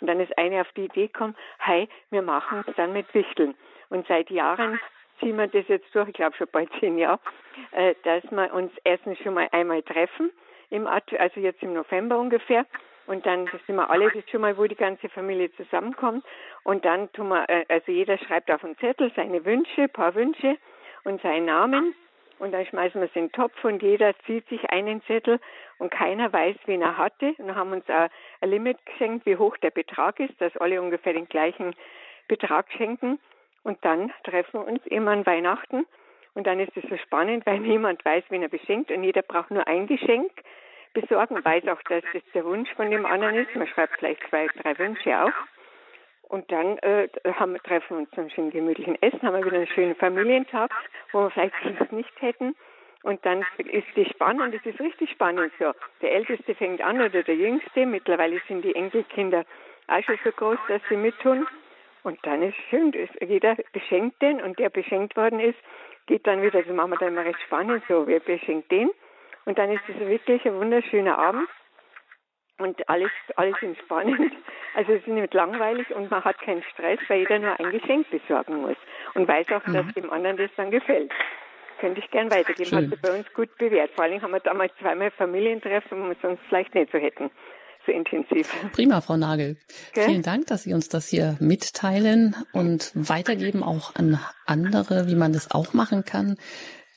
Und 0.00 0.06
dann 0.06 0.20
ist 0.20 0.38
eine 0.38 0.60
auf 0.60 0.70
die 0.76 0.84
Idee 0.84 1.08
gekommen, 1.08 1.34
hey, 1.58 1.88
wir 2.10 2.22
machen 2.22 2.62
es 2.64 2.76
dann 2.76 2.92
mit 2.92 3.12
Wichteln. 3.12 3.56
Und 3.90 4.06
seit 4.06 4.30
Jahren 4.30 4.78
ziehen 5.18 5.36
wir 5.36 5.48
das 5.48 5.66
jetzt 5.66 5.92
durch, 5.92 6.08
ich 6.08 6.14
glaube 6.14 6.36
schon 6.36 6.46
bald 6.52 6.70
zehn 6.78 6.96
Jahre, 6.96 7.18
äh, 7.72 7.96
dass 8.04 8.22
wir 8.30 8.54
uns 8.54 8.70
erstens 8.84 9.18
schon 9.18 9.34
mal 9.34 9.48
einmal 9.50 9.82
treffen, 9.82 10.30
im 10.70 10.86
also 10.86 11.40
jetzt 11.40 11.62
im 11.62 11.74
November 11.74 12.18
ungefähr, 12.18 12.66
und 13.06 13.26
dann 13.26 13.48
sind 13.66 13.74
wir 13.74 13.90
alle, 13.90 14.06
das 14.06 14.14
ist 14.14 14.30
schon 14.30 14.42
mal, 14.42 14.56
wo 14.56 14.64
die 14.64 14.76
ganze 14.76 15.08
Familie 15.08 15.52
zusammenkommt. 15.56 16.24
Und 16.62 16.84
dann 16.84 17.12
tun 17.12 17.28
wir, 17.30 17.48
äh, 17.48 17.64
also 17.68 17.90
jeder 17.90 18.16
schreibt 18.16 18.48
auf 18.48 18.64
einen 18.64 18.78
Zettel 18.78 19.10
seine 19.16 19.44
Wünsche, 19.44 19.88
paar 19.88 20.14
Wünsche 20.14 20.56
und 21.04 21.20
seinen 21.22 21.46
Namen. 21.46 21.94
Und 22.38 22.52
dann 22.52 22.66
schmeißen 22.66 23.00
wir 23.00 23.08
es 23.08 23.14
in 23.14 23.26
den 23.26 23.32
Topf 23.32 23.64
und 23.64 23.82
jeder 23.82 24.14
zieht 24.26 24.48
sich 24.48 24.68
einen 24.70 25.02
Zettel 25.02 25.38
und 25.78 25.90
keiner 25.90 26.32
weiß, 26.32 26.56
wen 26.66 26.82
er 26.82 26.98
hatte. 26.98 27.34
Und 27.38 27.54
haben 27.54 27.72
uns 27.72 27.84
ein 27.88 28.10
Limit 28.42 28.84
geschenkt, 28.84 29.26
wie 29.26 29.36
hoch 29.36 29.56
der 29.58 29.70
Betrag 29.70 30.18
ist, 30.18 30.40
dass 30.40 30.56
alle 30.56 30.82
ungefähr 30.82 31.12
den 31.12 31.28
gleichen 31.28 31.74
Betrag 32.26 32.66
schenken. 32.72 33.20
Und 33.62 33.84
dann 33.84 34.12
treffen 34.24 34.60
wir 34.60 34.66
uns 34.66 34.84
immer 34.86 35.12
an 35.12 35.24
Weihnachten. 35.24 35.86
Und 36.34 36.46
dann 36.46 36.58
ist 36.58 36.76
es 36.76 36.82
so 36.88 36.96
spannend, 36.96 37.46
weil 37.46 37.60
niemand 37.60 38.04
weiß, 38.04 38.24
wen 38.30 38.42
er 38.42 38.48
beschenkt 38.48 38.90
und 38.90 39.04
jeder 39.04 39.22
braucht 39.22 39.50
nur 39.50 39.66
ein 39.68 39.86
Geschenk 39.86 40.32
besorgen, 40.94 41.44
weiß 41.44 41.68
auch, 41.68 41.82
dass 41.82 42.02
das 42.12 42.22
der 42.34 42.44
Wunsch 42.44 42.70
von 42.74 42.90
dem 42.90 43.06
anderen 43.06 43.36
ist. 43.36 43.54
Man 43.54 43.66
schreibt 43.66 43.98
gleich 43.98 44.18
zwei, 44.28 44.46
drei 44.62 44.78
Wünsche 44.78 45.22
auf. 45.22 45.32
Und 46.32 46.50
dann 46.50 46.78
äh, 46.78 47.08
haben, 47.34 47.58
treffen 47.58 47.90
wir 47.90 47.98
uns 47.98 48.10
zum 48.12 48.30
schönen 48.30 48.50
gemütlichen 48.50 48.96
Essen, 49.02 49.20
haben 49.20 49.36
wir 49.36 49.44
wieder 49.44 49.58
einen 49.58 49.66
schönen 49.66 49.94
Familientag, 49.94 50.70
wo 51.12 51.24
wir 51.24 51.30
vielleicht 51.30 51.54
sonst 51.62 51.92
nicht 51.92 52.22
hätten. 52.22 52.56
Und 53.02 53.22
dann 53.26 53.44
ist 53.58 53.86
es 53.94 54.08
spannend, 54.08 54.54
es 54.54 54.64
ist 54.64 54.80
richtig 54.80 55.10
spannend 55.10 55.52
so. 55.58 55.72
Der 56.00 56.12
Älteste 56.14 56.54
fängt 56.54 56.80
an 56.80 57.02
oder 57.02 57.22
der 57.22 57.34
Jüngste. 57.34 57.84
Mittlerweile 57.84 58.40
sind 58.48 58.64
die 58.64 58.74
Enkelkinder 58.74 59.44
auch 59.88 60.02
schon 60.04 60.18
so 60.24 60.30
groß, 60.30 60.58
dass 60.68 60.80
sie 60.88 60.96
mittun. 60.96 61.46
Und 62.02 62.18
dann 62.22 62.40
ist 62.40 62.56
es 62.56 62.64
schön, 62.70 62.94
jeder 63.20 63.54
beschenkt 63.74 64.22
den 64.22 64.40
und 64.40 64.58
der 64.58 64.70
beschenkt 64.70 65.14
worden 65.18 65.38
ist, 65.38 65.58
geht 66.06 66.26
dann 66.26 66.40
wieder, 66.40 66.62
das 66.62 66.74
machen 66.74 66.92
wir 66.92 66.96
dann 66.96 67.08
immer 67.08 67.26
recht 67.26 67.42
spannend, 67.42 67.82
so, 67.88 68.06
wer 68.06 68.20
beschenkt 68.20 68.72
den? 68.72 68.90
Und 69.44 69.58
dann 69.58 69.70
ist 69.70 69.82
es 69.86 70.00
wirklich 70.00 70.46
ein 70.46 70.58
wunderschöner 70.58 71.18
Abend 71.18 71.46
und 72.58 72.88
alles, 72.88 73.10
alles 73.36 73.56
entspannend. 73.60 74.32
Also 74.74 74.92
es 74.92 75.00
ist 75.00 75.08
nicht 75.08 75.34
langweilig 75.34 75.94
und 75.94 76.10
man 76.10 76.24
hat 76.24 76.40
keinen 76.40 76.62
Stress, 76.72 76.98
weil 77.08 77.18
jeder 77.18 77.38
nur 77.38 77.60
ein 77.60 77.72
Geschenk 77.72 78.08
besorgen 78.10 78.62
muss 78.62 78.76
und 79.12 79.28
weiß 79.28 79.48
auch, 79.48 79.66
mhm. 79.66 79.74
dass 79.74 79.94
dem 79.94 80.10
anderen 80.10 80.38
das 80.38 80.50
dann 80.56 80.70
gefällt. 80.70 81.12
könnte 81.78 82.00
ich 82.00 82.10
gern 82.10 82.30
weitergeben. 82.30 82.70
Schön. 82.70 82.84
Hat 82.84 82.90
sich 82.90 83.02
bei 83.02 83.18
uns 83.18 83.32
gut 83.34 83.54
bewährt. 83.58 83.90
Vor 83.94 84.04
allem 84.04 84.22
haben 84.22 84.30
wir 84.30 84.40
damals 84.40 84.72
zweimal 84.80 85.10
Familientreffen, 85.10 86.02
wo 86.02 86.08
wir 86.08 86.16
sonst 86.22 86.40
vielleicht 86.48 86.74
nicht 86.74 86.90
so 86.90 86.96
hätten. 86.96 87.30
So 87.84 87.92
intensiv. 87.92 88.50
Prima, 88.72 89.02
Frau 89.02 89.18
Nagel. 89.18 89.58
Okay. 89.90 90.06
Vielen 90.06 90.22
Dank, 90.22 90.46
dass 90.46 90.62
Sie 90.62 90.72
uns 90.72 90.88
das 90.88 91.08
hier 91.08 91.36
mitteilen 91.38 92.34
und 92.54 92.92
weitergeben 92.94 93.62
auch 93.62 93.94
an 93.94 94.20
andere, 94.46 95.06
wie 95.08 95.16
man 95.16 95.34
das 95.34 95.50
auch 95.50 95.74
machen 95.74 96.04
kann 96.06 96.38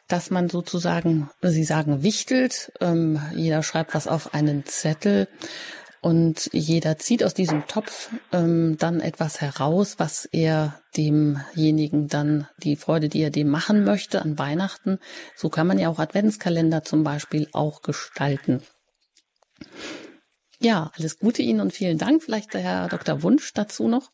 dass 0.08 0.30
man 0.30 0.50
sozusagen, 0.50 1.30
Sie 1.42 1.64
sagen, 1.64 2.04
wichtelt. 2.04 2.72
Ähm, 2.80 3.20
jeder 3.36 3.64
schreibt 3.64 3.94
was 3.94 4.08
auf 4.08 4.34
einen 4.34 4.66
Zettel 4.66 5.28
und 6.06 6.52
jeder 6.54 7.00
zieht 7.00 7.24
aus 7.24 7.34
diesem 7.34 7.66
Topf 7.66 8.12
ähm, 8.32 8.78
dann 8.78 9.00
etwas 9.00 9.42
heraus, 9.42 9.96
was 9.98 10.26
er 10.26 10.80
demjenigen 10.96 12.08
dann 12.08 12.48
die 12.58 12.76
Freude, 12.76 13.10
die 13.10 13.22
er 13.22 13.32
dem 13.32 13.50
machen 13.50 13.84
möchte 13.84 14.22
an 14.22 14.38
Weihnachten. 14.38 15.00
So 15.36 15.50
kann 15.50 15.66
man 15.66 15.80
ja 15.80 15.90
auch 15.90 15.98
Adventskalender 15.98 16.84
zum 16.84 17.04
Beispiel 17.04 17.48
auch 17.54 17.82
gestalten. 17.82 18.62
Ja, 20.60 20.92
alles 20.96 21.18
Gute 21.18 21.42
Ihnen 21.42 21.60
und 21.60 21.74
vielen 21.74 21.98
Dank. 21.98 22.22
Vielleicht 22.22 22.54
der 22.54 22.62
Herr 22.62 22.88
Dr. 22.88 23.24
Wunsch 23.24 23.52
dazu 23.54 23.88
noch. 23.88 24.12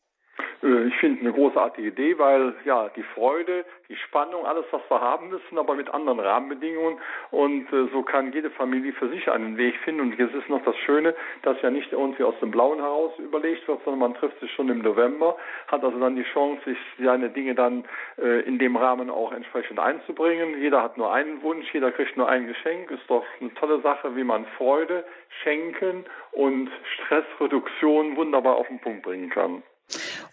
Äh, 0.63 0.88
ich 0.88 0.95
finde 0.95 1.21
eine 1.21 1.34
großartige 1.34 1.88
Idee, 1.88 2.17
weil 2.17 2.54
ja 2.65 2.89
die 2.95 3.04
Freude, 3.04 3.65
die 3.89 3.95
Spannung, 3.95 4.45
alles 4.45 4.65
was 4.71 4.82
wir 4.89 5.02
haben 5.02 5.30
müssen, 5.30 5.58
aber 5.58 5.76
mit 5.76 5.89
anderen 5.93 6.19
Rahmenbedingungen 6.19 7.00
und 7.32 7.71
äh, 7.74 7.88
so 7.91 8.04
kann 8.04 8.32
jede 8.34 8.50
Familie 8.50 8.93
für 8.93 9.10
sich 9.10 9.30
einen 9.30 9.58
Weg 9.58 9.76
finden 9.84 10.02
und 10.02 10.17
jetzt 10.17 10.34
ist 10.34 10.50
noch 10.50 10.63
das 10.63 10.78
Schöne, 10.78 11.15
dass 11.43 11.62
ja 11.62 11.69
nicht 11.69 11.91
irgendwie 11.91 12.24
aus 12.24 12.36
dem 12.39 12.52
Blauen 12.52 12.80
heraus 12.80 13.12
überlegt 13.19 13.67
wird, 13.67 13.84
sondern 13.84 14.00
man 14.00 14.13
trifft 14.13 14.39
sich 14.39 14.52
schon 14.54 14.69
im 14.69 14.80
November, 14.80 15.38
hat 15.67 15.84
also 15.84 16.00
dann 16.00 16.15
die 16.15 16.24
Chance, 16.24 16.62
sich 16.65 16.78
seine 17.04 17.30
Dinge 17.30 17.56
dann 17.56 17.84
äh, 18.17 18.41
in 18.41 18.60
dem 18.60 18.76
Rahmen 18.76 19.10
auch 19.10 19.32
entsprechend 19.32 19.80
einzubringen. 19.80 20.62
Jeder 20.62 20.82
hat 20.84 20.97
nur 20.97 21.13
einen 21.13 21.41
Wunsch, 21.41 21.71
jeder 21.74 21.91
kriegt 21.91 22.17
nur 22.17 22.30
ein 22.30 22.47
Geschenk, 22.47 22.91
ist 22.91 23.10
doch 23.10 23.26
eine 23.39 23.54
tolle 23.56 23.82
Sache, 23.82 24.15
wie 24.15 24.24
man 24.24 24.45
Freude, 24.58 25.04
Schenken 25.43 26.06
und 26.32 26.69
Stressreduktion 26.95 28.15
wunderbar 28.15 28.56
auf 28.56 28.67
den 28.67 28.80
Punkt 28.80 29.04
bringen 29.04 29.30
kann. 29.30 29.63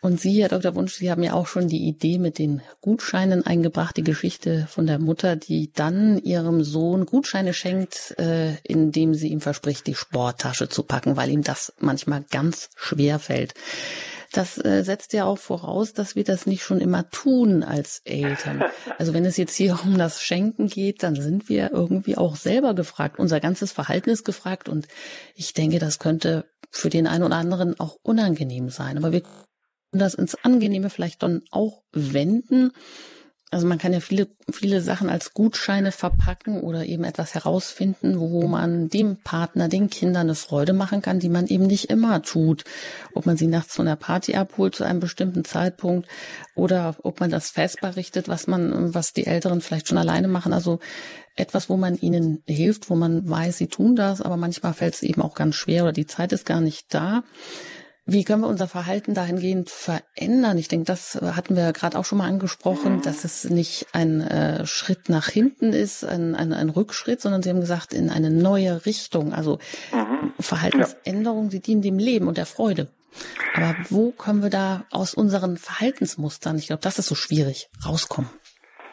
Und 0.00 0.20
Sie, 0.20 0.42
Herr 0.42 0.48
Dr. 0.48 0.74
Wunsch, 0.74 0.94
Sie 0.94 1.11
haben 1.11 1.22
ja 1.22 1.32
auch 1.32 1.46
schon 1.46 1.68
die 1.68 1.88
Idee 1.88 2.18
mit 2.18 2.38
den 2.38 2.62
Gutscheinen 2.80 3.44
eingebracht, 3.44 3.96
die 3.96 4.04
Geschichte 4.04 4.66
von 4.70 4.87
der 4.87 4.98
Mutter, 4.98 5.37
die 5.37 5.72
dann 5.72 6.18
ihrem 6.18 6.62
Sohn 6.62 7.06
Gutscheine 7.06 7.52
schenkt, 7.52 8.14
äh, 8.18 8.54
indem 8.62 9.14
sie 9.14 9.28
ihm 9.28 9.40
verspricht, 9.40 9.87
die 9.87 9.94
Sporttasche 9.94 10.68
zu 10.68 10.82
packen, 10.84 11.16
weil 11.16 11.30
ihm 11.30 11.42
das 11.42 11.72
manchmal 11.80 12.24
ganz 12.30 12.70
schwer 12.76 13.18
fällt. 13.18 13.54
Das 14.32 14.62
äh, 14.62 14.84
setzt 14.84 15.14
ja 15.14 15.24
auch 15.24 15.38
voraus, 15.38 15.94
dass 15.94 16.14
wir 16.14 16.24
das 16.24 16.46
nicht 16.46 16.62
schon 16.62 16.80
immer 16.80 17.08
tun 17.11 17.62
als 17.62 18.02
Eltern. 18.04 18.62
Also 18.98 19.14
wenn 19.14 19.24
es 19.24 19.38
jetzt 19.38 19.56
hier 19.56 19.78
um 19.84 19.96
das 19.96 20.22
Schenken 20.22 20.68
geht, 20.68 21.02
dann 21.02 21.16
sind 21.16 21.48
wir 21.48 21.72
irgendwie 21.72 22.16
auch 22.18 22.37
selber 22.37 22.74
gefragt. 22.74 23.18
Unser 23.18 23.40
ganzes 23.40 23.72
Verhalten 23.72 24.11
ist 24.11 24.24
gefragt 24.24 24.68
und 24.68 24.87
ich 25.34 25.54
denke, 25.54 25.78
das 25.78 25.98
könnte 25.98 26.44
für 26.70 26.90
den 26.90 27.06
einen 27.06 27.24
oder 27.24 27.37
anderen 27.37 27.80
auch 27.80 27.96
unangenehm 28.02 28.68
sein. 28.68 28.98
Aber 28.98 29.12
wir 29.12 29.22
das 29.92 30.14
ins 30.14 30.35
Angenehme 30.35 30.90
vielleicht 30.90 31.22
dann 31.22 31.42
auch 31.51 31.83
wenden. 31.92 32.72
Also 33.51 33.66
man 33.66 33.79
kann 33.79 33.94
ja 33.94 34.01
viele, 34.01 34.29
viele 34.53 34.83
Sachen 34.83 35.09
als 35.09 35.33
Gutscheine 35.33 35.90
verpacken 35.90 36.61
oder 36.61 36.85
eben 36.85 37.05
etwas 37.05 37.35
herausfinden, 37.35 38.20
wo 38.20 38.46
man 38.46 38.90
dem 38.90 39.16
Partner, 39.16 39.68
den 39.68 39.88
Kindern 39.88 40.27
eine 40.27 40.35
Freude 40.35 40.74
machen 40.74 41.01
kann, 41.01 41.18
die 41.18 41.31
man 41.31 41.46
eben 41.46 41.66
nicht 41.66 41.87
immer 41.87 42.20
tut. 42.20 42.64
Ob 43.14 43.24
man 43.24 43.38
sie 43.38 43.46
nachts 43.46 43.74
von 43.74 43.87
der 43.87 43.96
Party 43.96 44.35
abholt 44.35 44.74
zu 44.74 44.85
einem 44.85 45.01
bestimmten 45.01 45.46
Zeitpunkt 45.46 46.07
oder 46.57 46.96
ob 47.03 47.20
man 47.20 47.31
das 47.31 47.48
Fest 47.48 47.81
berichtet, 47.81 48.29
was 48.29 48.48
man, 48.48 48.92
was 48.94 49.14
die 49.14 49.27
Älteren 49.27 49.62
vielleicht 49.62 49.88
schon 49.88 49.98
alleine 49.98 50.29
machen. 50.29 50.53
Also 50.53 50.79
etwas, 51.35 51.70
wo 51.70 51.79
man 51.79 51.96
ihnen 51.96 52.42
hilft, 52.46 52.90
wo 52.90 52.96
man 52.96 53.31
weiß, 53.31 53.57
sie 53.57 53.68
tun 53.68 53.96
das, 53.96 54.20
aber 54.20 54.37
manchmal 54.37 54.74
fällt 54.74 54.92
es 54.92 55.03
eben 55.03 55.22
auch 55.22 55.35
ganz 55.35 55.55
schwer 55.55 55.85
oder 55.85 55.92
die 55.92 56.07
Zeit 56.07 56.33
ist 56.33 56.44
gar 56.44 56.61
nicht 56.61 56.92
da. 56.92 57.24
Wie 58.11 58.25
können 58.25 58.40
wir 58.40 58.49
unser 58.49 58.68
Verhalten 58.68 59.12
dahingehend 59.12 59.68
verändern? 59.68 60.57
Ich 60.57 60.68
denke, 60.68 60.87
das 60.87 61.16
hatten 61.21 61.57
wir 61.57 61.75
gerade 61.75 61.99
auch 61.99 62.07
schon 62.07 62.16
mal 62.16 62.27
angesprochen, 62.27 62.97
mhm. 62.97 63.03
dass 63.03 63.25
es 63.25 63.44
nicht 63.44 63.87
ein 63.92 64.23
äh, 64.23 64.66
Schritt 64.66 65.11
nach 65.11 65.29
hinten 65.29 65.75
ist, 65.75 66.07
ein, 66.07 66.35
ein, 66.35 66.55
ein, 66.55 66.71
Rückschritt, 66.71 67.21
sondern 67.21 67.42
Sie 67.42 67.51
haben 67.51 67.61
gesagt, 67.61 67.92
in 67.92 68.09
eine 68.09 68.31
neue 68.31 68.87
Richtung. 68.87 69.35
Also 69.35 69.59
mhm. 69.92 70.33
Verhaltensänderungen, 70.40 71.51
ja. 71.51 71.51
die 71.51 71.61
dienen 71.61 71.83
dem 71.83 71.99
Leben 71.99 72.29
und 72.29 72.38
der 72.38 72.47
Freude. 72.47 72.88
Aber 73.55 73.77
wo 73.90 74.11
können 74.11 74.42
wir 74.42 74.49
da 74.49 74.87
aus 74.90 75.12
unseren 75.12 75.59
Verhaltensmustern, 75.59 76.57
ich 76.57 76.68
glaube, 76.68 76.81
das 76.81 76.99
ist 76.99 77.09
so 77.09 77.14
schwierig, 77.14 77.68
rauskommen? 77.85 78.31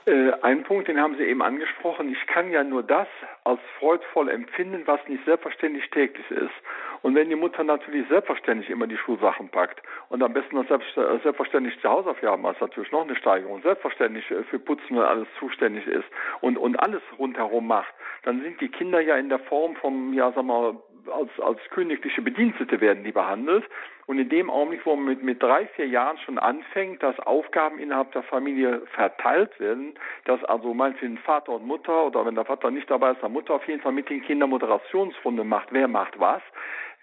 Äh, 0.05 0.33
ein 0.41 0.63
Punkt, 0.63 0.87
den 0.87 1.01
haben 1.01 1.15
Sie 1.15 1.23
eben 1.23 1.41
angesprochen. 1.41 2.11
Ich 2.11 2.27
kann 2.27 2.51
ja 2.51 2.63
nur 2.63 2.83
das 2.83 3.07
als 3.43 3.59
freudvoll 3.79 4.29
empfinden, 4.29 4.83
was 4.85 4.99
nicht 5.07 5.25
selbstverständlich 5.25 5.89
täglich 5.89 6.29
ist. 6.29 6.53
Und 7.01 7.15
wenn 7.15 7.29
die 7.29 7.35
Mutter 7.35 7.63
natürlich 7.63 8.07
selbstverständlich 8.07 8.69
immer 8.69 8.85
die 8.85 8.97
Schulsachen 8.97 9.49
packt 9.49 9.81
und 10.09 10.21
am 10.21 10.33
besten 10.33 10.55
noch 10.55 10.67
selbst, 10.67 10.95
äh, 10.95 11.19
selbstverständlich 11.23 11.75
die 11.81 11.87
Hausaufgaben 11.87 12.45
ist 12.45 12.61
natürlich 12.61 12.91
noch 12.91 13.03
eine 13.03 13.15
Steigerung, 13.15 13.61
selbstverständlich 13.63 14.29
äh, 14.29 14.43
für 14.43 14.59
Putzen 14.59 14.97
und 14.97 15.03
alles 15.03 15.27
zuständig 15.39 15.87
ist 15.87 16.07
und, 16.41 16.57
und 16.57 16.75
alles 16.75 17.01
rundherum 17.17 17.65
macht, 17.65 17.93
dann 18.23 18.41
sind 18.41 18.61
die 18.61 18.69
Kinder 18.69 18.99
ja 18.99 19.15
in 19.15 19.29
der 19.29 19.39
Form 19.39 19.75
vom, 19.75 20.13
ja, 20.13 20.31
sag 20.35 20.45
mal, 20.45 20.75
als, 21.11 21.29
als 21.39 21.59
königliche 21.69 22.21
Bedienstete 22.21 22.81
werden 22.81 23.03
die 23.03 23.11
behandelt. 23.11 23.65
Und 24.07 24.19
in 24.19 24.29
dem 24.29 24.49
Augenblick, 24.49 24.85
wo 24.85 24.95
man 24.95 25.05
mit, 25.05 25.23
mit 25.23 25.41
drei, 25.41 25.65
vier 25.75 25.87
Jahren 25.87 26.17
schon 26.19 26.37
anfängt, 26.37 27.01
dass 27.01 27.19
Aufgaben 27.19 27.79
innerhalb 27.79 28.11
der 28.11 28.23
Familie 28.23 28.81
verteilt 28.93 29.59
werden, 29.59 29.95
dass 30.25 30.43
also 30.43 30.73
meinetwegen 30.73 31.17
Vater 31.17 31.53
und 31.53 31.65
Mutter 31.65 32.05
oder 32.05 32.25
wenn 32.25 32.35
der 32.35 32.45
Vater 32.45 32.69
nicht 32.69 32.89
dabei 32.89 33.11
ist, 33.11 33.21
der 33.21 33.29
Mutter 33.29 33.55
auf 33.55 33.67
jeden 33.67 33.81
Fall 33.81 33.93
mit 33.93 34.09
den 34.09 34.21
Kindern 34.21 34.51
Moderationsrunde 34.51 35.43
macht, 35.43 35.69
wer 35.71 35.87
macht 35.87 36.19
was, 36.19 36.41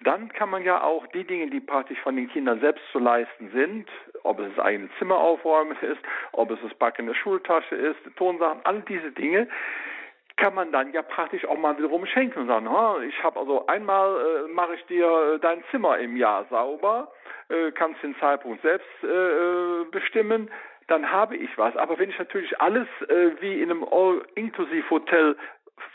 dann 0.05 0.33
kann 0.33 0.51
man 0.51 0.65
ja 0.65 0.83
auch 0.83 1.07
die 1.09 1.25
Dinge, 1.25 1.49
die 1.49 1.61
praktisch 1.61 1.99
von 2.01 2.17
den 2.17 2.29
Kindern 2.29 2.61
selbst 2.61 2.83
zu 2.93 2.99
leisten 2.99 3.51
sind, 3.53 3.89
ob 4.23 4.41
es 4.41 4.55
das 4.55 4.65
eigene 4.65 4.89
Zimmer 4.99 5.17
aufräumen 5.17 5.77
ist, 5.81 6.01
ob 6.33 6.51
es 6.51 6.59
das 6.63 6.75
Backen 6.75 7.07
der 7.07 7.15
Schultasche 7.15 7.75
ist, 7.75 7.99
Tonsachen, 8.17 8.61
all 8.65 8.81
diese 8.83 9.13
Dinge, 9.13 9.49
kann 10.43 10.55
man 10.57 10.73
dann 10.73 10.93
ja 10.93 11.03
praktisch 11.03 11.45
auch 11.45 11.57
mal 11.57 11.79
wiederum 11.79 12.05
schenken 12.05 12.41
und 12.41 12.47
sagen, 12.49 12.67
ich 13.09 13.23
habe 13.23 13.39
also 13.39 13.65
einmal 13.69 14.11
äh, 14.11 14.53
mache 14.53 14.75
ich 14.75 14.85
dir 14.87 15.07
äh, 15.07 15.39
dein 15.39 15.63
Zimmer 15.71 15.99
im 15.99 16.17
Jahr 16.17 16.47
sauber, 16.51 17.13
äh, 17.49 17.71
kannst 17.71 18.03
den 18.03 18.17
Zeitpunkt 18.19 18.61
selbst 18.61 18.89
äh, 19.05 19.07
äh, 19.07 19.85
bestimmen, 19.93 20.51
dann 20.89 21.13
habe 21.13 21.37
ich 21.37 21.57
was. 21.57 21.77
Aber 21.77 21.97
wenn 22.01 22.11
ich 22.11 22.19
natürlich 22.19 22.61
alles 22.61 22.89
äh, 23.09 23.41
wie 23.41 23.63
in 23.63 23.71
einem 23.71 23.85
All-Inklusiv-Hotel 23.85 25.37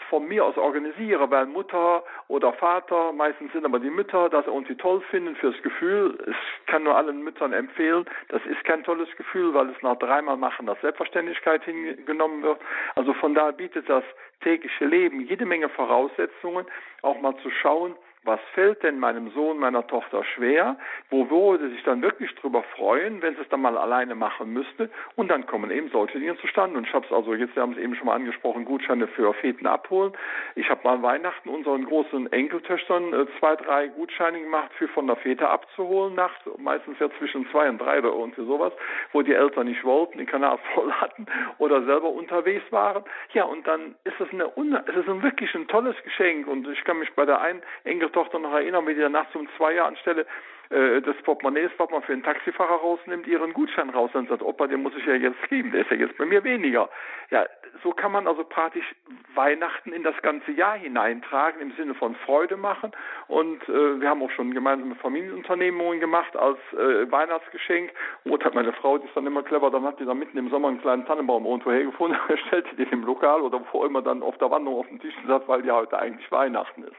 von 0.10 0.28
mir 0.28 0.46
aus 0.46 0.58
organisiere, 0.58 1.30
weil 1.30 1.46
Mutter 1.46 2.04
oder 2.28 2.54
Vater, 2.54 3.12
meistens 3.14 3.52
sind 3.54 3.66
aber 3.66 3.80
die 3.80 3.90
Mütter, 3.90 4.30
das 4.30 4.48
irgendwie 4.48 4.76
toll 4.76 5.02
finden 5.10 5.36
fürs 5.36 5.62
Gefühl. 5.62 6.18
Ich 6.28 6.66
kann 6.68 6.84
nur 6.84 6.96
allen 6.96 7.24
Müttern 7.24 7.54
empfehlen, 7.54 8.06
das 8.30 8.42
ist 8.46 8.64
kein 8.64 8.84
tolles 8.84 9.10
Gefühl, 9.18 9.54
weil 9.54 9.70
es 9.70 9.82
nach 9.82 9.98
dreimal 9.98 10.38
machen 10.38 10.70
als 10.70 10.82
Selbstverständlichkeit 10.82 11.64
hingenommen 11.64 12.44
wird. 12.44 12.60
Also 12.96 13.14
von 13.14 13.34
daher 13.34 13.54
bietet 13.54 13.90
das 13.90 14.04
tägliche 14.42 14.86
Leben 14.86 15.22
jede 15.22 15.46
Menge 15.46 15.70
Voraussetzungen, 15.70 16.66
auch 17.02 17.20
mal 17.22 17.36
zu 17.38 17.50
schauen, 17.50 17.96
was 18.28 18.42
fällt 18.54 18.84
denn 18.84 19.00
meinem 19.00 19.32
Sohn, 19.32 19.58
meiner 19.58 19.88
Tochter 19.88 20.24
schwer, 20.36 20.78
wo 21.10 21.30
würde 21.30 21.70
sich 21.70 21.82
dann 21.84 22.02
wirklich 22.02 22.36
drüber 22.36 22.62
freuen, 22.76 23.22
wenn 23.22 23.36
sie 23.36 23.42
es 23.42 23.50
dann 23.50 23.62
mal 23.62 23.78
alleine 23.78 24.16
machen 24.16 24.52
müsste? 24.52 24.90
Und 25.16 25.30
dann 25.32 25.48
kommen 25.48 25.72
eben 25.72 25.90
solche 25.90 26.20
Dinge 26.20 26.38
zustande. 26.38 26.78
Und 26.78 26.86
ich 26.86 26.94
habe 26.94 27.06
es 27.06 27.12
also, 27.12 27.34
jetzt 27.34 27.56
haben 27.56 27.74
Sie 27.74 27.82
eben 27.82 27.96
schon 27.96 28.08
mal 28.08 28.16
angesprochen, 28.16 28.66
Gutscheine 28.66 29.08
für 29.08 29.34
Feten 29.36 29.66
abholen. 29.66 30.12
Ich 30.56 30.70
habe 30.70 30.82
mal 30.84 31.02
Weihnachten 31.02 31.48
unseren 31.48 31.86
großen 31.86 32.32
Enkeltöchtern 32.32 33.14
äh, 33.14 33.26
zwei, 33.40 33.56
drei 33.56 33.88
Gutscheine 33.88 34.42
gemacht, 34.42 34.72
für 34.78 34.90
von 34.90 35.08
der 35.08 35.16
Fete 35.16 35.48
abzuholen, 35.48 36.16
nachts, 36.16 36.42
meistens 36.58 37.00
ja 37.00 37.10
zwischen 37.18 37.50
zwei 37.52 37.70
und 37.70 37.80
drei 37.80 38.00
oder 38.00 38.10
irgendwie 38.10 38.46
sowas, 38.46 38.74
wo 39.14 39.22
die 39.22 39.34
Eltern 39.34 39.68
nicht 39.68 39.86
wollten, 39.86 40.18
den 40.18 40.28
Kanal 40.28 40.60
voll 40.76 40.92
hatten 40.92 41.28
oder 41.60 41.84
selber 41.86 42.10
unterwegs 42.10 42.70
waren. 42.72 43.06
Ja, 43.32 43.46
und 43.46 43.66
dann 43.66 43.96
ist 44.04 44.20
es 44.20 44.30
eine, 44.34 44.52
es 44.86 44.96
ist 44.98 45.08
ein 45.08 45.24
wirklich 45.24 45.56
ein 45.56 45.68
tolles 45.70 45.96
Geschenk. 46.04 46.48
Und 46.48 46.68
ich 46.68 46.84
kann 46.84 47.00
mich 47.00 47.14
bei 47.14 47.26
der 47.26 47.40
einen 47.40 47.62
Enkeltochter 47.86 48.17
Tochter 48.18 48.40
noch 48.40 48.54
erinnern, 48.54 48.88
wie 48.88 48.96
die 48.96 49.02
dann 49.02 49.12
nachts 49.12 49.36
um 49.36 49.48
zwei 49.58 49.74
Jahre 49.74 49.90
anstelle 49.90 50.26
äh, 50.70 51.02
des 51.02 51.16
Portemonnaies, 51.22 51.72
was 51.78 51.90
man 51.92 52.02
für 52.02 52.14
einen 52.14 52.24
Taxifahrer 52.24 52.76
rausnimmt, 52.76 53.28
ihren 53.28 53.54
Gutschein 53.54 53.92
raus 53.92 54.10
und 54.14 54.28
sagt, 54.28 54.42
Opa, 54.42 54.68
den 54.68 54.82
muss 54.82 54.94
ich 54.98 55.06
ja 55.06 55.14
jetzt 55.14 55.42
geben, 55.50 55.72
der 55.72 55.82
ist 55.82 55.92
ja 55.92 55.98
jetzt 55.98 56.18
bei 56.18 56.26
mir 56.26 56.44
weniger. 56.44 56.90
Ja, 57.30 57.46
so 57.84 57.92
kann 57.92 58.12
man 58.12 58.28
also 58.28 58.44
praktisch 58.44 58.96
Weihnachten 59.36 59.94
in 59.94 60.04
das 60.04 60.20
ganze 60.24 60.52
Jahr 60.52 60.76
hineintragen, 60.76 61.62
im 61.62 61.72
Sinne 61.74 61.94
von 61.94 62.16
Freude 62.16 62.58
machen. 62.58 62.92
Und 63.28 63.62
äh, 63.70 64.02
wir 64.02 64.10
haben 64.10 64.22
auch 64.24 64.32
schon 64.32 64.54
gemeinsame 64.54 64.96
Familienunternehmungen 64.96 66.00
gemacht 66.00 66.36
als 66.36 66.58
äh, 66.74 67.10
Weihnachtsgeschenk. 67.12 67.92
Und 68.24 68.44
hat 68.44 68.56
meine 68.56 68.74
Frau, 68.74 68.98
die 68.98 69.06
ist 69.08 69.16
dann 69.16 69.28
immer 69.28 69.44
clever, 69.44 69.70
dann 69.70 69.84
hat 69.84 70.00
die 70.00 70.06
da 70.06 70.16
mitten 70.16 70.38
im 70.38 70.50
Sommer 70.50 70.70
einen 70.70 70.82
kleinen 70.82 71.06
Tannenbaum 71.06 71.46
irgendwo 71.46 71.72
hergefunden, 71.72 72.20
stellte 72.48 72.76
den 72.76 72.90
im 72.90 73.04
Lokal 73.04 73.42
oder 73.42 73.62
wo 73.72 73.86
immer 73.86 74.02
dann 74.02 74.24
auf 74.24 74.38
der 74.40 74.52
Wanderung 74.52 74.80
auf 74.80 74.88
den 74.88 75.00
Tisch 75.00 75.16
gesagt, 75.22 75.48
weil 75.48 75.66
ja 75.66 75.76
heute 75.76 75.98
eigentlich 75.98 76.30
Weihnachten 76.32 76.84
ist. 76.84 76.98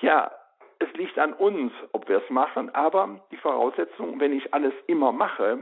Ja, 0.00 0.32
es 0.78 0.92
liegt 0.94 1.18
an 1.18 1.32
uns, 1.32 1.72
ob 1.92 2.08
wir 2.08 2.18
es 2.22 2.30
machen, 2.30 2.74
aber 2.74 3.20
die 3.30 3.36
Voraussetzung, 3.36 4.20
wenn 4.20 4.32
ich 4.32 4.52
alles 4.52 4.74
immer 4.86 5.12
mache, 5.12 5.58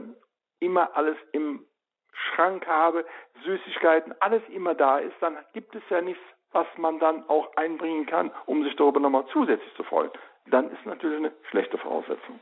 immer 0.59 0.95
alles 0.95 1.17
im 1.31 1.65
Schrank 2.11 2.65
habe, 2.67 3.05
Süßigkeiten, 3.43 4.13
alles 4.19 4.41
immer 4.49 4.73
da 4.73 4.99
ist, 4.99 5.15
dann 5.19 5.37
gibt 5.53 5.75
es 5.75 5.83
ja 5.89 6.01
nichts, 6.01 6.23
was 6.51 6.67
man 6.77 6.99
dann 6.99 7.27
auch 7.29 7.55
einbringen 7.57 8.05
kann, 8.05 8.31
um 8.45 8.63
sich 8.63 8.75
darüber 8.75 8.99
nochmal 8.99 9.25
zusätzlich 9.31 9.73
zu 9.75 9.83
freuen. 9.83 10.11
Dann 10.47 10.71
ist 10.71 10.85
natürlich 10.85 11.17
eine 11.17 11.33
schlechte 11.49 11.77
Voraussetzung. 11.77 12.39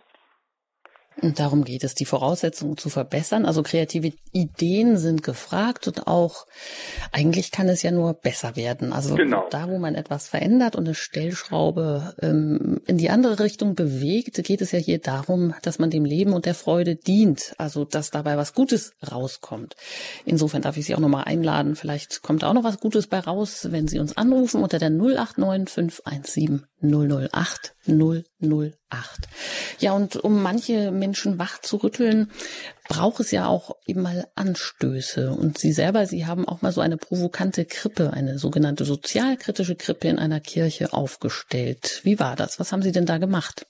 Und 1.22 1.39
darum 1.39 1.64
geht 1.64 1.84
es, 1.84 1.95
die 1.95 2.05
Voraussetzungen 2.05 2.78
zu 2.78 2.89
verbessern. 2.89 3.45
Also 3.45 3.64
kreative 3.64 4.14
Ideen 4.32 4.97
sind 4.97 5.24
gefragt 5.24 5.88
und 5.88 6.07
auch 6.07 6.47
eigentlich 7.11 7.51
kann 7.51 7.70
es 7.70 7.84
ja 7.84 7.91
nur 7.91 8.14
besser 8.14 8.55
werden. 8.55 8.93
Also 8.93 9.16
genau. 9.16 9.45
da, 9.49 9.70
wo 9.70 9.78
man 9.78 9.95
etwas 9.95 10.28
verändert 10.28 10.76
und 10.76 10.86
eine 10.86 10.95
Stellschraube 10.95 12.16
ähm, 12.22 12.82
in 12.88 12.97
die 12.97 13.09
andere 13.09 13.39
Richtung 13.39 13.76
bewegt, 13.76 14.43
geht 14.43 14.61
es 14.61 14.72
ja 14.72 14.80
hier 14.80 14.99
darum, 14.99 15.53
dass 15.61 15.80
man 15.80 15.89
dem 15.89 16.05
Leben 16.05 16.34
und 16.34 16.45
der 16.45 16.55
Freude 16.55 16.95
dient. 16.95 17.53
Also 17.57 17.86
dass 17.86 18.11
dabei 18.11 18.38
was 18.38 18.53
Gutes 18.53 18.93
rauskommt. 19.09 19.76
Insofern 20.26 20.61
darf 20.61 20.78
ich 20.78 20.86
Sie 20.86 20.95
auch 20.95 20.99
nochmal 20.99 21.26
einladen. 21.26 21.76
Vielleicht 21.76 22.24
kommt 22.24 22.43
auch 22.43 22.53
noch 22.53 22.64
was 22.64 22.80
Gutes 22.80 23.07
bei 23.07 23.20
raus, 23.20 23.68
wenn 23.72 23.88
Sie 23.88 23.99
uns 23.99 24.18
anrufen 24.18 24.64
unter 24.64 24.80
der 24.80 24.89
089 24.89 25.70
517 25.70 26.66
008 26.84 27.73
008. 27.88 29.27
Ja, 29.79 29.93
und 29.93 30.15
um 30.17 30.41
manche 30.41 30.91
Menschen 30.91 31.39
wach 31.39 31.59
zu 31.59 31.77
rütteln, 31.77 32.31
braucht 32.88 33.19
es 33.19 33.31
ja 33.31 33.47
auch 33.47 33.75
eben 33.86 34.01
mal 34.01 34.27
Anstöße. 34.36 35.31
Und 35.31 35.57
Sie 35.57 35.73
selber, 35.73 36.05
Sie 36.05 36.25
haben 36.25 36.47
auch 36.47 36.61
mal 36.61 36.71
so 36.71 36.81
eine 36.81 36.97
provokante 36.97 37.65
Krippe, 37.65 38.13
eine 38.13 38.38
sogenannte 38.38 38.86
sozialkritische 38.86 39.75
Krippe 39.75 40.07
in 40.07 40.19
einer 40.19 40.39
Kirche 40.39 40.93
aufgestellt. 40.93 42.01
Wie 42.03 42.19
war 42.19 42.36
das? 42.36 42.59
Was 42.59 42.71
haben 42.71 42.84
Sie 42.84 42.91
denn 42.91 43.05
da 43.05 43.17
gemacht? 43.17 43.65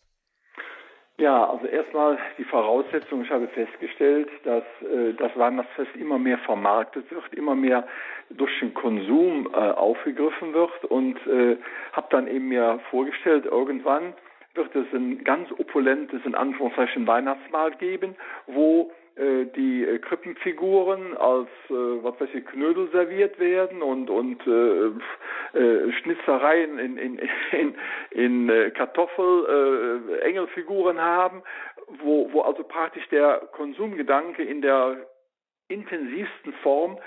Ja, 1.24 1.50
also 1.50 1.68
erstmal 1.68 2.18
die 2.38 2.44
Voraussetzung, 2.44 3.24
ich 3.24 3.32
habe 3.32 3.48
festgestellt, 3.48 4.28
dass 4.44 4.66
äh, 4.82 5.14
das 5.14 5.32
Weihnachtsfest 5.38 5.96
immer 5.96 6.20
mehr 6.20 6.38
vermarktet 6.40 7.10
wird, 7.12 7.34
immer 7.34 7.56
mehr 7.56 7.88
durch 8.30 8.52
den 8.60 8.74
Konsum 8.74 9.48
äh, 9.54 9.56
aufgegriffen 9.56 10.54
wird. 10.54 10.84
Und 10.84 11.16
äh, 11.26 11.56
habe 11.94 12.08
dann 12.10 12.28
eben 12.28 12.50
mir 12.50 12.82
vorgestellt, 12.90 13.46
irgendwann 13.46 14.12
wird 14.54 14.76
es 14.76 14.86
ein 14.94 15.24
ganz 15.24 15.50
opulentes, 15.58 16.20
in 16.26 16.36
Anführungszeichen, 16.36 17.08
Weihnachtsmahl 17.08 17.72
geben, 17.72 18.18
wo 18.48 18.92
die 19.16 19.86
äh, 19.86 20.00
Krippenfiguren 20.00 21.16
als 21.18 21.50
äh, 21.70 21.74
was 21.74 22.20
weiß 22.20 22.30
ich 22.34 22.46
Knödel 22.46 22.90
serviert 22.92 23.38
werden 23.40 23.82
und 23.82 24.10
und 24.10 24.42
äh, 24.48 25.58
äh, 25.58 25.92
Schnitzereien 26.02 26.80
in 26.80 26.98
in 26.98 27.20
in, 27.52 27.76
in 28.12 28.50
äh, 28.50 28.72
Kartoffel 28.72 30.10
äh, 30.10 30.20
Engelfiguren 30.22 31.00
haben, 31.00 31.44
wo 32.02 32.32
wo 32.34 32.42
also 32.42 32.64
praktisch 32.64 33.08
der 33.10 33.48
Konsumgedanke 33.52 34.44
in 34.44 34.62
der 34.62 34.98
intensivsten 35.68 36.54
Form 36.64 36.98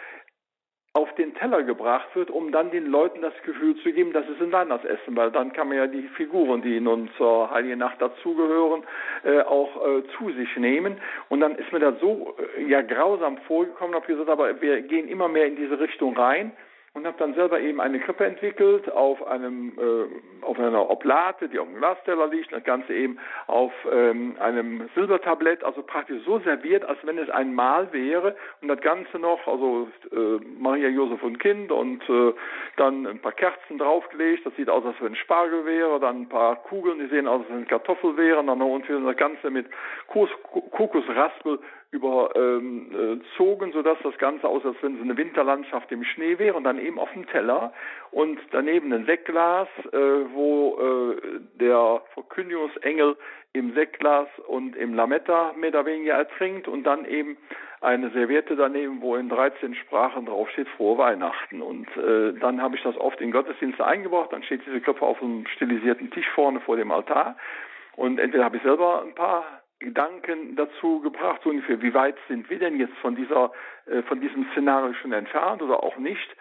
auf 0.96 1.14
den 1.16 1.34
Teller 1.34 1.62
gebracht 1.62 2.08
wird, 2.14 2.30
um 2.30 2.52
dann 2.52 2.70
den 2.70 2.86
Leuten 2.86 3.20
das 3.20 3.34
Gefühl 3.44 3.76
zu 3.82 3.92
geben, 3.92 4.14
dass 4.14 4.24
es 4.30 4.40
ein 4.40 4.50
Weihnachtsessen, 4.50 5.14
weil 5.14 5.30
dann 5.30 5.52
kann 5.52 5.68
man 5.68 5.76
ja 5.76 5.86
die 5.86 6.08
Figuren, 6.16 6.62
die 6.62 6.80
nun 6.80 7.10
zur 7.18 7.50
Heiligen 7.50 7.78
Nacht 7.78 8.00
dazugehören, 8.00 8.82
äh, 9.22 9.42
auch 9.42 9.76
äh, 9.76 10.02
zu 10.16 10.30
sich 10.30 10.56
nehmen. 10.56 10.96
Und 11.28 11.40
dann 11.40 11.54
ist 11.56 11.70
mir 11.70 11.80
das 11.80 12.00
so 12.00 12.34
äh, 12.56 12.62
ja 12.62 12.80
grausam 12.80 13.36
vorgekommen, 13.46 13.94
habe 13.94 14.06
gesagt, 14.06 14.30
aber 14.30 14.58
wir 14.62 14.80
gehen 14.80 15.06
immer 15.06 15.28
mehr 15.28 15.44
in 15.44 15.56
diese 15.56 15.78
Richtung 15.78 16.16
rein 16.16 16.52
und 16.96 17.06
habe 17.06 17.18
dann 17.18 17.34
selber 17.34 17.60
eben 17.60 17.78
eine 17.78 18.00
Krippe 18.00 18.24
entwickelt 18.24 18.90
auf 18.90 19.24
einem 19.26 19.78
äh, 19.78 20.44
auf 20.46 20.58
einer 20.58 20.88
Oblate, 20.88 21.48
die 21.50 21.58
auf 21.58 21.66
dem 21.66 21.76
Glasteller 21.76 22.26
liegt, 22.28 22.52
das 22.52 22.64
Ganze 22.64 22.94
eben 22.94 23.18
auf 23.46 23.72
ähm, 23.92 24.36
einem 24.40 24.88
Silbertablett, 24.94 25.62
also 25.62 25.82
praktisch 25.82 26.24
so 26.24 26.38
serviert, 26.38 26.86
als 26.86 26.98
wenn 27.02 27.18
es 27.18 27.28
ein 27.28 27.54
Mahl 27.54 27.92
wäre 27.92 28.34
und 28.62 28.68
das 28.68 28.80
Ganze 28.80 29.18
noch, 29.18 29.46
also 29.46 29.88
äh, 30.10 30.40
Maria 30.58 30.88
Josef 30.88 31.22
und 31.22 31.38
Kind 31.38 31.70
und 31.70 32.02
äh, 32.08 32.32
dann 32.76 33.06
ein 33.06 33.18
paar 33.18 33.32
Kerzen 33.32 33.76
draufgelegt, 33.76 34.46
das 34.46 34.56
sieht 34.56 34.70
aus, 34.70 34.84
als 34.86 34.96
wenn 35.00 35.12
ein 35.12 35.16
Spargel 35.16 35.66
wäre, 35.66 36.00
dann 36.00 36.22
ein 36.22 36.28
paar 36.30 36.56
Kugeln, 36.56 36.98
die 36.98 37.08
sehen 37.08 37.28
aus, 37.28 37.42
als 37.42 37.50
wenn 37.50 37.68
Kartoffel 37.68 38.16
wären, 38.16 38.46
dann 38.46 38.58
noch 38.58 38.70
und 38.70 38.88
das 38.88 39.16
Ganze 39.16 39.50
mit 39.50 39.66
Kokosraspel 40.06 41.58
überzogen, 41.96 43.66
ähm, 43.66 43.72
sodass 43.72 43.98
das 44.02 44.16
Ganze 44.18 44.48
aussieht, 44.48 44.68
als 44.68 44.82
wenn 44.82 44.96
es 44.96 45.02
eine 45.02 45.16
Winterlandschaft 45.16 45.90
im 45.92 46.04
Schnee 46.04 46.38
wäre 46.38 46.56
und 46.56 46.64
dann 46.64 46.78
eben 46.78 46.98
auf 46.98 47.12
dem 47.12 47.26
Teller 47.26 47.72
und 48.10 48.38
daneben 48.52 48.92
ein 48.92 49.06
Sektglas, 49.06 49.68
äh, 49.92 49.98
wo 50.32 50.78
äh, 50.78 51.40
der 51.58 52.02
Verkündigungsengel 52.14 53.16
im 53.52 53.74
Sektglas 53.74 54.28
und 54.46 54.76
im 54.76 54.94
Lametta 54.94 55.54
mehr 55.56 55.70
oder 55.70 55.86
weniger 55.86 56.14
ertrinkt 56.14 56.68
und 56.68 56.84
dann 56.84 57.04
eben 57.06 57.36
eine 57.80 58.10
Serviette 58.10 58.56
daneben, 58.56 59.00
wo 59.00 59.16
in 59.16 59.28
13 59.28 59.74
Sprachen 59.74 60.26
draufsteht, 60.26 60.68
frohe 60.76 60.98
Weihnachten. 60.98 61.62
Und 61.62 61.88
äh, 61.96 62.32
dann 62.38 62.60
habe 62.60 62.76
ich 62.76 62.82
das 62.82 62.96
oft 62.96 63.20
in 63.20 63.32
Gottesdienste 63.32 63.84
eingebracht, 63.84 64.32
dann 64.32 64.42
steht 64.42 64.66
diese 64.66 64.80
Köpfe 64.80 65.04
auf 65.04 65.22
einem 65.22 65.46
stilisierten 65.46 66.10
Tisch 66.10 66.28
vorne 66.34 66.60
vor 66.60 66.76
dem 66.76 66.90
Altar. 66.90 67.36
Und 67.96 68.18
entweder 68.18 68.44
habe 68.44 68.58
ich 68.58 68.62
selber 68.62 69.02
ein 69.02 69.14
paar 69.14 69.44
Gedanken 69.78 70.56
dazu 70.56 71.00
gebracht, 71.00 71.40
so 71.44 71.50
ungefähr, 71.50 71.82
wie 71.82 71.94
weit 71.94 72.16
sind 72.28 72.48
wir 72.48 72.58
denn 72.58 72.78
jetzt 72.78 72.96
von 72.98 73.14
dieser, 73.14 73.52
äh, 73.86 74.02
von 74.02 74.20
diesem 74.20 74.46
Szenario 74.52 74.94
schon 74.94 75.12
entfernt 75.12 75.62
oder 75.62 75.82
auch 75.82 75.96
nicht. 75.98 76.36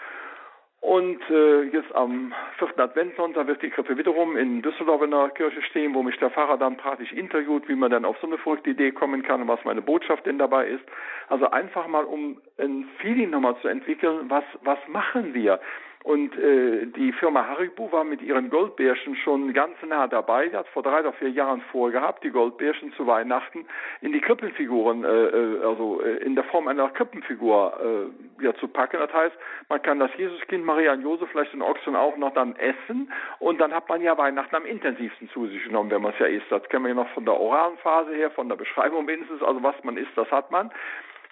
Und 0.86 1.20
äh, 1.32 1.64
jetzt 1.64 1.94
am 1.96 2.32
vierten 2.60 2.80
Adventssonntag 2.80 3.48
wird 3.48 3.64
die 3.64 3.72
Krippe 3.72 3.98
wiederum 3.98 4.38
in 4.38 4.62
Düsseldorf 4.62 5.02
in 5.02 5.10
der 5.10 5.30
Kirche 5.30 5.64
stehen, 5.64 5.96
wo 5.96 6.04
mich 6.04 6.16
der 6.20 6.30
Pfarrer 6.30 6.58
dann 6.58 6.78
praktisch 6.78 7.12
interviewt, 7.12 7.68
wie 7.68 7.76
man 7.76 7.90
dann 7.90 8.06
auf 8.06 8.18
so 8.22 8.28
eine 8.28 8.38
verrückte 8.38 8.70
Idee 8.70 8.92
kommen 8.92 9.24
kann 9.24 9.42
und 9.42 9.48
was 9.48 9.66
meine 9.66 9.82
Botschaft 9.82 10.28
denn 10.28 10.38
dabei 10.38 10.68
ist. 10.68 10.84
Also 11.28 11.50
einfach 11.50 11.88
mal, 11.88 12.04
um 12.04 12.40
ein 12.60 12.88
Feeling 13.00 13.32
nochmal 13.32 13.58
zu 13.62 13.68
entwickeln, 13.68 14.30
was, 14.30 14.44
was 14.62 14.78
machen 14.88 15.34
wir? 15.34 15.60
Und 16.06 16.38
äh, 16.38 16.86
die 16.86 17.12
Firma 17.14 17.48
Haribo 17.48 17.92
war 17.92 18.04
mit 18.04 18.22
ihren 18.22 18.52
Goldbärchen 18.52 19.16
schon 19.16 19.52
ganz 19.54 19.76
nah 19.88 20.06
dabei. 20.06 20.50
Die 20.50 20.56
hat 20.56 20.68
vor 20.68 20.84
drei 20.84 21.00
oder 21.00 21.14
vier 21.14 21.32
Jahren 21.32 21.62
vorgehabt, 21.72 22.24
die 22.24 22.30
Goldbärchen 22.30 22.94
zu 22.94 23.08
Weihnachten 23.08 23.66
in 24.02 24.14
die 24.14 24.22
Krippenfiguren, 24.22 25.04
äh, 25.04 25.08
äh, 25.08 25.64
also 25.64 26.04
äh, 26.04 26.18
in 26.18 26.36
der 26.36 26.44
Form 26.44 26.68
einer 26.68 26.90
Krippenfigur 26.90 28.12
äh, 28.40 28.44
ja, 28.44 28.54
zu 28.54 28.68
packen. 28.68 29.00
Das 29.00 29.12
heißt, 29.12 29.36
man 29.68 29.82
kann 29.82 29.98
das 29.98 30.12
Jesuskind, 30.16 30.64
Maria 30.64 30.94
und 30.94 31.02
Josef, 31.02 31.28
vielleicht 31.32 31.54
den 31.54 31.64
Ochsen 31.64 31.96
auch 31.96 32.18
noch 32.18 32.36
dann 32.36 32.56
essen 32.56 33.12
und 33.40 33.60
dann 33.60 33.74
hat 33.74 33.90
man 33.90 34.00
ja 34.04 34.16
Weihnachten 34.16 34.56
am 34.56 34.66
intensivsten 34.68 35.28
zu 35.30 35.48
sich 35.48 35.64
genommen, 35.64 35.90
wenn 35.90 36.04
man 36.04 36.14
es 36.14 36.20
ja 36.20 36.28
isst. 36.28 36.52
Das 36.52 36.62
kennen 36.70 36.84
wir 36.84 36.90
ja 36.90 36.96
noch 36.96 37.10
von 37.16 37.26
der 37.26 37.40
oralen 37.40 37.80
Phase 37.80 38.14
her, 38.14 38.30
von 38.30 38.48
der 38.48 38.58
Beschreibung 38.58 39.08
wenigstens. 39.08 39.42
Also 39.42 39.64
was 39.64 39.84
man 39.84 39.98
isst, 39.98 40.16
das 40.16 40.30
hat 40.30 40.52
man. 40.52 40.72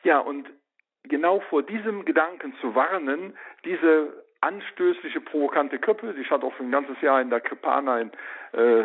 Ja, 0.02 0.18
und 0.18 0.50
genau 1.04 1.42
vor 1.42 1.62
diesem 1.62 2.06
Gedanken 2.06 2.56
zu 2.60 2.74
warnen, 2.74 3.38
diese 3.66 4.23
anstößliche, 4.44 5.22
provokante 5.22 5.80
Krippe. 5.80 6.14
Sie 6.14 6.26
hat 6.26 6.44
auch 6.44 6.54
für 6.54 6.64
ein 6.64 6.72
ganzes 6.72 7.00
Jahr 7.02 7.22
in 7.22 7.30
der 7.30 7.42
Kripana 7.42 8.00
in, 8.00 8.12
äh, 8.54 8.84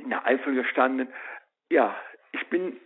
in 0.00 0.10
der 0.10 0.26
Eifel 0.26 0.54
gestanden. 0.54 1.08
Ja, 1.70 1.96
ich 2.32 2.46
bin 2.48 2.78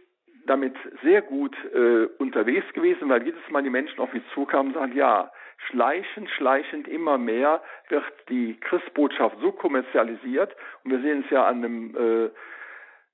damit 0.47 0.74
sehr 1.03 1.22
gut 1.22 1.57
äh, 1.74 2.07
unterwegs 2.18 2.72
gewesen, 2.72 3.09
weil 3.09 3.24
jedes 3.24 3.49
Mal 3.51 3.62
die 3.62 3.70
Menschen 3.70 4.01
auf 4.01 4.12
mich 4.12 4.22
zukamen 4.34 4.68
und 4.68 4.78
sagen, 4.78 4.97
ja, 4.97 5.30
schleichend, 5.68 6.30
schleichend 6.30 6.88
immer 6.88 7.18
mehr 7.18 7.62
wird 7.88 8.05
die 8.28 8.59
Christbotschaft 8.61 9.36
so 9.41 9.53
kommerzialisiert. 9.53 10.55
Und 10.84 10.93
wir 10.93 11.01
sehen 11.01 11.24
es 11.24 11.30
ja 11.30 11.45
an 11.47 11.62
dem 11.62 11.97
äh, 11.97 12.30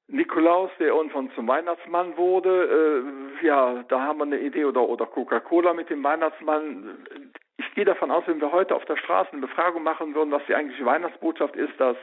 Nikolaus, 0.09 0.71
der 0.79 0.89
irgendwann 0.89 1.33
zum 1.35 1.49
Weihnachtsmann 1.49 2.17
wurde, 2.17 3.03
äh, 3.43 3.47
ja, 3.47 3.85
da 3.89 4.03
haben 4.03 4.19
wir 4.19 4.25
eine 4.25 4.39
Idee 4.39 4.65
oder, 4.65 4.89
oder 4.89 5.07
Coca-Cola 5.07 5.75
mit 5.75 5.91
dem 5.91 6.03
Weihnachtsmann 6.05 6.97
ich 7.59 7.75
gehe 7.75 7.85
davon 7.85 8.11
aus, 8.11 8.25
wenn 8.27 8.41
wir 8.41 8.53
heute 8.53 8.75
auf 8.75 8.85
der 8.85 8.97
Straße 8.97 9.33
eine 9.33 9.41
Befragung 9.41 9.83
machen 9.83 10.15
würden, 10.15 10.31
was 10.31 10.45
die 10.47 10.55
eigentliche 10.55 10.85
Weihnachtsbotschaft 10.85 11.57
ist, 11.57 11.79
dass 11.79 11.97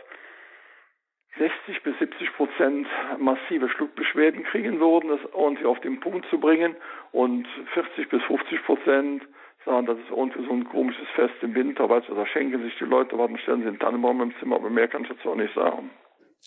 60 1.37 1.81
bis 1.83 1.97
70 1.99 2.33
Prozent 2.35 2.87
massive 3.17 3.69
Schluckbeschwerden 3.69 4.43
kriegen 4.43 4.79
würden, 4.79 5.09
das 5.09 5.19
irgendwie 5.33 5.65
auf 5.65 5.79
den 5.79 5.99
Punkt 5.99 6.27
zu 6.29 6.39
bringen 6.39 6.75
und 7.11 7.47
40 7.73 8.09
bis 8.09 8.21
50 8.23 8.63
Prozent 8.65 9.23
sagen, 9.65 9.85
das 9.85 9.97
ist 9.97 10.09
irgendwie 10.09 10.45
so 10.45 10.51
ein 10.51 10.65
komisches 10.65 11.07
Fest 11.15 11.35
im 11.41 11.55
Winter, 11.55 11.89
weißt 11.89 12.09
du, 12.09 12.15
da 12.15 12.25
schenken 12.25 12.61
sich 12.61 12.77
die 12.77 12.85
Leute, 12.85 13.17
warten, 13.17 13.37
stellen 13.39 13.59
sie 13.59 13.69
den 13.69 13.79
Tannenbaum 13.79 14.21
im 14.21 14.37
Zimmer, 14.39 14.57
aber 14.57 14.69
mehr 14.69 14.87
kann 14.87 15.03
ich 15.03 15.09
jetzt 15.09 15.25
auch 15.25 15.35
nicht 15.35 15.53
sagen. 15.55 15.89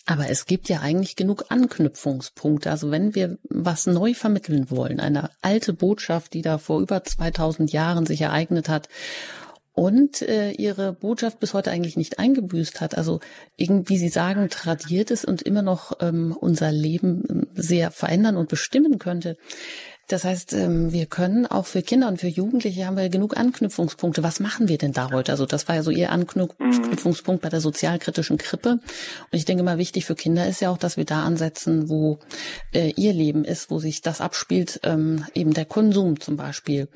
Aber 0.05 0.29
es 0.29 0.45
gibt 0.45 0.69
ja 0.69 0.79
eigentlich 0.79 1.15
genug 1.15 1.45
Anknüpfungspunkte. 1.49 2.71
Also 2.71 2.91
wenn 2.91 3.13
wir 3.13 3.37
was 3.49 3.87
neu 3.87 4.13
vermitteln 4.13 4.71
wollen, 4.71 4.99
eine 4.99 5.31
alte 5.41 5.73
Botschaft, 5.73 6.33
die 6.33 6.41
da 6.41 6.57
vor 6.57 6.79
über 6.79 7.03
2000 7.03 7.71
Jahren 7.71 8.05
sich 8.05 8.21
ereignet 8.21 8.69
hat 8.69 8.87
und 9.77 10.23
äh, 10.23 10.51
ihre 10.53 10.93
Botschaft 10.93 11.39
bis 11.39 11.53
heute 11.53 11.69
eigentlich 11.69 11.97
nicht 11.97 12.17
eingebüßt 12.17 12.81
hat. 12.81 12.97
Also 12.97 13.19
irgendwie, 13.57 13.97
Sie 13.97 14.09
sagen, 14.09 14.49
tradiert 14.49 15.11
ist 15.11 15.23
und 15.23 15.43
immer 15.43 15.61
noch 15.61 15.91
ähm, 15.99 16.35
unser 16.39 16.71
Leben 16.71 17.23
ähm, 17.29 17.47
sehr 17.53 17.91
verändern 17.91 18.37
und 18.37 18.49
bestimmen 18.49 18.97
könnte. 18.97 19.37
Das 20.07 20.23
heißt, 20.23 20.53
ähm, 20.53 20.93
wir 20.93 21.05
können 21.05 21.45
auch 21.45 21.65
für 21.65 21.81
Kinder 21.81 22.07
und 22.07 22.21
für 22.21 22.27
Jugendliche 22.27 22.85
haben 22.85 22.95
wir 22.95 23.09
genug 23.09 23.35
Anknüpfungspunkte. 23.35 24.23
Was 24.23 24.39
machen 24.39 24.69
wir 24.69 24.77
denn 24.77 24.93
da 24.93 25.11
heute? 25.11 25.33
Also 25.33 25.45
das 25.45 25.67
war 25.67 25.75
ja 25.75 25.83
so 25.83 25.91
Ihr 25.91 26.11
Anknüpfungspunkt 26.11 27.41
bei 27.41 27.49
der 27.49 27.59
sozialkritischen 27.59 28.37
Krippe. 28.37 28.69
Und 28.69 28.81
ich 29.31 29.43
denke 29.43 29.63
mal, 29.63 29.77
wichtig 29.77 30.05
für 30.05 30.15
Kinder 30.15 30.47
ist 30.47 30.61
ja 30.61 30.69
auch, 30.69 30.77
dass 30.77 30.95
wir 30.95 31.03
da 31.03 31.23
ansetzen, 31.23 31.89
wo 31.89 32.19
äh, 32.73 32.91
ihr 32.95 33.11
Leben 33.11 33.43
ist, 33.43 33.69
wo 33.69 33.79
sich 33.79 34.01
das 34.01 34.21
abspielt, 34.21 34.79
ähm, 34.83 35.25
eben 35.33 35.53
der 35.53 35.65
Konsum 35.65 36.21
zum 36.21 36.37
Beispiel, 36.37 36.87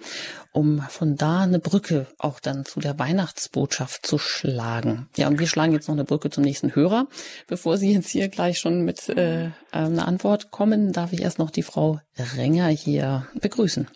um 0.53 0.81
von 0.89 1.17
da 1.17 1.41
eine 1.41 1.59
Brücke 1.59 2.07
auch 2.17 2.39
dann 2.39 2.63
zu 2.63 2.79
der 2.79 2.97
Weihnachtsbotschaft 2.97 4.05
zu 4.05 4.19
schlagen. 4.19 5.09
Ja, 5.17 5.27
und 5.27 5.37
wir 5.37 5.47
schlagen 5.47 5.73
jetzt 5.73 5.89
noch 5.89 5.95
eine 5.95 6.05
Brücke 6.05 6.29
zum 6.29 6.45
nächsten 6.45 6.75
Hörer. 6.75 7.07
Bevor 7.47 7.77
Sie 7.77 7.93
jetzt 7.93 8.09
hier 8.09 8.29
gleich 8.29 8.57
schon 8.57 8.85
mit 8.85 9.09
äh, 9.09 9.49
einer 9.71 10.07
Antwort 10.07 10.51
kommen, 10.51 10.93
darf 10.93 11.11
ich 11.11 11.21
erst 11.21 11.39
noch 11.39 11.51
die 11.51 11.63
Frau 11.63 11.99
Renger 12.37 12.67
hier 12.67 13.00
begrüßen. 13.41 13.87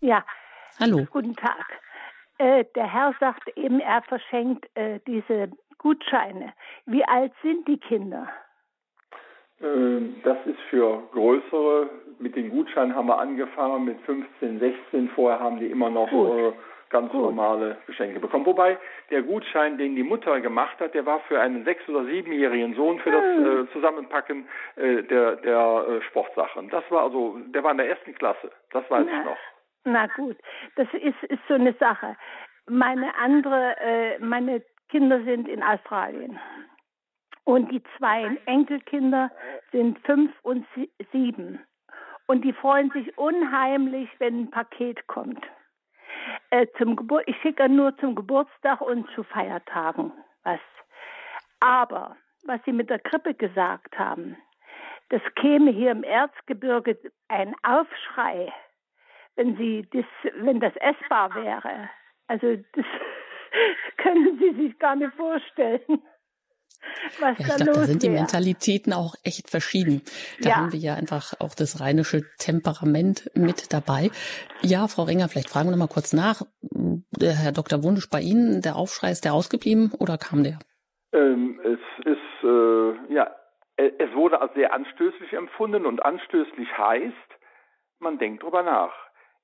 Ja. 0.00 0.24
Hallo. 0.78 1.06
Guten 1.10 1.34
Tag. 1.34 1.66
Äh, 2.38 2.64
der 2.74 2.92
Herr 2.92 3.14
sagt 3.18 3.48
eben, 3.56 3.80
er 3.80 4.02
verschenkt 4.02 4.66
äh, 4.74 5.00
diese 5.06 5.50
Gutscheine. 5.78 6.52
Wie 6.84 7.04
alt 7.04 7.32
sind 7.42 7.66
die 7.66 7.78
Kinder? 7.78 8.28
Äh, 9.60 10.00
das 10.22 10.38
ist 10.46 10.60
für 10.70 11.02
größere. 11.12 11.88
Mit 12.18 12.36
den 12.36 12.50
Gutscheinen 12.50 12.94
haben 12.94 13.08
wir 13.08 13.18
angefangen 13.18 13.84
mit 13.84 14.00
15, 14.02 14.58
16. 14.58 15.10
Vorher 15.14 15.40
haben 15.40 15.58
die 15.58 15.66
immer 15.66 15.90
noch 15.90 16.08
Gut. 16.10 16.54
Ganz 16.90 17.10
Gut. 17.10 17.22
normale 17.22 17.78
Geschenke 17.86 18.20
bekommen. 18.20 18.46
Wobei 18.46 18.78
der 19.10 19.22
Gutschein, 19.22 19.78
den 19.78 19.96
die 19.96 20.02
Mutter 20.02 20.40
gemacht 20.40 20.78
hat, 20.80 20.94
der 20.94 21.06
war 21.06 21.20
für 21.20 21.40
einen 21.40 21.64
sechs- 21.64 21.88
oder 21.88 22.04
siebenjährigen 22.04 22.74
Sohn 22.74 22.98
für 23.00 23.10
das 23.10 23.22
hm. 23.22 23.64
äh, 23.64 23.72
Zusammenpacken 23.72 24.48
äh, 24.76 25.02
der, 25.02 25.36
der 25.36 25.86
äh, 25.88 26.02
Sportsachen. 26.02 26.70
Das 26.70 26.84
war 26.90 27.02
also, 27.02 27.38
der 27.46 27.62
war 27.62 27.72
in 27.72 27.78
der 27.78 27.88
ersten 27.88 28.14
Klasse. 28.14 28.50
Das 28.70 28.88
weiß 28.90 29.06
Na. 29.06 29.18
ich 29.18 29.24
noch. 29.24 29.38
Na 29.84 30.06
gut, 30.08 30.36
das 30.74 30.88
ist, 30.94 31.22
ist 31.24 31.42
so 31.46 31.54
eine 31.54 31.72
Sache. 31.74 32.16
Meine 32.66 33.14
andere, 33.16 33.76
äh, 33.80 34.18
meine 34.18 34.62
Kinder 34.88 35.22
sind 35.22 35.48
in 35.48 35.62
Australien. 35.62 36.38
Und 37.44 37.70
die 37.70 37.80
zwei 37.96 38.36
Enkelkinder 38.46 39.30
sind 39.70 40.00
fünf 40.00 40.32
und 40.42 40.66
sieben. 41.12 41.60
Und 42.26 42.42
die 42.44 42.52
freuen 42.52 42.90
sich 42.90 43.16
unheimlich, 43.16 44.10
wenn 44.18 44.40
ein 44.40 44.50
Paket 44.50 45.06
kommt. 45.06 45.46
Äh, 46.50 46.66
zum 46.78 46.96
Gebur 46.96 47.26
ich 47.26 47.36
schicke 47.42 47.68
nur 47.68 47.96
zum 47.98 48.14
Geburtstag 48.14 48.80
und 48.80 49.08
zu 49.14 49.22
Feiertagen 49.22 50.12
was. 50.44 50.60
Aber 51.60 52.16
was 52.44 52.60
Sie 52.64 52.72
mit 52.72 52.90
der 52.90 53.00
Krippe 53.00 53.34
gesagt 53.34 53.98
haben, 53.98 54.36
das 55.08 55.22
käme 55.36 55.70
hier 55.70 55.90
im 55.90 56.04
Erzgebirge 56.04 56.98
ein 57.28 57.54
Aufschrei 57.62 58.52
wenn 59.36 59.56
sie 59.56 59.86
das, 59.92 60.04
wenn 60.34 60.60
das 60.60 60.74
essbar 60.76 61.34
wäre. 61.34 61.90
Also 62.26 62.56
das 62.72 62.84
können 63.98 64.38
Sie 64.38 64.52
sich 64.62 64.78
gar 64.78 64.96
nicht 64.96 65.14
vorstellen. 65.14 66.02
Was 67.20 67.38
ja, 67.38 67.46
ich 67.46 67.56
glaube, 67.56 67.72
da 67.72 67.84
sind 67.84 68.02
die 68.02 68.10
Mentalitäten 68.10 68.92
auch 68.92 69.14
echt 69.22 69.50
verschieden. 69.50 70.02
Da 70.40 70.48
ja. 70.48 70.56
haben 70.56 70.72
wir 70.72 70.78
ja 70.78 70.94
einfach 70.94 71.34
auch 71.40 71.54
das 71.54 71.80
rheinische 71.80 72.22
Temperament 72.38 73.30
mit 73.34 73.72
dabei. 73.72 74.10
Ja, 74.62 74.88
Frau 74.88 75.04
Ringer, 75.04 75.28
vielleicht 75.28 75.50
fragen 75.50 75.68
wir 75.68 75.72
noch 75.72 75.78
mal 75.78 75.92
kurz 75.92 76.12
nach. 76.12 76.42
Der 76.60 77.32
Herr 77.32 77.52
Dr. 77.52 77.82
Wunsch, 77.82 78.10
bei 78.10 78.20
Ihnen, 78.20 78.60
der 78.60 78.76
Aufschrei, 78.76 79.10
ist 79.10 79.24
der 79.24 79.34
ausgeblieben 79.34 79.92
oder 79.98 80.18
kam 80.18 80.42
der? 80.42 80.58
Ähm, 81.12 81.60
es 81.64 82.06
ist, 82.06 82.44
äh, 82.44 83.14
ja, 83.14 83.30
es 83.76 84.12
wurde 84.14 84.40
als 84.40 84.54
sehr 84.54 84.72
anstößig 84.72 85.32
empfunden 85.32 85.86
und 85.86 86.04
anstößlich 86.04 86.68
heißt, 86.76 87.14
man 87.98 88.18
denkt 88.18 88.42
drüber 88.42 88.62
nach 88.62 88.92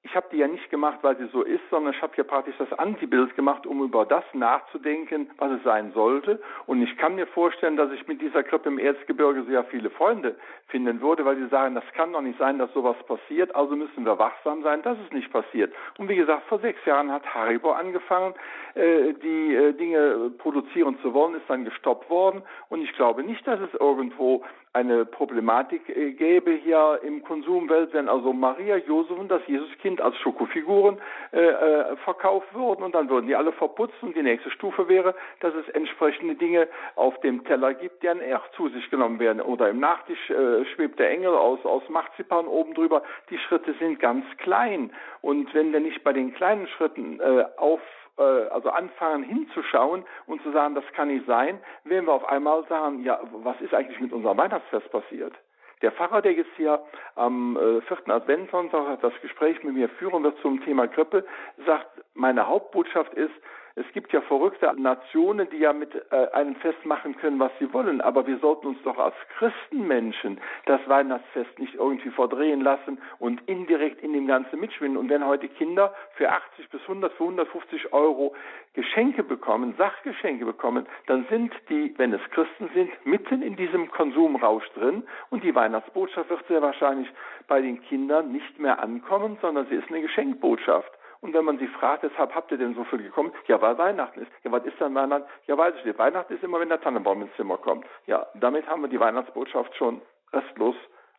ich 0.05 0.17
habe 0.17 0.27
die 0.33 0.39
ja 0.39 0.49
nicht 0.49 0.69
gemacht, 0.69 0.99
weil 1.03 1.17
sie 1.17 1.27
so 1.27 1.43
ist, 1.43 1.63
sondern 1.71 1.95
ich 1.95 2.03
habe 2.03 2.13
ja 2.17 2.25
praktisch 2.25 2.57
das 2.59 2.73
Antibild 2.73 3.37
gemacht, 3.37 3.67
um 3.67 3.83
über 3.85 4.05
das 4.05 4.25
nachzudenken, 4.33 5.31
was 5.39 5.53
es 5.53 5.63
sein 5.63 5.93
sollte. 5.93 6.41
Und 6.67 6.83
ich 6.83 6.97
kann 6.97 7.15
mir 7.15 7.27
vorstellen, 7.29 7.77
dass 7.77 7.93
ich 7.93 8.09
mit 8.09 8.21
dieser 8.21 8.43
Krippe 8.43 8.69
im 8.69 8.79
Erzgebirge 8.79 9.45
sehr 9.45 9.63
viele 9.65 9.91
Freunde 9.91 10.35
finden 10.67 11.01
würde, 11.01 11.25
weil 11.25 11.37
sie 11.37 11.47
sagen, 11.49 11.77
das 11.77 11.85
kann 11.95 12.13
doch 12.13 12.21
nicht 12.21 12.39
sein, 12.39 12.59
dass 12.59 12.73
sowas 12.73 12.97
passiert, 13.07 13.55
also 13.55 13.77
müssen 13.77 14.05
wir 14.05 14.19
wachsam 14.19 14.63
sein, 14.63 14.83
dass 14.83 14.99
es 14.99 15.13
nicht 15.13 15.33
passiert. 15.33 15.73
Und 15.99 16.09
wie 16.09 16.17
gesagt, 16.17 16.49
vor 16.49 16.59
sechs 16.59 16.85
Jahren 16.85 17.13
hat 17.13 17.25
Haribo 17.33 17.71
angefangen, 17.71 18.35
äh, 18.75 19.13
die 19.15 19.55
äh, 19.55 19.73
Dinge 19.73 20.33
produzieren 20.39 20.99
zu 21.03 21.15
wollen, 21.15 21.37
ist 21.37 21.49
dann 21.49 21.65
gestoppt 21.65 22.11
worden. 22.11 22.43
Und 22.69 22.83
ich 22.83 22.93
glaube 22.95 23.23
nicht, 23.23 23.47
dass 23.47 23.61
es 23.61 23.73
irgendwo 23.79 24.43
eine 24.73 25.05
Problematik 25.05 25.89
äh, 25.89 26.13
gäbe 26.13 26.53
hier 26.53 27.01
im 27.03 27.23
Konsumwelt, 27.23 27.93
wenn 27.93 28.09
also 28.09 28.33
Maria, 28.33 28.77
Josef 28.77 29.19
und 29.19 29.29
das 29.29 29.43
Jesuskind 29.47 30.01
als 30.01 30.17
Schokofiguren 30.19 30.99
äh, 31.33 31.41
äh, 31.41 31.97
verkauft 31.97 32.55
würden 32.55 32.83
und 32.83 32.95
dann 32.95 33.11
würden 33.11 33.27
die 33.27 33.37
alle 33.37 33.53
verputzt 33.53 34.03
und 34.03 34.17
die 34.17 34.23
nächste 34.23 34.51
Stufe 34.51 34.89
wäre, 34.89 35.15
dass 35.41 35.55
es 35.55 35.69
entsprechende 35.75 36.37
Dinge 36.37 36.69
auf 36.97 37.19
dem 37.21 37.45
Teller 37.45 37.75
gibt, 37.75 38.03
die 38.03 38.07
dann 38.07 38.21
auch 38.35 38.51
zu 38.57 38.69
sich 38.71 38.89
genommen 38.91 39.19
werden. 39.19 39.43
Oder 39.43 39.69
im 39.69 39.81
Nachtisch 39.81 40.31
äh, 40.31 40.65
schwebt 40.75 40.99
der 40.99 41.11
Engel 41.11 41.35
aus, 41.35 41.65
aus 41.65 41.83
Marzipan 41.91 42.47
oben 42.47 42.75
drüber. 42.75 43.03
Die 43.29 43.39
Schritte 43.39 43.75
sind 43.75 44.01
ganz 44.01 44.25
klein. 44.39 44.91
Und 45.21 45.53
wenn 45.55 45.73
wir 45.73 45.81
nicht 45.81 46.03
bei 46.03 46.13
den 46.13 46.33
kleinen 46.35 46.67
Schritten 46.69 47.21
äh, 47.21 47.45
auf 47.59 47.81
äh, 48.19 48.23
also 48.23 48.71
anfangen 48.71 49.23
hinzuschauen 49.23 50.05
und 50.27 50.43
zu 50.43 50.53
sagen, 50.53 50.75
das 50.75 50.85
kann 50.95 51.09
nicht 51.09 51.27
sein, 51.27 51.61
werden 51.85 52.07
wir 52.07 52.13
auf 52.13 52.29
einmal 52.29 52.65
sagen, 52.69 53.03
ja, 53.03 53.21
was 53.33 53.61
ist 53.61 53.75
eigentlich 53.75 54.01
mit 54.01 54.13
unserem 54.13 54.39
Weihnachtsfest 54.39 54.91
passiert? 54.91 55.35
Der 55.83 55.91
Pfarrer, 55.91 56.23
der 56.23 56.33
jetzt 56.33 56.53
hier 56.57 56.81
am 57.17 57.57
äh, 57.57 57.81
vierten 57.83 58.13
Adventssonntag 58.13 59.01
das 59.01 59.13
Gespräch 59.21 59.63
mit 59.65 59.75
mir 59.75 59.89
führen 59.89 60.23
wird 60.23 60.39
zum 60.41 60.63
Thema 60.65 60.87
Grippe, 60.87 61.25
sagt, 61.67 61.89
meine 62.15 62.47
Hauptbotschaft 62.47 63.13
ist, 63.15 63.35
es 63.75 63.87
gibt 63.93 64.13
ja 64.13 64.21
verrückte 64.23 64.73
Nationen, 64.77 65.49
die 65.51 65.59
ja 65.59 65.73
mit 65.73 65.95
äh, 65.95 66.29
einem 66.33 66.57
Fest 66.57 66.85
machen 66.85 67.17
können, 67.17 67.39
was 67.39 67.53
sie 67.59 67.73
wollen. 67.73 68.01
Aber 68.01 68.27
wir 68.27 68.39
sollten 68.39 68.67
uns 68.67 68.83
doch 68.83 68.99
als 68.99 69.15
Christenmenschen 69.39 70.41
das 70.67 70.81
Weihnachtsfest 70.87 71.59
nicht 71.59 71.75
irgendwie 71.75 72.11
verdrehen 72.11 72.61
lassen 72.61 72.99
und 73.19 73.41
indirekt 73.49 74.03
in 74.03 74.13
dem 74.13 74.27
Ganzen 74.27 74.61
mitschwimmen. 74.61 74.99
Und 74.99 75.09
wenn 75.09 75.27
heute 75.27 75.49
Kinder 75.49 75.95
für 76.17 76.31
80 76.31 76.69
bis 76.69 76.83
100, 76.83 77.13
für 77.15 77.25
150 77.25 77.93
Euro 77.93 78.35
Geschenke 78.75 79.23
bekommen, 79.23 79.75
Sachgeschenke 79.79 80.45
bekommen, 80.45 80.87
dann 81.07 81.27
sind 81.31 81.53
die, 81.69 81.95
wenn 81.97 82.13
es 82.13 82.23
Christen 82.31 82.69
sind, 82.75 82.91
mitten 83.07 83.43
in 83.43 83.57
diesem 83.57 83.91
Konsumrausch 83.91 84.69
drin. 84.75 85.05
Und 85.31 85.45
die 85.45 85.55
Weihnachtsbotschaft 85.55 86.29
wird 86.29 86.47
sehr 86.49 86.63
wahrscheinlich 86.63 87.09
bei 87.49 87.61
den 87.63 87.83
Kindern 87.83 88.33
nicht 88.33 88.59
mehr 88.59 88.83
ankommen, 88.83 89.39
sondern 89.41 89.67
sie 89.69 89.77
ist 89.77 89.89
eine 89.89 90.03
Geschenkbotschaft. 90.03 90.91
Und 91.23 91.35
wenn 91.35 91.45
man 91.45 91.59
sie 91.59 91.69
fragt, 91.69 92.03
weshalb 92.03 92.35
habt 92.35 92.51
ihr 92.51 92.59
denn 92.59 92.75
so 92.75 92.83
viel 92.85 93.01
gekommen? 93.01 93.33
Ja, 93.47 93.63
weil 93.63 93.79
Weihnachten 93.79 94.21
ist. 94.21 94.31
Ja, 94.43 94.51
was 94.51 94.65
ist 94.65 94.81
dann 94.81 94.93
Weihnachten? 94.95 95.25
Ja, 95.47 95.57
weiß 95.57 95.75
ich 95.79 95.85
nicht. 95.85 95.97
Weihnachten 95.97 96.35
ist 96.35 96.43
immer, 96.43 96.59
wenn 96.59 96.69
der 96.69 96.81
Tannenbaum 96.81 97.23
ins 97.23 97.35
Zimmer 97.37 97.59
kommt. 97.59 97.87
Ja, 98.07 98.27
damit 98.35 98.67
haben 98.67 98.83
wir 98.83 98.89
die 98.89 98.99
Weihnachtsbotschaft 98.99 99.75
schon 99.77 100.03
restlos 100.33 100.75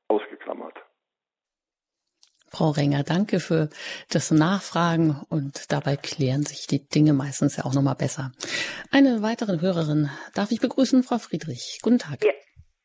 ausgeklammert. 0.09 0.75
Frau 2.51 2.69
Renger, 2.71 3.03
danke 3.03 3.39
für 3.39 3.69
das 4.11 4.29
Nachfragen 4.29 5.21
und 5.29 5.71
dabei 5.71 5.95
klären 5.95 6.43
sich 6.43 6.67
die 6.67 6.87
Dinge 6.87 7.13
meistens 7.13 7.55
ja 7.57 7.63
auch 7.63 7.73
nochmal 7.73 7.95
besser. 7.95 8.31
Eine 8.91 9.23
weitere 9.23 9.59
Hörerin 9.61 10.09
darf 10.35 10.51
ich 10.51 10.59
begrüßen, 10.59 11.01
Frau 11.01 11.17
Friedrich. 11.17 11.79
Guten 11.81 11.97
Tag. 11.99 12.23
Ja, 12.23 12.33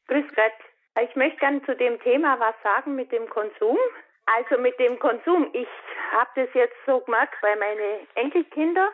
grüß 0.06 0.24
Gott. 0.34 0.58
Ich 1.02 1.14
möchte 1.16 1.38
gerne 1.38 1.62
zu 1.66 1.74
dem 1.74 2.00
Thema 2.00 2.38
was 2.38 2.54
sagen 2.62 2.94
mit 2.94 3.10
dem 3.12 3.28
Konsum. 3.28 3.76
Also 4.34 4.58
mit 4.58 4.78
dem 4.78 4.98
Konsum. 4.98 5.48
Ich 5.54 5.68
habe 6.12 6.30
das 6.34 6.48
jetzt 6.52 6.76
so 6.84 7.00
gemerkt, 7.00 7.42
weil 7.42 7.56
meine 7.56 8.06
Enkelkinder 8.14 8.92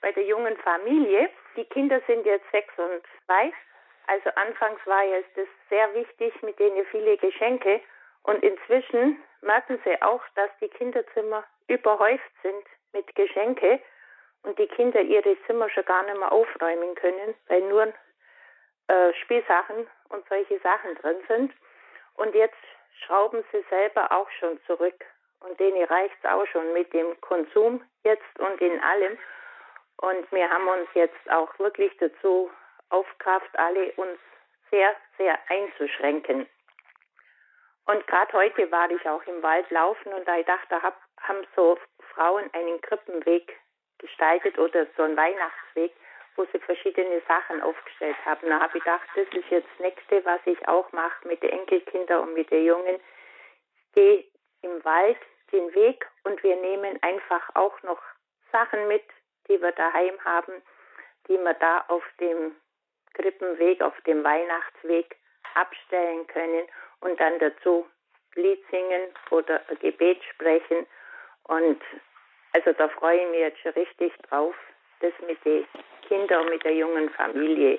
bei 0.00 0.12
der 0.12 0.24
jungen 0.24 0.56
Familie, 0.58 1.28
die 1.56 1.64
Kinder 1.64 2.00
sind 2.06 2.24
jetzt 2.24 2.48
sechs 2.52 2.72
und 2.78 3.02
zwei. 3.24 3.52
Also 4.06 4.30
anfangs 4.36 4.80
war 4.86 5.02
jetzt 5.02 5.36
das 5.36 5.48
sehr 5.68 5.92
wichtig, 5.94 6.40
mit 6.42 6.58
denen 6.60 6.86
viele 6.86 7.16
Geschenke. 7.16 7.80
Und 8.22 8.42
inzwischen 8.44 9.18
merken 9.40 9.80
sie 9.84 10.00
auch, 10.02 10.22
dass 10.36 10.50
die 10.60 10.68
Kinderzimmer 10.68 11.44
überhäuft 11.66 12.32
sind 12.42 12.64
mit 12.92 13.12
Geschenke 13.16 13.80
und 14.44 14.56
die 14.58 14.68
Kinder 14.68 15.00
ihre 15.00 15.36
Zimmer 15.46 15.68
schon 15.70 15.84
gar 15.84 16.04
nicht 16.04 16.18
mehr 16.18 16.30
aufräumen 16.30 16.94
können, 16.94 17.34
weil 17.48 17.62
nur 17.62 17.92
äh, 18.88 19.14
Spielsachen 19.22 19.88
und 20.10 20.28
solche 20.28 20.60
Sachen 20.60 20.94
drin 20.96 21.16
sind. 21.26 21.52
Und 22.14 22.34
jetzt 22.34 22.54
schrauben 23.04 23.44
sie 23.52 23.64
selber 23.70 24.10
auch 24.12 24.30
schon 24.38 24.60
zurück. 24.66 25.04
Und 25.40 25.58
denen 25.60 25.84
reicht 25.84 26.14
es 26.22 26.30
auch 26.30 26.46
schon 26.46 26.72
mit 26.72 26.92
dem 26.92 27.20
Konsum 27.20 27.84
jetzt 28.04 28.38
und 28.38 28.60
in 28.60 28.80
allem. 28.82 29.18
Und 29.98 30.30
wir 30.32 30.50
haben 30.50 30.66
uns 30.66 30.88
jetzt 30.94 31.30
auch 31.30 31.58
wirklich 31.58 31.96
dazu 31.98 32.50
aufkraft, 32.90 33.50
alle 33.58 33.92
uns 33.92 34.18
sehr, 34.70 34.94
sehr 35.18 35.38
einzuschränken. 35.48 36.48
Und 37.86 38.06
gerade 38.06 38.32
heute 38.32 38.70
war 38.72 38.90
ich 38.90 39.08
auch 39.08 39.22
im 39.26 39.42
Wald 39.42 39.70
laufen 39.70 40.12
und 40.12 40.26
da 40.26 40.36
ich 40.36 40.46
dachte, 40.46 40.82
hab, 40.82 41.00
haben 41.20 41.46
so 41.54 41.78
Frauen 42.14 42.50
einen 42.52 42.80
Krippenweg 42.80 43.56
gestaltet 43.98 44.58
oder 44.58 44.86
so 44.96 45.04
einen 45.04 45.16
Weihnachtsweg 45.16 45.92
wo 46.36 46.44
sie 46.52 46.58
verschiedene 46.58 47.20
Sachen 47.26 47.62
aufgestellt 47.62 48.16
haben. 48.24 48.48
Da 48.48 48.60
habe 48.60 48.78
ich 48.78 48.84
gedacht, 48.84 49.08
das 49.14 49.26
ist 49.28 49.50
jetzt 49.50 49.68
das 49.72 49.80
Nächste, 49.80 50.24
was 50.24 50.40
ich 50.44 50.68
auch 50.68 50.90
mache 50.92 51.26
mit 51.26 51.42
den 51.42 51.50
Enkelkindern 51.50 52.28
und 52.28 52.34
mit 52.34 52.50
den 52.50 52.64
Jungen. 52.64 52.96
Ich 52.96 53.92
gehe 53.94 54.24
im 54.62 54.84
Wald 54.84 55.18
den 55.52 55.74
Weg 55.74 56.06
und 56.24 56.42
wir 56.42 56.56
nehmen 56.56 56.98
einfach 57.02 57.54
auch 57.54 57.82
noch 57.82 58.02
Sachen 58.52 58.88
mit, 58.88 59.04
die 59.48 59.60
wir 59.60 59.72
daheim 59.72 60.22
haben, 60.24 60.62
die 61.28 61.38
wir 61.38 61.54
da 61.54 61.84
auf 61.88 62.04
dem 62.20 62.54
Krippenweg, 63.14 63.82
auf 63.82 63.98
dem 64.02 64.22
Weihnachtsweg 64.22 65.16
abstellen 65.54 66.26
können 66.26 66.66
und 67.00 67.18
dann 67.18 67.38
dazu 67.38 67.88
Lied 68.34 68.62
singen 68.70 69.08
oder 69.30 69.60
Gebet 69.80 70.22
sprechen. 70.24 70.86
Und 71.44 71.80
also 72.52 72.72
da 72.72 72.88
freue 72.88 73.20
ich 73.20 73.30
mich 73.30 73.40
jetzt 73.40 73.60
schon 73.60 73.72
richtig 73.72 74.12
drauf, 74.28 74.54
das 75.00 75.12
mit 75.26 75.44
den 75.44 75.66
Kindern 76.08 76.44
und 76.44 76.50
mit 76.50 76.64
der 76.64 76.74
jungen 76.74 77.10
Familie 77.10 77.78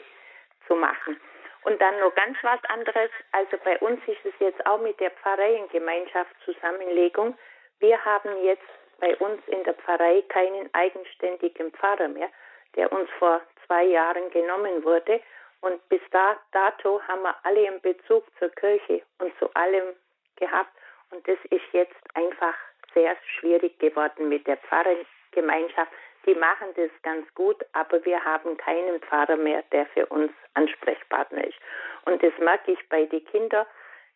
zu 0.67 0.75
machen. 0.75 1.19
Und 1.63 1.81
dann 1.81 1.99
noch 1.99 2.13
ganz 2.15 2.37
was 2.43 2.63
anderes. 2.69 3.09
Also 3.31 3.57
bei 3.63 3.79
uns 3.79 3.99
ist 4.07 4.25
es 4.25 4.33
jetzt 4.39 4.63
auch 4.65 4.79
mit 4.79 4.99
der 4.99 5.11
Pfarreiengemeinschaftszusammenlegung. 5.11 7.37
Wir 7.79 8.03
haben 8.05 8.43
jetzt 8.43 8.67
bei 8.99 9.15
uns 9.17 9.39
in 9.47 9.63
der 9.63 9.75
Pfarrei 9.75 10.23
keinen 10.29 10.73
eigenständigen 10.73 11.71
Pfarrer 11.73 12.07
mehr, 12.07 12.29
der 12.75 12.91
uns 12.91 13.07
vor 13.19 13.41
zwei 13.65 13.83
Jahren 13.83 14.31
genommen 14.31 14.83
wurde. 14.83 15.21
Und 15.61 15.87
bis 15.89 16.01
da, 16.11 16.37
dato 16.51 17.01
haben 17.07 17.23
wir 17.23 17.35
alle 17.43 17.67
einen 17.67 17.81
Bezug 17.81 18.25
zur 18.39 18.49
Kirche 18.49 19.01
und 19.19 19.31
zu 19.39 19.49
allem 19.53 19.95
gehabt. 20.37 20.71
Und 21.11 21.27
das 21.27 21.37
ist 21.49 21.65
jetzt 21.73 21.95
einfach 22.13 22.55
sehr 22.93 23.17
schwierig 23.39 23.77
geworden 23.79 24.29
mit 24.29 24.47
der 24.47 24.57
Pfarrergemeinschaft. 24.57 25.91
Die 26.27 26.35
machen 26.35 26.67
das 26.75 26.91
ganz 27.03 27.25
gut, 27.35 27.65
aber 27.71 28.03
wir 28.03 28.23
haben 28.23 28.57
keinen 28.57 28.99
Pfarrer 28.99 29.37
mehr, 29.37 29.63
der 29.71 29.85
für 29.87 30.05
uns 30.07 30.31
Ansprechpartner 30.55 31.45
ist. 31.45 31.57
Und 32.05 32.21
das 32.21 32.33
merke 32.39 32.73
ich 32.73 32.89
bei 32.89 33.05
den 33.05 33.23
Kindern. 33.25 33.65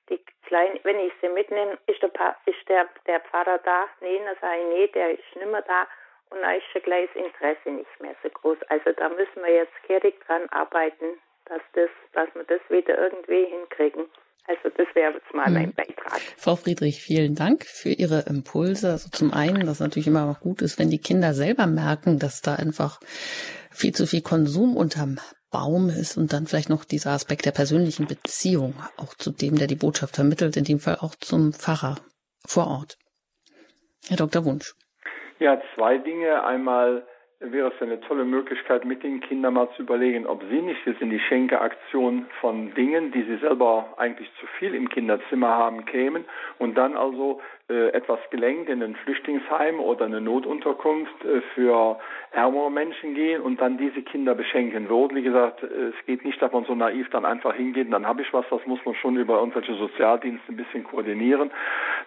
Die 0.09 0.19
Kleinen, 0.45 0.77
wenn 0.83 0.99
ich 0.99 1.13
sie 1.21 1.29
mitnehme, 1.29 1.77
ist 1.87 2.01
der, 2.01 2.35
ist 2.45 2.67
der, 2.67 2.89
der 3.07 3.21
Pfarrer 3.21 3.59
da? 3.59 3.87
Nee, 4.01 4.19
dann 4.25 4.35
sage 4.41 4.59
ich, 4.59 4.67
nee, 4.67 4.87
der 4.87 5.11
ist 5.11 5.35
nicht 5.35 5.47
mehr 5.47 5.61
da. 5.61 5.87
Und 6.31 6.41
da 6.41 6.51
ist 6.51 6.83
gleich 6.83 7.09
das 7.13 7.23
Interesse 7.23 7.69
nicht 7.69 8.01
mehr 8.01 8.15
so 8.21 8.29
groß. 8.29 8.57
Also 8.67 8.91
da 8.91 9.07
müssen 9.07 9.41
wir 9.43 9.53
jetzt 9.53 9.83
gierig 9.87 10.19
dran 10.25 10.49
arbeiten, 10.49 11.17
dass, 11.45 11.61
das, 11.73 11.89
dass 12.11 12.33
wir 12.35 12.43
das 12.43 12.61
wieder 12.69 12.97
irgendwie 12.97 13.45
hinkriegen. 13.45 14.09
Also 14.47 14.69
das 14.75 14.87
wäre 14.95 15.13
jetzt 15.13 15.33
mal 15.33 15.49
mein 15.49 15.67
mhm. 15.67 15.73
Beitrag. 15.73 16.19
Frau 16.37 16.55
Friedrich, 16.55 17.01
vielen 17.01 17.35
Dank 17.35 17.65
für 17.65 17.89
Ihre 17.89 18.21
Impulse. 18.21 18.91
Also 18.91 19.09
zum 19.09 19.33
einen, 19.33 19.65
dass 19.65 19.79
natürlich 19.79 20.07
immer 20.07 20.29
auch 20.29 20.39
gut 20.39 20.61
ist, 20.61 20.79
wenn 20.79 20.89
die 20.89 20.99
Kinder 20.99 21.33
selber 21.33 21.67
merken, 21.67 22.19
dass 22.19 22.41
da 22.41 22.55
einfach 22.55 22.99
viel 23.69 23.93
zu 23.93 24.05
viel 24.05 24.21
Konsum 24.21 24.75
unterm 24.75 25.19
Baum 25.51 25.89
ist 25.89 26.17
und 26.17 26.33
dann 26.33 26.47
vielleicht 26.47 26.69
noch 26.69 26.85
dieser 26.85 27.11
Aspekt 27.11 27.45
der 27.45 27.51
persönlichen 27.51 28.07
Beziehung, 28.07 28.73
auch 28.97 29.13
zu 29.15 29.31
dem, 29.31 29.57
der 29.57 29.67
die 29.67 29.75
Botschaft 29.75 30.15
vermittelt, 30.15 30.55
in 30.55 30.63
dem 30.63 30.79
Fall 30.79 30.97
auch 30.99 31.15
zum 31.15 31.53
Pfarrer 31.53 31.97
vor 32.45 32.67
Ort. 32.67 32.97
Herr 34.07 34.17
Dr. 34.17 34.45
Wunsch. 34.45 34.73
Ja, 35.39 35.61
zwei 35.75 35.97
Dinge. 35.97 36.43
Einmal 36.43 37.05
wäre 37.41 37.71
es 37.75 37.81
eine 37.81 37.99
tolle 38.01 38.23
Möglichkeit, 38.23 38.85
mit 38.85 39.03
den 39.03 39.19
Kindern 39.19 39.55
mal 39.55 39.69
zu 39.75 39.81
überlegen, 39.81 40.27
ob 40.27 40.43
sie 40.49 40.61
nicht 40.61 40.85
jetzt 40.85 41.01
in 41.01 41.09
die 41.09 41.19
Schenkeaktion 41.19 42.27
von 42.39 42.73
Dingen, 42.75 43.11
die 43.11 43.23
sie 43.23 43.37
selber 43.37 43.93
eigentlich 43.97 44.29
zu 44.39 44.45
viel 44.59 44.75
im 44.75 44.89
Kinderzimmer 44.89 45.49
haben, 45.49 45.85
kämen 45.85 46.25
und 46.59 46.75
dann 46.75 46.95
also 46.95 47.41
etwas 47.67 48.19
gelenkt 48.31 48.69
in 48.69 48.81
ein 48.81 48.95
Flüchtlingsheim 48.95 49.79
oder 49.79 50.05
eine 50.05 50.21
Notunterkunft 50.21 51.23
äh, 51.23 51.41
für 51.53 51.99
ärmere 52.31 52.71
Menschen 52.71 53.13
gehen 53.13 53.41
und 53.41 53.61
dann 53.61 53.77
diese 53.77 54.01
Kinder 54.01 54.35
beschenken 54.35 54.89
würden. 54.89 55.15
Wie 55.15 55.21
gesagt, 55.21 55.63
äh, 55.63 55.65
es 55.65 56.05
geht 56.05 56.25
nicht, 56.25 56.41
dass 56.41 56.51
man 56.51 56.65
so 56.65 56.75
naiv 56.75 57.09
dann 57.09 57.25
einfach 57.25 57.53
hingeht 57.53 57.91
dann 57.91 58.07
habe 58.07 58.21
ich 58.21 58.33
was, 58.33 58.45
das 58.49 58.65
muss 58.65 58.83
man 58.85 58.95
schon 58.95 59.17
über 59.17 59.39
irgendwelche 59.39 59.73
Sozialdienste 59.75 60.51
ein 60.51 60.57
bisschen 60.57 60.83
koordinieren, 60.83 61.51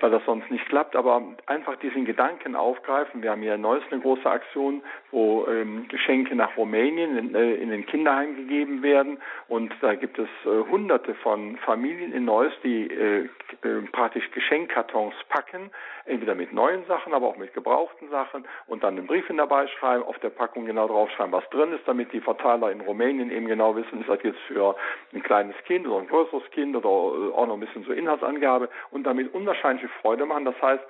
weil 0.00 0.10
das 0.10 0.24
sonst 0.24 0.50
nicht 0.50 0.66
klappt. 0.66 0.96
Aber 0.96 1.22
einfach 1.46 1.76
diesen 1.76 2.04
Gedanken 2.04 2.56
aufgreifen. 2.56 3.22
Wir 3.22 3.30
haben 3.30 3.42
hier 3.42 3.54
in 3.54 3.60
Neuss 3.60 3.82
eine 3.90 4.00
große 4.00 4.28
Aktion, 4.28 4.82
wo 5.10 5.46
ähm, 5.46 5.86
Geschenke 5.88 6.34
nach 6.34 6.56
Rumänien 6.56 7.16
in, 7.16 7.34
äh, 7.34 7.54
in, 7.54 7.70
den 7.70 7.86
Kinderheim 7.86 8.36
gegeben 8.36 8.82
werden 8.82 9.18
und 9.48 9.72
da 9.80 9.94
gibt 9.94 10.18
es 10.18 10.28
äh, 10.44 10.70
hunderte 10.70 11.14
von 11.14 11.56
Familien 11.58 12.12
in 12.12 12.24
Neuss, 12.24 12.52
die 12.62 12.88
äh, 12.90 13.28
praktisch 13.92 14.30
Geschenkkartons 14.30 15.14
packen 15.28 15.53
packen, 15.54 15.70
entweder 16.04 16.34
mit 16.34 16.52
neuen 16.52 16.84
Sachen, 16.86 17.14
aber 17.14 17.26
auch 17.26 17.36
mit 17.36 17.54
gebrauchten 17.54 18.10
Sachen 18.10 18.46
und 18.66 18.82
dann 18.82 18.98
einen 18.98 19.06
Brief 19.06 19.24
dabei 19.36 19.66
schreiben, 19.66 20.04
auf 20.04 20.18
der 20.18 20.30
Packung 20.30 20.66
genau 20.66 20.86
draufschreiben, 20.86 21.32
was 21.32 21.48
drin 21.50 21.72
ist, 21.72 21.86
damit 21.86 22.12
die 22.12 22.20
Verteiler 22.20 22.70
in 22.70 22.80
Rumänien 22.80 23.30
eben 23.30 23.46
genau 23.46 23.74
wissen, 23.74 24.00
ist 24.00 24.08
das 24.08 24.22
jetzt 24.22 24.38
für 24.46 24.76
ein 25.12 25.22
kleines 25.22 25.56
Kind 25.64 25.86
oder 25.86 26.00
ein 26.00 26.08
größeres 26.08 26.50
Kind 26.50 26.76
oder 26.76 26.88
äh, 26.88 27.32
auch 27.32 27.46
noch 27.46 27.54
ein 27.54 27.60
bisschen 27.60 27.84
so 27.84 27.92
Inhaltsangabe 27.92 28.68
und 28.90 29.04
damit 29.04 29.32
unwahrscheinliche 29.34 29.88
Freude 30.00 30.26
machen. 30.26 30.44
Das 30.44 30.60
heißt, 30.60 30.84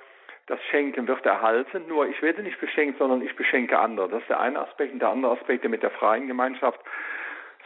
das 0.47 0.59
Schenken 0.69 1.07
wird 1.07 1.25
erhalten, 1.25 1.87
nur 1.87 2.07
ich 2.07 2.21
werde 2.21 2.43
nicht 2.43 2.59
beschenkt, 2.59 2.99
sondern 2.99 3.21
ich 3.21 3.35
beschenke 3.35 3.79
andere. 3.79 4.09
Das 4.09 4.21
ist 4.21 4.29
der 4.29 4.39
eine 4.39 4.59
Aspekt. 4.59 4.93
Und 4.93 4.99
der 4.99 5.09
andere 5.09 5.31
Aspekt, 5.31 5.63
der 5.63 5.71
mit 5.71 5.81
der 5.81 5.89
freien 5.89 6.27
Gemeinschaft 6.27 6.79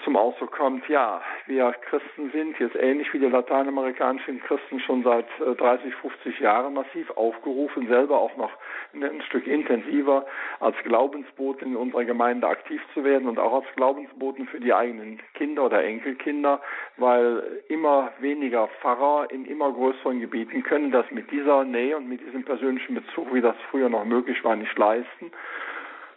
zum 0.04 0.16
Ausdruck 0.16 0.52
kommt, 0.52 0.88
ja, 0.88 1.22
wir 1.48 1.74
Christen 1.90 2.32
sind 2.32 2.60
jetzt 2.60 2.76
ähnlich 2.76 3.14
wie 3.14 3.20
die 3.20 3.26
lateinamerikanischen 3.26 4.42
Christen 4.42 4.80
schon 4.80 5.04
seit 5.04 5.26
30, 5.40 5.88
äh, 5.88 5.92
50 5.92 6.40
Jahren 6.40 6.74
massiv 6.74 7.10
aufgerufen, 7.12 7.88
selber 7.88 8.20
auch 8.20 8.36
noch 8.38 8.52
ein 8.94 9.22
Stück 9.24 9.46
intensiver 9.48 10.26
als 10.60 10.76
Glaubensboten 10.84 11.70
in 11.70 11.76
unserer 11.76 12.06
Gemeinde 12.06 12.48
aktiv 12.48 12.82
zu 12.94 13.04
werden 13.04 13.28
und 13.28 13.40
auch 13.40 13.54
als 13.54 13.76
Glaubensboten 13.76 14.48
für 14.48 14.60
die 14.60 14.74
eigenen 14.74 15.20
Kinder 15.34 15.66
oder 15.66 15.84
Enkelkinder, 15.84 16.62
weil 16.98 17.62
immer 17.68 18.12
weniger 18.20 18.68
Pfarrer 18.80 19.30
in 19.32 19.46
immer 19.46 19.72
größeren 19.72 20.20
Gebieten 20.20 20.64
können 20.64 20.92
das 20.92 21.10
mit 21.12 21.30
dieser 21.32 21.64
Nähe 21.64 21.98
und 21.98 22.08
mit 22.08 22.22
diesem 22.22 22.44
persönlichen 22.44 22.96
Bezug, 22.96 23.34
wie 23.34 23.42
das 23.42 23.56
früher 23.70 23.90
noch 23.90 24.06
möglich 24.06 24.44
war, 24.44 24.56
nicht 24.56 24.78
leisten. 24.78 25.32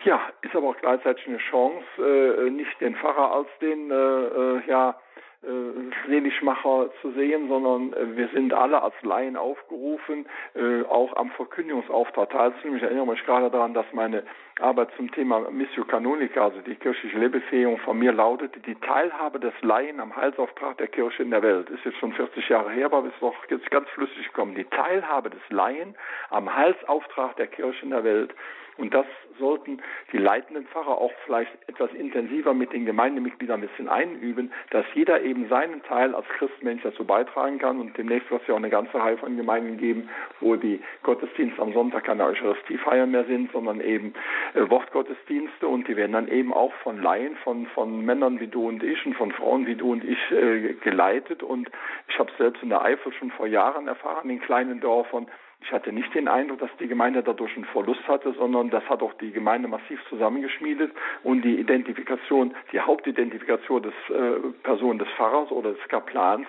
Ja, 0.04 0.20
ist 0.42 0.56
aber 0.56 0.70
auch 0.70 0.76
gleichzeitig 0.80 1.26
eine 1.28 1.38
Chance, 1.38 1.84
äh, 1.98 2.50
nicht 2.50 2.80
den 2.80 2.96
Pfarrer 2.96 3.32
als 3.32 3.48
den 3.60 3.90
äh, 3.90 3.94
äh, 3.94 4.62
ja, 4.66 4.96
äh, 5.44 6.08
Seligmacher 6.08 6.90
zu 7.00 7.10
sehen, 7.12 7.48
sondern 7.48 7.92
äh, 7.92 8.16
wir 8.16 8.28
sind 8.28 8.52
alle 8.52 8.82
als 8.82 8.94
Laien 9.02 9.36
aufgerufen, 9.36 10.26
äh, 10.54 10.82
auch 10.88 11.16
am 11.16 11.30
Verkündigungsauftrag 11.32 12.30
teilzunehmen. 12.30 12.76
Ich 12.76 12.82
erinnere 12.82 13.06
mich 13.06 13.24
gerade 13.24 13.50
daran, 13.50 13.74
dass 13.74 13.86
meine 13.92 14.22
Arbeit 14.60 14.90
zum 14.96 15.10
Thema 15.10 15.50
Missio 15.50 15.84
Canonica, 15.84 16.44
also 16.44 16.60
die 16.60 16.76
kirchliche 16.76 17.18
Lebefähigung 17.18 17.78
von 17.78 17.98
mir 17.98 18.12
lautete, 18.12 18.60
die 18.60 18.76
Teilhabe 18.76 19.40
des 19.40 19.54
Laien 19.62 19.98
am 19.98 20.14
Heilsauftrag 20.14 20.78
der 20.78 20.88
Kirche 20.88 21.24
in 21.24 21.30
der 21.30 21.42
Welt. 21.42 21.70
Ist 21.70 21.84
jetzt 21.84 21.98
schon 21.98 22.12
40 22.12 22.48
Jahre 22.48 22.70
her, 22.70 22.86
aber 22.86 23.04
ist 23.06 23.20
doch 23.20 23.34
jetzt 23.48 23.70
ganz 23.70 23.88
flüssig 23.90 24.28
gekommen. 24.28 24.54
Die 24.54 24.64
Teilhabe 24.64 25.30
des 25.30 25.42
Laien 25.50 25.96
am 26.30 26.54
Heilsauftrag 26.54 27.36
der 27.36 27.48
Kirche 27.48 27.84
in 27.84 27.90
der 27.90 28.04
Welt. 28.04 28.32
Und 28.82 28.92
das 28.92 29.06
sollten 29.38 29.80
die 30.10 30.18
leitenden 30.18 30.66
Pfarrer 30.66 30.98
auch 30.98 31.12
vielleicht 31.24 31.52
etwas 31.68 31.92
intensiver 31.94 32.52
mit 32.52 32.72
den 32.72 32.84
Gemeindemitgliedern 32.84 33.62
ein 33.62 33.68
bisschen 33.68 33.88
einüben, 33.88 34.52
dass 34.70 34.84
jeder 34.92 35.22
eben 35.22 35.48
seinen 35.48 35.84
Teil 35.84 36.16
als 36.16 36.26
Christmensch 36.36 36.82
dazu 36.82 37.04
beitragen 37.04 37.60
kann. 37.60 37.78
Und 37.78 37.96
demnächst 37.96 38.28
wird 38.28 38.42
es 38.42 38.48
ja 38.48 38.54
auch 38.54 38.58
eine 38.58 38.70
ganze 38.70 38.98
Reihe 38.98 39.16
von 39.18 39.36
Gemeinden 39.36 39.78
geben, 39.78 40.10
wo 40.40 40.56
die 40.56 40.80
Gottesdienste 41.04 41.62
am 41.62 41.72
Sonntag 41.72 42.02
keine 42.02 42.24
Eucharistiefeier 42.24 43.06
mehr 43.06 43.24
sind, 43.26 43.52
sondern 43.52 43.80
eben 43.80 44.14
äh, 44.54 44.68
Wortgottesdienste. 44.68 45.68
Und 45.68 45.86
die 45.86 45.94
werden 45.94 46.14
dann 46.14 46.26
eben 46.26 46.52
auch 46.52 46.72
von 46.82 47.00
Laien, 47.00 47.36
von, 47.44 47.66
von 47.68 48.04
Männern 48.04 48.40
wie 48.40 48.48
du 48.48 48.66
und 48.66 48.82
ich 48.82 49.06
und 49.06 49.14
von 49.14 49.30
Frauen 49.30 49.64
wie 49.64 49.76
du 49.76 49.92
und 49.92 50.02
ich 50.02 50.18
äh, 50.32 50.74
geleitet. 50.82 51.44
Und 51.44 51.70
ich 52.08 52.18
habe 52.18 52.32
selbst 52.36 52.64
in 52.64 52.70
der 52.70 52.82
Eifel 52.82 53.12
schon 53.12 53.30
vor 53.30 53.46
Jahren 53.46 53.86
erfahren, 53.86 54.28
in 54.28 54.40
kleinen 54.40 54.80
Dörfern, 54.80 55.28
ich 55.62 55.72
hatte 55.72 55.92
nicht 55.92 56.14
den 56.14 56.28
Eindruck, 56.28 56.58
dass 56.58 56.70
die 56.80 56.88
Gemeinde 56.88 57.22
dadurch 57.22 57.54
einen 57.56 57.64
Verlust 57.66 58.06
hatte, 58.08 58.32
sondern 58.32 58.70
das 58.70 58.88
hat 58.88 59.02
auch 59.02 59.12
die 59.14 59.32
Gemeinde 59.32 59.68
massiv 59.68 60.00
zusammengeschmiedet 60.08 60.92
und 61.22 61.42
die 61.42 61.58
Identifikation, 61.58 62.54
die 62.72 62.80
Hauptidentifikation 62.80 63.82
des 63.82 63.94
äh, 64.08 64.38
Person 64.62 64.98
des 64.98 65.08
Pfarrers 65.16 65.50
oder 65.50 65.72
des 65.72 65.88
Kaplans 65.88 66.46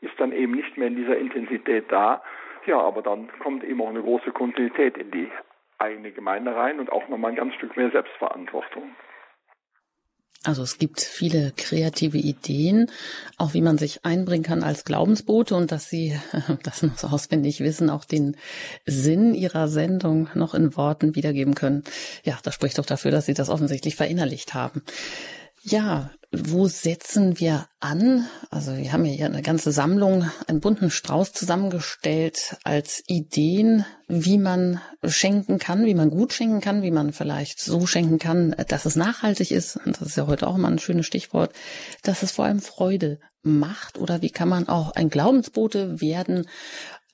ist 0.00 0.18
dann 0.18 0.32
eben 0.32 0.52
nicht 0.52 0.76
mehr 0.76 0.88
in 0.88 0.96
dieser 0.96 1.16
Intensität 1.16 1.84
da. 1.90 2.22
Ja, 2.66 2.78
aber 2.78 3.02
dann 3.02 3.28
kommt 3.40 3.64
eben 3.64 3.80
auch 3.82 3.90
eine 3.90 4.02
große 4.02 4.32
Kontinuität 4.32 4.96
in 4.96 5.10
die 5.10 5.30
eigene 5.78 6.12
Gemeinde 6.12 6.54
rein 6.54 6.80
und 6.80 6.90
auch 6.90 7.08
nochmal 7.08 7.32
ein 7.32 7.36
ganz 7.36 7.54
Stück 7.54 7.76
mehr 7.76 7.90
Selbstverantwortung. 7.90 8.94
Also 10.44 10.62
es 10.62 10.78
gibt 10.78 11.00
viele 11.00 11.52
kreative 11.56 12.18
Ideen, 12.18 12.90
auch 13.38 13.54
wie 13.54 13.62
man 13.62 13.78
sich 13.78 14.04
einbringen 14.04 14.44
kann 14.44 14.62
als 14.62 14.84
Glaubensbote 14.84 15.54
und 15.54 15.72
dass 15.72 15.88
Sie 15.88 16.18
das 16.62 16.82
noch 16.82 16.98
so 16.98 17.06
auswendig 17.08 17.60
wissen, 17.60 17.88
auch 17.88 18.04
den 18.04 18.36
Sinn 18.84 19.34
Ihrer 19.34 19.68
Sendung 19.68 20.28
noch 20.34 20.54
in 20.54 20.76
Worten 20.76 21.14
wiedergeben 21.14 21.54
können. 21.54 21.82
Ja, 22.24 22.38
das 22.42 22.54
spricht 22.54 22.78
doch 22.78 22.84
dafür, 22.84 23.10
dass 23.10 23.24
Sie 23.24 23.34
das 23.34 23.48
offensichtlich 23.48 23.96
verinnerlicht 23.96 24.52
haben. 24.52 24.82
Ja, 25.62 26.10
wo 26.36 26.66
setzen 26.68 27.38
wir 27.38 27.66
an? 27.80 28.26
Also 28.50 28.76
wir 28.76 28.92
haben 28.92 29.04
hier 29.04 29.26
eine 29.26 29.42
ganze 29.42 29.72
Sammlung, 29.72 30.30
einen 30.46 30.60
bunten 30.60 30.90
Strauß 30.90 31.32
zusammengestellt 31.32 32.56
als 32.64 33.02
Ideen, 33.06 33.84
wie 34.08 34.38
man 34.38 34.80
schenken 35.04 35.58
kann, 35.58 35.84
wie 35.86 35.94
man 35.94 36.10
gut 36.10 36.32
schenken 36.32 36.60
kann, 36.60 36.82
wie 36.82 36.90
man 36.90 37.12
vielleicht 37.12 37.60
so 37.60 37.86
schenken 37.86 38.18
kann, 38.18 38.54
dass 38.68 38.84
es 38.84 38.96
nachhaltig 38.96 39.50
ist. 39.50 39.76
Und 39.76 40.00
das 40.00 40.08
ist 40.08 40.16
ja 40.16 40.26
heute 40.26 40.46
auch 40.46 40.56
mal 40.56 40.72
ein 40.72 40.78
schönes 40.78 41.06
Stichwort, 41.06 41.52
dass 42.02 42.22
es 42.22 42.32
vor 42.32 42.44
allem 42.44 42.60
Freude 42.60 43.18
macht 43.42 43.98
oder 43.98 44.22
wie 44.22 44.30
kann 44.30 44.48
man 44.48 44.68
auch 44.68 44.92
ein 44.92 45.10
Glaubensbote 45.10 46.00
werden 46.00 46.46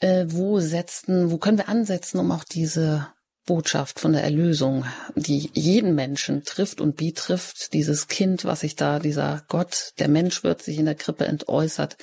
Äh, 0.03 0.25
wo 0.29 0.61
setzen, 0.61 1.31
wo 1.31 1.37
können 1.37 1.59
wir 1.59 1.69
ansetzen, 1.69 2.19
um 2.21 2.33
auch 2.33 2.45
diese 2.45 3.07
Botschaft 3.51 3.99
von 3.99 4.13
der 4.13 4.23
Erlösung, 4.23 4.85
die 5.17 5.51
jeden 5.55 5.97
Menschen 5.97 6.45
trifft 6.45 6.81
und 6.81 6.97
betrifft, 6.97 7.73
dieses 7.73 8.07
Kind, 8.07 8.45
was 8.45 8.61
sich 8.61 8.77
da, 8.77 9.01
dieser 9.01 9.43
Gott, 9.49 9.93
der 9.99 10.07
Mensch 10.07 10.45
wird 10.45 10.63
sich 10.63 10.79
in 10.79 10.85
der 10.85 10.95
Krippe 10.95 11.25
entäußert 11.25 11.97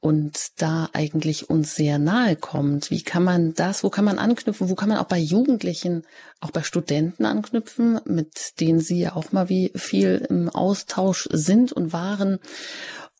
und 0.00 0.36
da 0.56 0.88
eigentlich 0.92 1.50
uns 1.50 1.76
sehr 1.76 2.00
nahe 2.00 2.34
kommt. 2.34 2.90
Wie 2.90 3.02
kann 3.02 3.22
man 3.22 3.54
das, 3.54 3.84
wo 3.84 3.90
kann 3.90 4.04
man 4.04 4.18
anknüpfen, 4.18 4.68
wo 4.68 4.74
kann 4.74 4.88
man 4.88 4.98
auch 4.98 5.06
bei 5.06 5.20
Jugendlichen, 5.20 6.02
auch 6.40 6.50
bei 6.50 6.64
Studenten 6.64 7.26
anknüpfen, 7.26 8.00
mit 8.04 8.58
denen 8.58 8.80
Sie 8.80 8.98
ja 8.98 9.14
auch 9.14 9.30
mal 9.30 9.48
wie 9.48 9.70
viel 9.76 10.26
im 10.28 10.48
Austausch 10.48 11.28
sind 11.30 11.72
und 11.72 11.92
waren, 11.92 12.40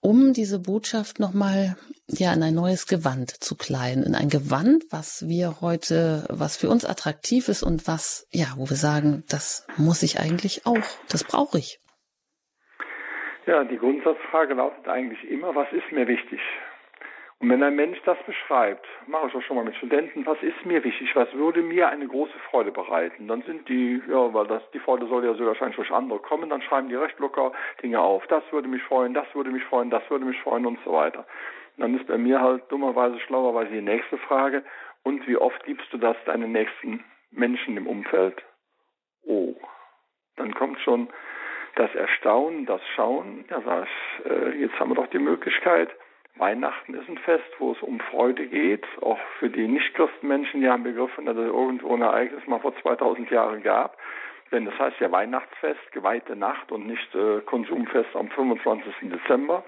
um 0.00 0.32
diese 0.32 0.58
Botschaft 0.58 1.20
nochmal 1.20 1.76
ja 2.08 2.32
in 2.32 2.42
ein 2.42 2.54
neues 2.54 2.86
Gewand 2.86 3.30
zu 3.30 3.56
kleiden, 3.56 4.04
in 4.04 4.14
ein 4.14 4.28
Gewand, 4.28 4.84
was 4.90 5.26
wir 5.28 5.60
heute, 5.60 6.26
was 6.30 6.56
für 6.56 6.68
uns 6.68 6.84
attraktiv 6.84 7.48
ist 7.48 7.62
und 7.62 7.88
was, 7.88 8.28
ja, 8.30 8.46
wo 8.56 8.68
wir 8.68 8.76
sagen, 8.76 9.24
das 9.28 9.66
muss 9.76 10.02
ich 10.02 10.20
eigentlich 10.20 10.66
auch, 10.66 10.86
das 11.10 11.24
brauche 11.24 11.58
ich. 11.58 11.80
Ja, 13.46 13.62
die 13.64 13.78
Grundsatzfrage 13.78 14.54
lautet 14.54 14.88
eigentlich 14.88 15.22
immer, 15.30 15.54
was 15.54 15.68
ist 15.72 15.90
mir 15.92 16.08
wichtig? 16.08 16.40
Und 17.38 17.50
wenn 17.50 17.62
ein 17.62 17.76
Mensch 17.76 18.00
das 18.04 18.16
beschreibt, 18.24 18.86
mache 19.06 19.26
ich 19.28 19.34
auch 19.34 19.42
schon 19.42 19.56
mal 19.56 19.64
mit 19.64 19.76
Studenten, 19.76 20.24
was 20.24 20.42
ist 20.42 20.64
mir 20.64 20.82
wichtig, 20.82 21.14
was 21.14 21.30
würde 21.34 21.60
mir 21.60 21.88
eine 21.88 22.06
große 22.06 22.38
Freude 22.50 22.72
bereiten, 22.72 23.28
dann 23.28 23.42
sind 23.42 23.68
die, 23.68 24.02
ja, 24.08 24.32
weil 24.32 24.46
das, 24.46 24.62
die 24.70 24.78
Freude 24.78 25.06
soll 25.06 25.24
ja 25.24 25.34
so 25.34 25.44
wahrscheinlich 25.44 25.76
durch 25.76 25.90
andere 25.90 26.18
kommen, 26.18 26.48
dann 26.48 26.62
schreiben 26.62 26.88
die 26.88 26.94
recht 26.94 27.18
locker 27.18 27.52
Dinge 27.82 28.00
auf. 28.00 28.26
Das 28.28 28.42
würde 28.52 28.68
mich 28.68 28.82
freuen, 28.84 29.12
das 29.12 29.26
würde 29.34 29.50
mich 29.50 29.64
freuen, 29.64 29.90
das 29.90 30.08
würde 30.08 30.24
mich 30.24 30.40
freuen 30.40 30.64
und 30.64 30.78
so 30.82 30.92
weiter. 30.92 31.26
Und 31.76 31.82
dann 31.82 31.94
ist 31.94 32.06
bei 32.06 32.16
mir 32.16 32.40
halt 32.40 32.64
dummerweise, 32.72 33.20
schlauerweise 33.20 33.70
die 33.70 33.82
nächste 33.82 34.16
Frage, 34.16 34.64
und 35.02 35.28
wie 35.28 35.36
oft 35.36 35.62
gibst 35.64 35.92
du 35.92 35.98
das 35.98 36.16
deinen 36.24 36.50
nächsten 36.52 37.04
Menschen 37.30 37.76
im 37.76 37.86
Umfeld? 37.86 38.42
Oh, 39.24 39.54
dann 40.36 40.54
kommt 40.54 40.80
schon 40.80 41.10
das 41.76 41.94
Erstaunen, 41.94 42.64
das 42.66 42.80
Schauen, 42.94 43.44
ja, 43.50 43.60
sag 43.60 43.86
ich, 43.86 44.30
äh, 44.30 44.58
jetzt 44.58 44.80
haben 44.80 44.90
wir 44.90 44.94
doch 44.96 45.06
die 45.08 45.18
Möglichkeit, 45.18 45.90
Weihnachten 46.38 46.94
ist 46.94 47.08
ein 47.08 47.18
Fest, 47.18 47.44
wo 47.58 47.72
es 47.72 47.82
um 47.82 47.98
Freude 47.98 48.46
geht. 48.46 48.84
Auch 49.00 49.18
für 49.38 49.48
die 49.48 49.66
Nicht-Christenmenschen 49.66 50.62
ja 50.62 50.76
begriffen, 50.76 51.26
dass 51.26 51.36
es 51.36 51.46
irgendwo 51.46 51.94
ein 51.94 52.02
Ereignis 52.02 52.46
mal 52.46 52.60
vor 52.60 52.74
2000 52.82 53.30
Jahren 53.30 53.62
gab. 53.62 53.96
Denn 54.52 54.64
das 54.64 54.78
heißt 54.78 55.00
ja 55.00 55.10
Weihnachtsfest, 55.10 55.92
geweihte 55.92 56.36
Nacht 56.36 56.70
und 56.70 56.86
nicht 56.86 57.14
äh, 57.14 57.40
Konsumfest 57.40 58.14
am 58.14 58.28
25. 58.28 58.94
Dezember. 59.02 59.64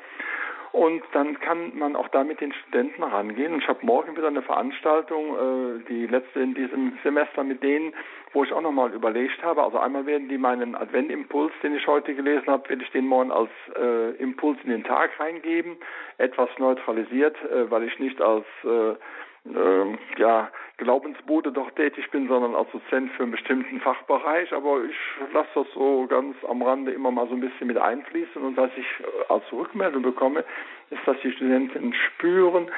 Und 0.72 1.02
dann 1.12 1.40
kann 1.40 1.76
man 1.78 1.96
auch 1.96 2.08
da 2.08 2.24
mit 2.24 2.40
den 2.40 2.52
Studenten 2.52 3.02
rangehen. 3.02 3.54
Und 3.54 3.62
ich 3.62 3.68
habe 3.68 3.84
morgen 3.84 4.16
wieder 4.16 4.28
eine 4.28 4.42
Veranstaltung, 4.42 5.34
äh, 5.34 5.84
die 5.88 6.06
letzte 6.06 6.40
in 6.40 6.54
diesem 6.54 6.98
Semester 7.02 7.42
mit 7.42 7.62
denen, 7.62 7.94
wo 8.32 8.44
ich 8.44 8.52
auch 8.52 8.60
nochmal 8.60 8.92
überlegt 8.92 9.42
habe. 9.42 9.62
Also 9.62 9.78
einmal 9.78 10.06
werden 10.06 10.28
die 10.28 10.38
meinen 10.38 10.74
Adventimpuls, 10.74 11.52
den 11.62 11.74
ich 11.74 11.86
heute 11.86 12.14
gelesen 12.14 12.48
habe, 12.48 12.68
werde 12.68 12.82
ich 12.82 12.90
den 12.90 13.06
morgen 13.06 13.32
als 13.32 13.50
äh, 13.76 14.10
Impuls 14.16 14.58
in 14.64 14.70
den 14.70 14.84
Tag 14.84 15.18
reingeben. 15.18 15.76
Etwas 16.18 16.50
neutralisiert, 16.58 17.36
äh, 17.44 17.70
weil 17.70 17.84
ich 17.84 17.98
nicht 17.98 18.20
als 18.20 18.46
äh, 18.64 18.94
äh, 19.45 20.20
ja, 20.20 20.51
Glaubensbude 20.78 21.53
doch 21.53 21.70
tätig 21.72 22.11
bin, 22.11 22.28
sondern 22.28 22.55
als 22.55 22.70
Dozent 22.70 23.12
für 23.12 23.24
einen 23.24 23.32
bestimmten 23.32 23.80
Fachbereich. 23.80 24.53
Aber 24.53 24.84
ich 24.84 25.32
lasse 25.32 25.49
das 25.55 25.66
so 25.74 26.07
ganz 26.09 26.36
am 26.49 26.62
Rande 26.62 26.93
immer 26.93 27.11
mal 27.11 27.28
so 27.28 27.34
ein 27.34 27.41
bisschen 27.41 27.66
mit 27.66 27.78
einfließen. 27.78 28.43
Und 28.43 28.57
was 28.57 28.70
ich 28.76 28.86
äh, 29.01 29.32
als 29.32 29.45
Rückmeldung 29.53 30.03
bekomme, 30.03 30.45
ist, 30.91 31.07
dass 31.07 31.16
die 31.22 31.32
Studenten 31.32 31.93
spüren, 31.95 32.70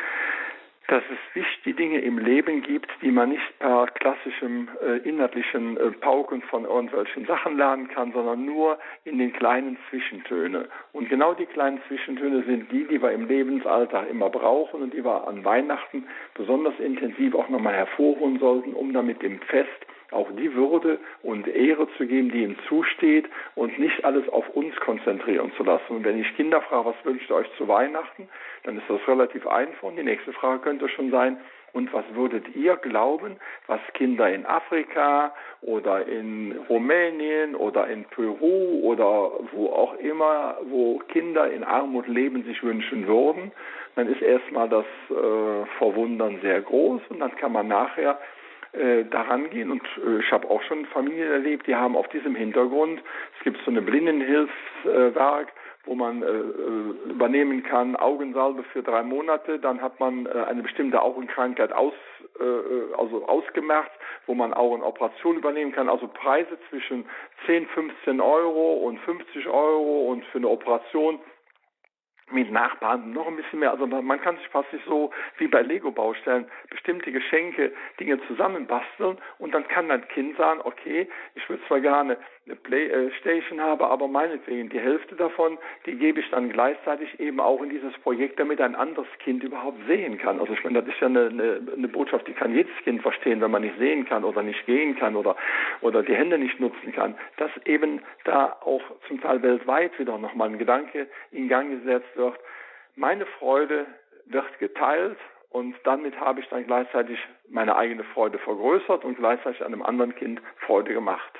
dass 0.90 1.04
es 1.04 1.34
wichtige 1.36 1.76
Dinge 1.76 2.00
im 2.00 2.18
Leben 2.18 2.62
gibt, 2.62 2.90
die 3.00 3.12
man 3.12 3.28
nicht 3.28 3.58
per 3.60 3.86
klassischem 3.86 4.68
äh, 4.82 4.96
inhaltlichen 5.08 5.76
äh, 5.76 5.92
Pauken 5.92 6.42
von 6.42 6.64
irgendwelchen 6.64 7.26
Sachen 7.26 7.56
lernen 7.56 7.86
kann, 7.88 8.12
sondern 8.12 8.44
nur 8.44 8.76
in 9.04 9.18
den 9.18 9.32
kleinen 9.32 9.78
Zwischentöne. 9.88 10.68
Und 10.92 11.08
genau 11.08 11.34
die 11.34 11.46
kleinen 11.46 11.80
Zwischentöne 11.86 12.42
sind 12.42 12.72
die, 12.72 12.88
die 12.88 13.00
wir 13.00 13.12
im 13.12 13.28
Lebensalltag 13.28 14.10
immer 14.10 14.30
brauchen 14.30 14.82
und 14.82 14.92
die 14.92 15.04
wir 15.04 15.28
an 15.28 15.44
Weihnachten 15.44 16.08
besonders 16.34 16.74
intensiv 16.80 17.36
auch 17.36 17.48
nochmal 17.48 17.74
hervorholen 17.74 18.40
sollten, 18.40 18.74
um 18.74 18.92
damit 18.92 19.22
dem 19.22 19.40
Fest 19.42 19.86
auch 20.10 20.28
die 20.32 20.54
Würde 20.54 20.98
und 21.22 21.46
Ehre 21.46 21.88
zu 21.96 22.06
geben, 22.06 22.30
die 22.30 22.42
ihm 22.42 22.56
zusteht 22.68 23.28
und 23.54 23.78
nicht 23.78 24.04
alles 24.04 24.28
auf 24.28 24.48
uns 24.50 24.74
konzentrieren 24.76 25.52
zu 25.56 25.62
lassen. 25.62 25.96
Und 25.96 26.04
wenn 26.04 26.20
ich 26.20 26.36
Kinder 26.36 26.60
frage, 26.62 26.90
was 26.90 27.04
wünscht 27.04 27.30
ihr 27.30 27.36
euch 27.36 27.50
zu 27.56 27.68
Weihnachten, 27.68 28.28
dann 28.64 28.76
ist 28.76 28.88
das 28.88 29.00
relativ 29.06 29.46
einfach. 29.46 29.84
Und 29.84 29.96
die 29.96 30.02
nächste 30.02 30.32
Frage 30.32 30.60
könnte 30.60 30.88
schon 30.88 31.10
sein, 31.10 31.38
und 31.72 31.92
was 31.92 32.04
würdet 32.14 32.56
ihr 32.56 32.76
glauben, 32.76 33.36
was 33.66 33.80
Kinder 33.94 34.28
in 34.32 34.44
Afrika 34.44 35.32
oder 35.62 36.06
in 36.06 36.58
Rumänien 36.68 37.54
oder 37.54 37.86
in 37.86 38.04
Peru 38.06 38.80
oder 38.82 39.30
wo 39.52 39.68
auch 39.68 39.94
immer, 39.98 40.58
wo 40.64 40.98
Kinder 41.08 41.50
in 41.50 41.62
Armut 41.62 42.08
leben, 42.08 42.42
sich 42.44 42.62
wünschen 42.62 43.06
würden? 43.06 43.52
Dann 43.94 44.08
ist 44.08 44.22
erstmal 44.22 44.68
das 44.68 44.84
äh, 45.10 45.66
Verwundern 45.78 46.40
sehr 46.42 46.60
groß 46.60 47.02
und 47.08 47.20
dann 47.20 47.36
kann 47.36 47.52
man 47.52 47.68
nachher 47.68 48.18
äh, 48.72 49.04
daran 49.04 49.50
gehen. 49.50 49.70
Und 49.70 49.82
äh, 50.04 50.20
ich 50.20 50.30
habe 50.32 50.48
auch 50.48 50.62
schon 50.62 50.86
Familien 50.86 51.30
erlebt, 51.30 51.66
die 51.66 51.74
haben 51.74 51.96
auf 51.96 52.08
diesem 52.08 52.34
Hintergrund, 52.34 53.00
es 53.38 53.44
gibt 53.44 53.58
so 53.64 53.70
eine 53.70 53.82
Blindenhilfswerk, 53.82 55.52
wo 55.84 55.94
man 55.94 56.22
äh, 56.22 56.26
äh, 56.26 57.10
übernehmen 57.10 57.62
kann, 57.62 57.96
Augensalbe 57.96 58.62
für 58.64 58.82
drei 58.82 59.02
Monate, 59.02 59.58
dann 59.58 59.80
hat 59.80 59.98
man 59.98 60.26
äh, 60.26 60.30
eine 60.48 60.62
bestimmte 60.62 61.00
Augenkrankheit 61.00 61.72
aus, 61.72 61.94
äh, 62.38 62.94
also 62.96 63.26
ausgemerzt, 63.26 63.90
wo 64.26 64.34
man 64.34 64.52
Augenoperation 64.52 65.36
übernehmen 65.36 65.72
kann, 65.72 65.88
also 65.88 66.06
Preise 66.06 66.58
zwischen 66.68 67.06
10, 67.46 67.66
15 67.68 68.20
Euro 68.20 68.74
und 68.74 69.00
50 69.00 69.48
Euro 69.48 70.10
und 70.10 70.24
für 70.26 70.38
eine 70.38 70.48
Operation 70.48 71.18
mit 72.32 72.50
Nachbarn 72.50 73.12
noch 73.12 73.26
ein 73.26 73.36
bisschen 73.36 73.60
mehr. 73.60 73.70
Also 73.70 73.86
man 73.86 74.20
kann 74.20 74.36
sich 74.36 74.48
fast 74.48 74.72
nicht 74.72 74.84
so 74.86 75.10
wie 75.38 75.48
bei 75.48 75.62
Lego-Baustellen 75.62 76.46
bestimmte 76.70 77.12
Geschenke, 77.12 77.72
Dinge 77.98 78.20
zusammenbasteln 78.26 79.18
und 79.38 79.54
dann 79.54 79.66
kann 79.68 79.90
ein 79.90 80.06
Kind 80.08 80.36
sagen, 80.36 80.60
okay, 80.64 81.08
ich 81.34 81.48
würde 81.48 81.62
zwar 81.66 81.80
gerne 81.80 82.16
eine 82.50 82.56
Playstation 82.56 83.60
haben, 83.60 83.82
aber 83.82 84.08
meinetwegen 84.08 84.68
die 84.68 84.80
Hälfte 84.80 85.14
davon, 85.14 85.58
die 85.86 85.94
gebe 85.94 86.20
ich 86.20 86.30
dann 86.30 86.50
gleichzeitig 86.50 87.18
eben 87.20 87.40
auch 87.40 87.62
in 87.62 87.70
dieses 87.70 87.92
Projekt, 87.98 88.38
damit 88.40 88.60
ein 88.60 88.74
anderes 88.74 89.08
Kind 89.20 89.42
überhaupt 89.42 89.78
sehen 89.86 90.18
kann. 90.18 90.40
Also 90.40 90.52
ich 90.52 90.64
meine, 90.64 90.82
das 90.82 90.92
ist 90.92 91.00
ja 91.00 91.06
eine, 91.06 91.26
eine, 91.26 91.60
eine 91.76 91.88
Botschaft, 91.88 92.26
die 92.26 92.32
kann 92.32 92.54
jedes 92.54 92.74
Kind 92.84 93.02
verstehen, 93.02 93.40
wenn 93.40 93.50
man 93.50 93.62
nicht 93.62 93.78
sehen 93.78 94.04
kann 94.04 94.24
oder 94.24 94.42
nicht 94.42 94.66
gehen 94.66 94.96
kann 94.96 95.16
oder, 95.16 95.36
oder 95.80 96.02
die 96.02 96.14
Hände 96.14 96.38
nicht 96.38 96.58
nutzen 96.60 96.92
kann. 96.92 97.16
Dass 97.36 97.50
eben 97.64 98.02
da 98.24 98.56
auch 98.62 98.82
zum 99.06 99.20
Teil 99.20 99.42
weltweit 99.42 99.98
wieder 99.98 100.18
nochmal 100.18 100.48
ein 100.48 100.58
Gedanke 100.58 101.08
in 101.30 101.48
Gang 101.48 101.70
gesetzt 101.70 102.16
wird, 102.16 102.38
meine 102.96 103.26
Freude 103.26 103.86
wird 104.26 104.58
geteilt 104.58 105.18
und 105.50 105.74
damit 105.84 106.18
habe 106.18 106.40
ich 106.40 106.48
dann 106.48 106.66
gleichzeitig 106.66 107.18
meine 107.48 107.76
eigene 107.76 108.04
Freude 108.04 108.38
vergrößert 108.38 109.04
und 109.04 109.16
gleichzeitig 109.16 109.64
einem 109.64 109.82
anderen 109.82 110.14
Kind 110.14 110.40
Freude 110.66 110.92
gemacht. 110.92 111.32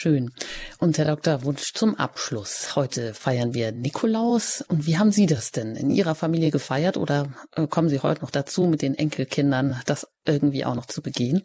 Schön. 0.00 0.30
Und 0.78 0.96
Herr 0.96 1.06
Dr. 1.06 1.42
Wunsch 1.42 1.74
zum 1.74 1.96
Abschluss. 1.96 2.76
Heute 2.76 3.14
feiern 3.14 3.52
wir 3.52 3.72
Nikolaus. 3.72 4.64
Und 4.68 4.86
wie 4.86 4.96
haben 4.96 5.10
Sie 5.10 5.26
das 5.26 5.50
denn 5.50 5.74
in 5.74 5.90
Ihrer 5.90 6.14
Familie 6.14 6.52
gefeiert 6.52 6.96
oder 6.96 7.32
äh, 7.56 7.66
kommen 7.66 7.88
Sie 7.88 7.98
heute 7.98 8.22
noch 8.22 8.30
dazu, 8.30 8.66
mit 8.66 8.80
den 8.80 8.94
Enkelkindern 8.94 9.80
das 9.86 10.06
irgendwie 10.24 10.64
auch 10.64 10.76
noch 10.76 10.86
zu 10.86 11.02
begehen? 11.02 11.42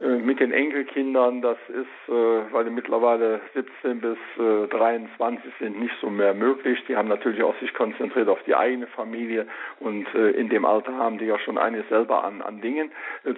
Äh, 0.00 0.06
mit 0.18 0.38
den 0.38 0.52
Enkelkindern, 0.52 1.42
das 1.42 1.58
ist, 1.68 2.08
äh, 2.08 2.52
weil 2.52 2.64
die 2.64 2.70
mittlerweile 2.70 3.40
17 3.54 4.00
bis 4.00 4.18
23 4.70 5.52
sind, 5.58 5.80
nicht 5.80 5.94
so 6.00 6.08
mehr 6.08 6.34
möglich. 6.34 6.78
Die 6.86 6.96
haben 6.96 7.08
natürlich 7.08 7.42
auch 7.42 7.58
sich 7.58 7.74
konzentriert 7.74 8.28
auf 8.28 8.40
die 8.44 8.54
eigene 8.54 8.86
Familie 8.86 9.46
und 9.80 10.06
in 10.14 10.48
dem 10.48 10.64
Alter 10.64 10.94
haben 10.96 11.18
die 11.18 11.24
ja 11.24 11.38
schon 11.38 11.58
einiges 11.58 11.88
selber 11.88 12.24
an, 12.24 12.42
an 12.42 12.60
Dingen 12.60 12.92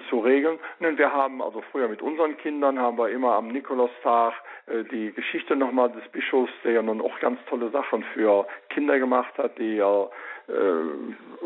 zu 0.08 0.20
regeln. 0.20 0.58
Und 0.78 0.98
wir 0.98 1.12
haben 1.12 1.40
also 1.42 1.62
früher 1.72 1.88
mit 1.88 2.02
unseren 2.02 2.36
Kindern 2.38 2.78
haben 2.78 2.98
wir 2.98 3.08
immer 3.08 3.34
am 3.34 3.48
Nikolaustag 3.48 4.34
die 4.92 5.12
Geschichte 5.12 5.56
nochmal 5.56 5.90
des 5.90 6.06
Bischofs, 6.12 6.52
der 6.64 6.72
ja 6.72 6.82
nun 6.82 7.00
auch 7.00 7.18
ganz 7.20 7.38
tolle 7.48 7.70
Sachen 7.70 8.04
für 8.14 8.46
Kinder 8.68 8.98
gemacht 8.98 9.36
hat, 9.38 9.58
die 9.58 9.76
ja 9.76 10.04
äh, 10.04 10.08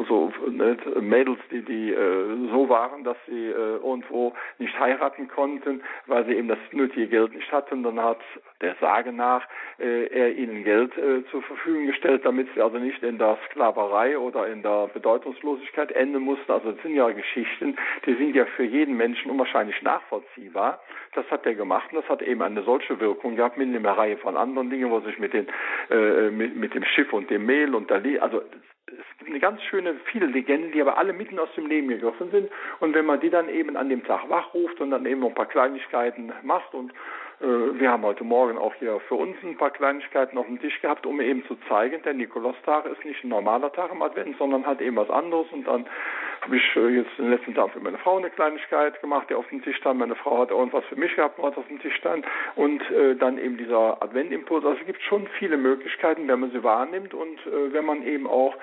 so 0.08 0.32
ne, 0.48 0.76
Mädels, 1.00 1.38
die 1.50 1.62
die 1.62 1.92
äh, 1.92 2.48
so 2.50 2.68
waren, 2.68 3.04
dass 3.04 3.16
sie 3.26 3.46
äh, 3.46 3.76
irgendwo 3.76 4.32
nicht 4.58 4.78
heiraten 4.78 5.28
konnten, 5.28 5.82
weil 6.06 6.24
sie 6.26 6.32
eben 6.32 6.48
das 6.48 6.58
nötige 6.72 7.06
Geld 7.06 7.34
nicht 7.34 7.50
hatten. 7.52 7.82
Dann 7.82 8.00
hat 8.00 8.18
der 8.60 8.74
Sage 8.80 9.12
nach 9.12 9.46
äh, 9.78 10.06
er 10.06 10.34
ihnen 10.34 10.64
Geld 10.64 10.96
äh, 10.96 11.24
zur 11.30 11.42
Verfügung 11.42 11.86
gestellt, 11.86 12.24
damit 12.24 12.48
sie 12.54 12.60
also 12.60 12.78
nicht 12.78 13.02
in 13.02 13.18
der 13.18 13.38
Sklaverei 13.46 14.18
oder 14.18 14.46
in 14.48 14.62
der 14.62 14.88
Bedeutungslosigkeit 14.92 15.92
enden 15.92 16.22
mussten. 16.22 16.50
Also 16.50 16.72
das 16.72 16.82
sind 16.82 16.94
ja 16.94 17.08
Geschichten, 17.10 17.76
die 18.06 18.14
sind 18.14 18.34
ja 18.34 18.46
für 18.46 18.64
jeden 18.64 18.96
Menschen 18.96 19.30
unwahrscheinlich 19.30 19.80
nachvollziehbar. 19.82 20.80
Das 21.14 21.30
hat 21.30 21.46
er 21.46 21.54
gemacht 21.54 21.92
und 21.92 22.00
das 22.02 22.08
hat 22.08 22.22
eben 22.22 22.42
eine 22.42 22.62
solche 22.62 22.98
Wirkung 23.00 23.36
gehabt 23.36 23.56
mit 23.56 23.74
einer 23.74 23.96
Reihe 23.96 24.16
von 24.16 24.36
anderen 24.36 24.70
Dingen, 24.70 24.90
wo 24.90 25.00
sich 25.00 25.18
mit 25.18 25.32
den 25.32 25.46
äh, 25.90 26.30
mit, 26.30 26.56
mit 26.56 26.74
dem 26.74 26.84
Schiff 26.84 27.12
und 27.12 27.30
dem 27.30 27.46
Mehl 27.46 27.74
und 27.74 27.90
der 27.90 28.02
also 28.20 28.42
es 28.98 29.18
gibt 29.18 29.30
eine 29.30 29.40
ganz 29.40 29.62
schöne, 29.62 29.94
viele 30.06 30.26
Legenden, 30.26 30.72
die 30.72 30.80
aber 30.80 30.98
alle 30.98 31.12
mitten 31.12 31.38
aus 31.38 31.52
dem 31.56 31.66
Leben 31.66 31.88
gegriffen 31.88 32.30
sind. 32.30 32.50
Und 32.80 32.94
wenn 32.94 33.06
man 33.06 33.20
die 33.20 33.30
dann 33.30 33.48
eben 33.48 33.76
an 33.76 33.88
dem 33.88 34.04
Tag 34.04 34.28
wachruft 34.28 34.80
und 34.80 34.90
dann 34.90 35.06
eben 35.06 35.20
noch 35.20 35.28
ein 35.28 35.34
paar 35.34 35.46
Kleinigkeiten 35.46 36.32
macht 36.42 36.74
und 36.74 36.92
äh, 37.40 37.80
wir 37.80 37.90
haben 37.90 38.04
heute 38.04 38.24
Morgen 38.24 38.58
auch 38.58 38.74
hier 38.74 39.00
für 39.08 39.16
uns 39.16 39.36
ein 39.42 39.56
paar 39.56 39.70
Kleinigkeiten 39.70 40.38
auf 40.38 40.46
dem 40.46 40.60
Tisch 40.60 40.80
gehabt, 40.80 41.06
um 41.06 41.20
eben 41.20 41.44
zu 41.46 41.56
zeigen, 41.68 42.02
der 42.02 42.14
Nikolaustag 42.14 42.86
ist 42.86 43.04
nicht 43.04 43.24
ein 43.24 43.28
normaler 43.28 43.72
Tag 43.72 43.90
im 43.92 44.02
Advent, 44.02 44.36
sondern 44.38 44.66
halt 44.66 44.80
eben 44.80 44.96
was 44.96 45.10
anderes. 45.10 45.46
Und 45.52 45.66
dann 45.66 45.86
habe 46.42 46.56
ich 46.56 46.76
äh, 46.76 46.88
jetzt 46.88 47.18
den 47.18 47.30
letzten 47.30 47.54
Tag 47.54 47.70
für 47.70 47.80
meine 47.80 47.98
Frau 47.98 48.18
eine 48.18 48.30
Kleinigkeit 48.30 49.00
gemacht, 49.00 49.28
die 49.30 49.34
auf 49.34 49.48
dem 49.48 49.62
Tisch 49.62 49.76
stand. 49.76 49.98
Meine 49.98 50.14
Frau 50.14 50.38
hat 50.38 50.50
irgendwas 50.50 50.84
für 50.86 50.96
mich 50.96 51.14
gehabt, 51.16 51.38
was 51.38 51.56
auf 51.56 51.66
dem 51.68 51.80
Tisch 51.80 51.96
stand. 51.96 52.24
Und 52.56 52.82
äh, 52.90 53.16
dann 53.16 53.38
eben 53.38 53.56
dieser 53.56 54.02
Adventimpuls. 54.02 54.64
Also 54.64 54.78
es 54.80 54.86
gibt 54.86 55.02
schon 55.02 55.26
viele 55.38 55.56
Möglichkeiten, 55.56 56.28
wenn 56.28 56.40
man 56.40 56.50
sie 56.50 56.62
wahrnimmt 56.62 57.14
und 57.14 57.38
äh, 57.46 57.72
wenn 57.72 57.84
man 57.84 58.06
eben 58.06 58.26
auch 58.26 58.54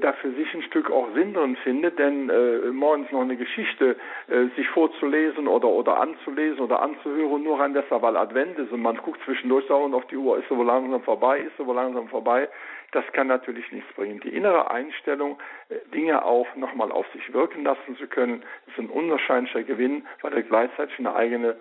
da 0.00 0.12
für 0.14 0.30
sich 0.32 0.52
ein 0.54 0.62
Stück 0.62 0.90
auch 0.90 1.08
Sinn 1.14 1.34
drin 1.34 1.56
findet, 1.62 1.98
denn 1.98 2.28
äh, 2.28 2.70
morgens 2.72 3.10
noch 3.12 3.20
eine 3.20 3.36
Geschichte 3.36 3.96
äh, 4.28 4.46
sich 4.56 4.68
vorzulesen 4.68 5.46
oder 5.46 5.68
oder 5.68 6.00
anzulesen 6.00 6.60
oder 6.60 6.80
anzuhören, 6.80 7.42
nur 7.42 7.60
rein 7.60 7.74
deshalb, 7.74 8.02
weil 8.02 8.16
Advent 8.16 8.58
ist 8.58 8.72
und 8.72 8.82
man 8.82 8.96
guckt 8.96 9.20
zwischendurch 9.24 9.66
dauernd 9.66 9.94
auf 9.94 10.06
die 10.06 10.16
Uhr, 10.16 10.38
ist 10.38 10.48
so 10.48 10.62
langsam 10.62 11.02
vorbei, 11.02 11.38
ist 11.38 11.56
so 11.56 11.72
langsam 11.72 12.08
vorbei, 12.08 12.48
das 12.92 13.04
kann 13.12 13.26
natürlich 13.26 13.70
nichts 13.72 13.92
bringen. 13.94 14.20
Die 14.20 14.34
innere 14.34 14.70
Einstellung, 14.70 15.38
äh, 15.68 15.76
Dinge 15.94 16.24
auch 16.24 16.46
nochmal 16.56 16.90
auf 16.90 17.06
sich 17.12 17.32
wirken 17.32 17.64
lassen 17.64 17.96
zu 17.96 18.06
können, 18.06 18.42
ist 18.66 18.78
ein 18.78 18.88
unwahrscheinlicher 18.88 19.62
Gewinn, 19.62 20.06
weil 20.22 20.32
er 20.32 20.42
gleichzeitig 20.42 20.98
eine 20.98 21.14
eigene 21.14 21.56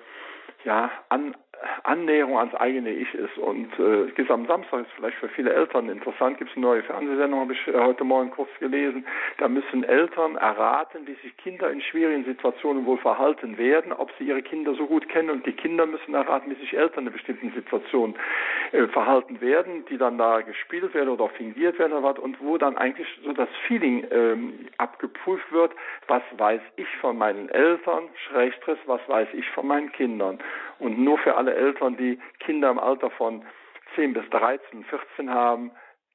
ja, 0.64 0.91
an, 1.10 1.36
Annäherung 1.84 2.38
ans 2.38 2.56
eigene 2.56 2.91
Ich 2.91 3.14
ist. 3.14 3.38
Und 3.38 3.70
äh, 3.80 4.32
am 4.32 4.46
Samstag 4.48 4.82
ist 4.82 4.91
vielleicht 4.96 5.18
für 5.18 5.30
viele 5.30 5.54
Eltern 5.54 5.89
interessant, 5.89 6.38
gibt 6.38 6.52
es 6.52 6.58
eine 6.58 6.66
neue 6.66 6.84
Fernsehsendung, 6.84 7.39
habe 7.39 7.54
ich 7.54 7.68
äh, 7.68 7.74
heute 7.80 8.04
Morgen 8.04 8.32
kurz 8.32 8.50
gelesen. 8.60 9.06
Da 9.38 9.48
müssen 9.48 9.84
Eltern 9.84 10.36
erraten, 10.36 11.08
wie 11.08 11.14
sich 11.16 11.36
Kinder 11.38 11.70
in 11.70 11.82
schwierigen 11.82 12.26
Situationen 12.26 12.86
wohl 12.86 12.98
verhalten 12.98 13.58
werden, 13.58 13.93
ob 13.93 14.12
sie 14.18 14.26
ihre 14.26 14.41
Kinder 14.41 14.74
so 14.76 14.88
gut 14.88 15.08
kennen. 15.10 15.30
Und 15.30 15.46
die 15.46 15.54
Kinder 15.54 15.86
müssen 15.86 16.14
erraten, 16.14 16.52
wie 16.52 16.60
sich 16.60 16.76
Eltern 16.76 17.08
in 17.08 17.14
bestimmten 17.14 17.52
Situationen 17.54 18.16
äh, 18.72 18.88
verhalten 18.88 19.41
werden, 19.41 19.86
die 19.89 19.98
dann 19.98 20.18
da 20.18 20.41
gespielt 20.41 20.93
werden 20.93 21.10
oder 21.10 21.30
fingiert 21.30 21.80
werden 21.80 21.93
oder 21.93 22.04
was. 22.04 22.20
Und 22.20 22.41
wo 22.41 22.58
dann 22.58 22.78
eigentlich 22.78 23.08
so 23.24 23.34
das 23.34 23.50
Feeling 23.68 24.06
ähm, 24.12 24.68
abgeprüft 24.78 25.52
wird, 25.52 25.72
was 26.08 26.24
weiß 26.38 26.62
ich 26.76 26.89
von 26.98 27.18
meinen 27.18 27.50
Eltern, 27.50 28.04
Schrägstress, 28.28 28.80
was 28.86 29.02
weiß 29.08 29.30
ich 29.34 29.48
von 29.52 29.68
meinen 29.68 29.91
Kindern. 29.91 30.34
Und 30.79 30.99
nur 30.99 31.17
für 31.17 31.36
alle 31.36 31.53
Eltern, 31.53 31.97
die 31.97 32.19
Kinder 32.39 32.69
im 32.69 32.79
Alter 32.79 33.09
von 33.11 33.43
10 33.95 34.13
bis 34.13 34.29
13, 34.29 34.83
14 34.86 35.29
haben, 35.29 35.71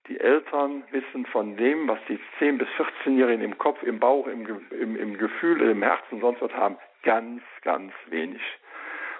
die 0.08 0.18
Eltern 0.18 0.82
wissen 0.90 1.26
von 1.26 1.56
dem, 1.56 1.88
was 1.88 1.98
die 2.08 2.18
10 2.38 2.58
bis 2.58 2.68
14-Jährigen 2.70 3.42
im 3.42 3.58
Kopf, 3.58 3.82
im 3.82 4.00
Bauch, 4.00 4.26
im, 4.26 4.46
im, 4.70 4.96
im 4.96 5.18
Gefühl, 5.18 5.60
im 5.62 5.82
Herzen, 5.82 6.20
sonst 6.20 6.40
was 6.40 6.52
haben, 6.52 6.76
ganz, 7.02 7.42
ganz 7.62 7.92
wenig. 8.08 8.42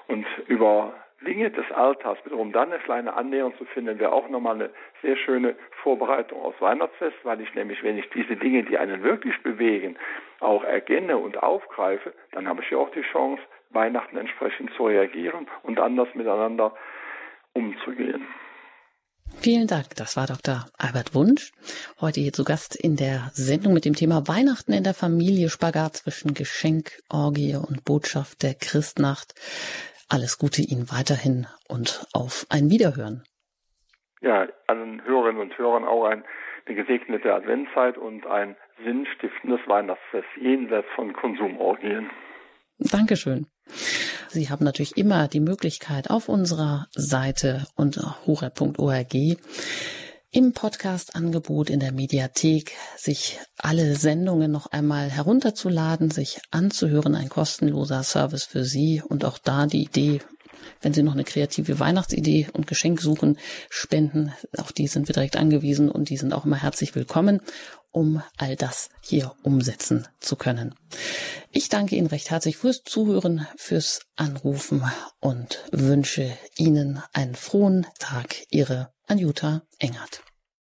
Und 0.09 0.27
über 0.49 0.93
Dinge 1.21 1.51
des 1.51 1.71
Alters, 1.73 2.19
wiederum 2.25 2.53
dann 2.53 2.73
eine 2.73 2.81
kleine 2.81 3.13
Annäherung 3.13 3.57
zu 3.59 3.65
finden, 3.67 3.99
wäre 3.99 4.13
auch 4.13 4.29
nochmal 4.29 4.55
eine 4.55 4.71
sehr 5.03 5.17
schöne 5.17 5.55
Vorbereitung 5.83 6.41
aufs 6.43 6.61
Weihnachtsfest, 6.61 7.17
weil 7.25 7.41
ich 7.41 7.55
nämlich, 7.55 7.83
wenn 7.83 7.99
ich 7.99 8.09
diese 8.11 8.37
Dinge, 8.37 8.63
die 8.65 8.79
einen 8.79 9.03
wirklich 9.03 9.41
bewegen, 9.43 9.97
auch 10.41 10.65
erkenne 10.65 11.19
und 11.19 11.43
aufgreife, 11.43 12.15
dann 12.33 12.49
habe 12.49 12.63
ich 12.63 12.71
ja 12.71 12.79
auch 12.79 12.91
die 12.91 13.03
Chance, 13.03 13.43
Weihnachten 13.71 14.17
entsprechend 14.17 14.71
zu 14.77 14.87
reagieren 14.87 15.47
und 15.63 15.79
anders 15.79 16.09
miteinander 16.15 16.75
umzugehen. 17.53 18.27
Vielen 19.37 19.69
Dank. 19.69 19.95
Das 19.97 20.17
war 20.17 20.27
Dr. 20.27 20.67
Albert 20.77 21.15
Wunsch. 21.15 21.53
Heute 22.01 22.21
hier 22.21 22.33
zu 22.33 22.45
Gast 22.45 22.77
in 22.77 22.97
der 22.97 23.31
Sendung 23.33 23.73
mit 23.73 23.85
dem 23.85 23.95
Thema 23.95 24.29
Weihnachten 24.29 24.73
in 24.73 24.85
der 24.85 24.93
Familie, 24.93 25.49
Spagat 25.49 25.97
zwischen 25.97 26.35
Geschenk, 26.35 26.99
Orgie 27.09 27.57
und 27.57 27.85
Botschaft 27.85 28.43
der 28.43 28.55
Christnacht. 28.55 29.35
Alles 30.11 30.39
Gute 30.39 30.63
Ihnen 30.63 30.91
weiterhin 30.91 31.47
und 31.69 32.05
auf 32.13 32.45
ein 32.51 32.69
Wiederhören. 32.69 33.23
Ja, 34.21 34.47
allen 34.67 35.03
Hörerinnen 35.05 35.41
und 35.41 35.57
Hörern 35.57 35.85
auch 35.85 36.05
ein, 36.05 36.25
eine 36.67 36.77
gesegnete 36.77 37.33
Adventszeit 37.33 37.97
und 37.97 38.27
ein 38.27 38.57
sinnstiftendes 38.85 39.61
Weihnachtsfest 39.67 40.29
jenseits 40.39 40.89
von 40.95 41.13
Konsumorgien. 41.13 42.11
Dankeschön. 42.79 43.47
Sie 44.31 44.49
haben 44.49 44.65
natürlich 44.65 44.97
immer 44.97 45.29
die 45.29 45.41
Möglichkeit 45.41 46.11
auf 46.11 46.29
unserer 46.29 46.89
Seite 46.95 47.67
unter 47.75 48.19
horeb.org 48.27 49.15
im 50.33 50.53
Podcast-Angebot 50.53 51.71
in 51.71 51.81
der 51.81 51.91
Mediathek 51.91 52.73
sich 52.97 53.41
alle 53.59 53.97
Sendungen 53.97 54.53
noch 54.53 54.67
einmal 54.67 55.11
herunterzuladen, 55.11 56.13
sich 56.13 56.41
anzuhören, 56.53 57.17
ein 57.17 57.29
kostenloser 57.29 58.05
Service 58.05 58.45
für 58.45 58.65
Sie 58.65 59.03
und 59.05 59.25
auch 59.25 59.39
da 59.39 59.67
die 59.67 59.83
Idee, 59.83 60.21
wenn 60.83 60.95
Sie 60.95 61.03
noch 61.03 61.15
eine 61.15 61.25
kreative 61.25 61.81
Weihnachtsidee 61.81 62.47
und 62.53 62.69
Geschenk 62.69 63.01
suchen, 63.01 63.39
spenden, 63.71 64.33
auf 64.57 64.73
die 64.73 64.87
sind 64.87 65.09
wir 65.09 65.15
direkt 65.15 65.37
angewiesen 65.37 65.91
und 65.91 66.11
die 66.11 66.17
sind 66.17 66.33
auch 66.33 66.45
immer 66.45 66.63
herzlich 66.63 66.95
willkommen 66.95 67.41
um 67.93 68.23
all 68.37 68.57
das 68.57 68.89
hier 69.03 69.35
umsetzen 69.43 70.07
zu 70.21 70.37
können. 70.37 70.75
Ich 71.51 71.69
danke 71.69 71.97
Ihnen 71.97 72.07
recht 72.07 72.31
herzlich 72.31 72.57
fürs 72.57 72.83
Zuhören, 72.85 73.47
fürs 73.57 74.01
Anrufen 74.17 74.85
und 75.19 75.65
wünsche 75.73 76.31
Ihnen 76.57 77.03
einen 77.13 77.35
frohen 77.35 77.87
Tag. 77.99 78.37
Ihre 78.51 78.93
Anjuta 79.07 79.63
Engert. 79.79 80.23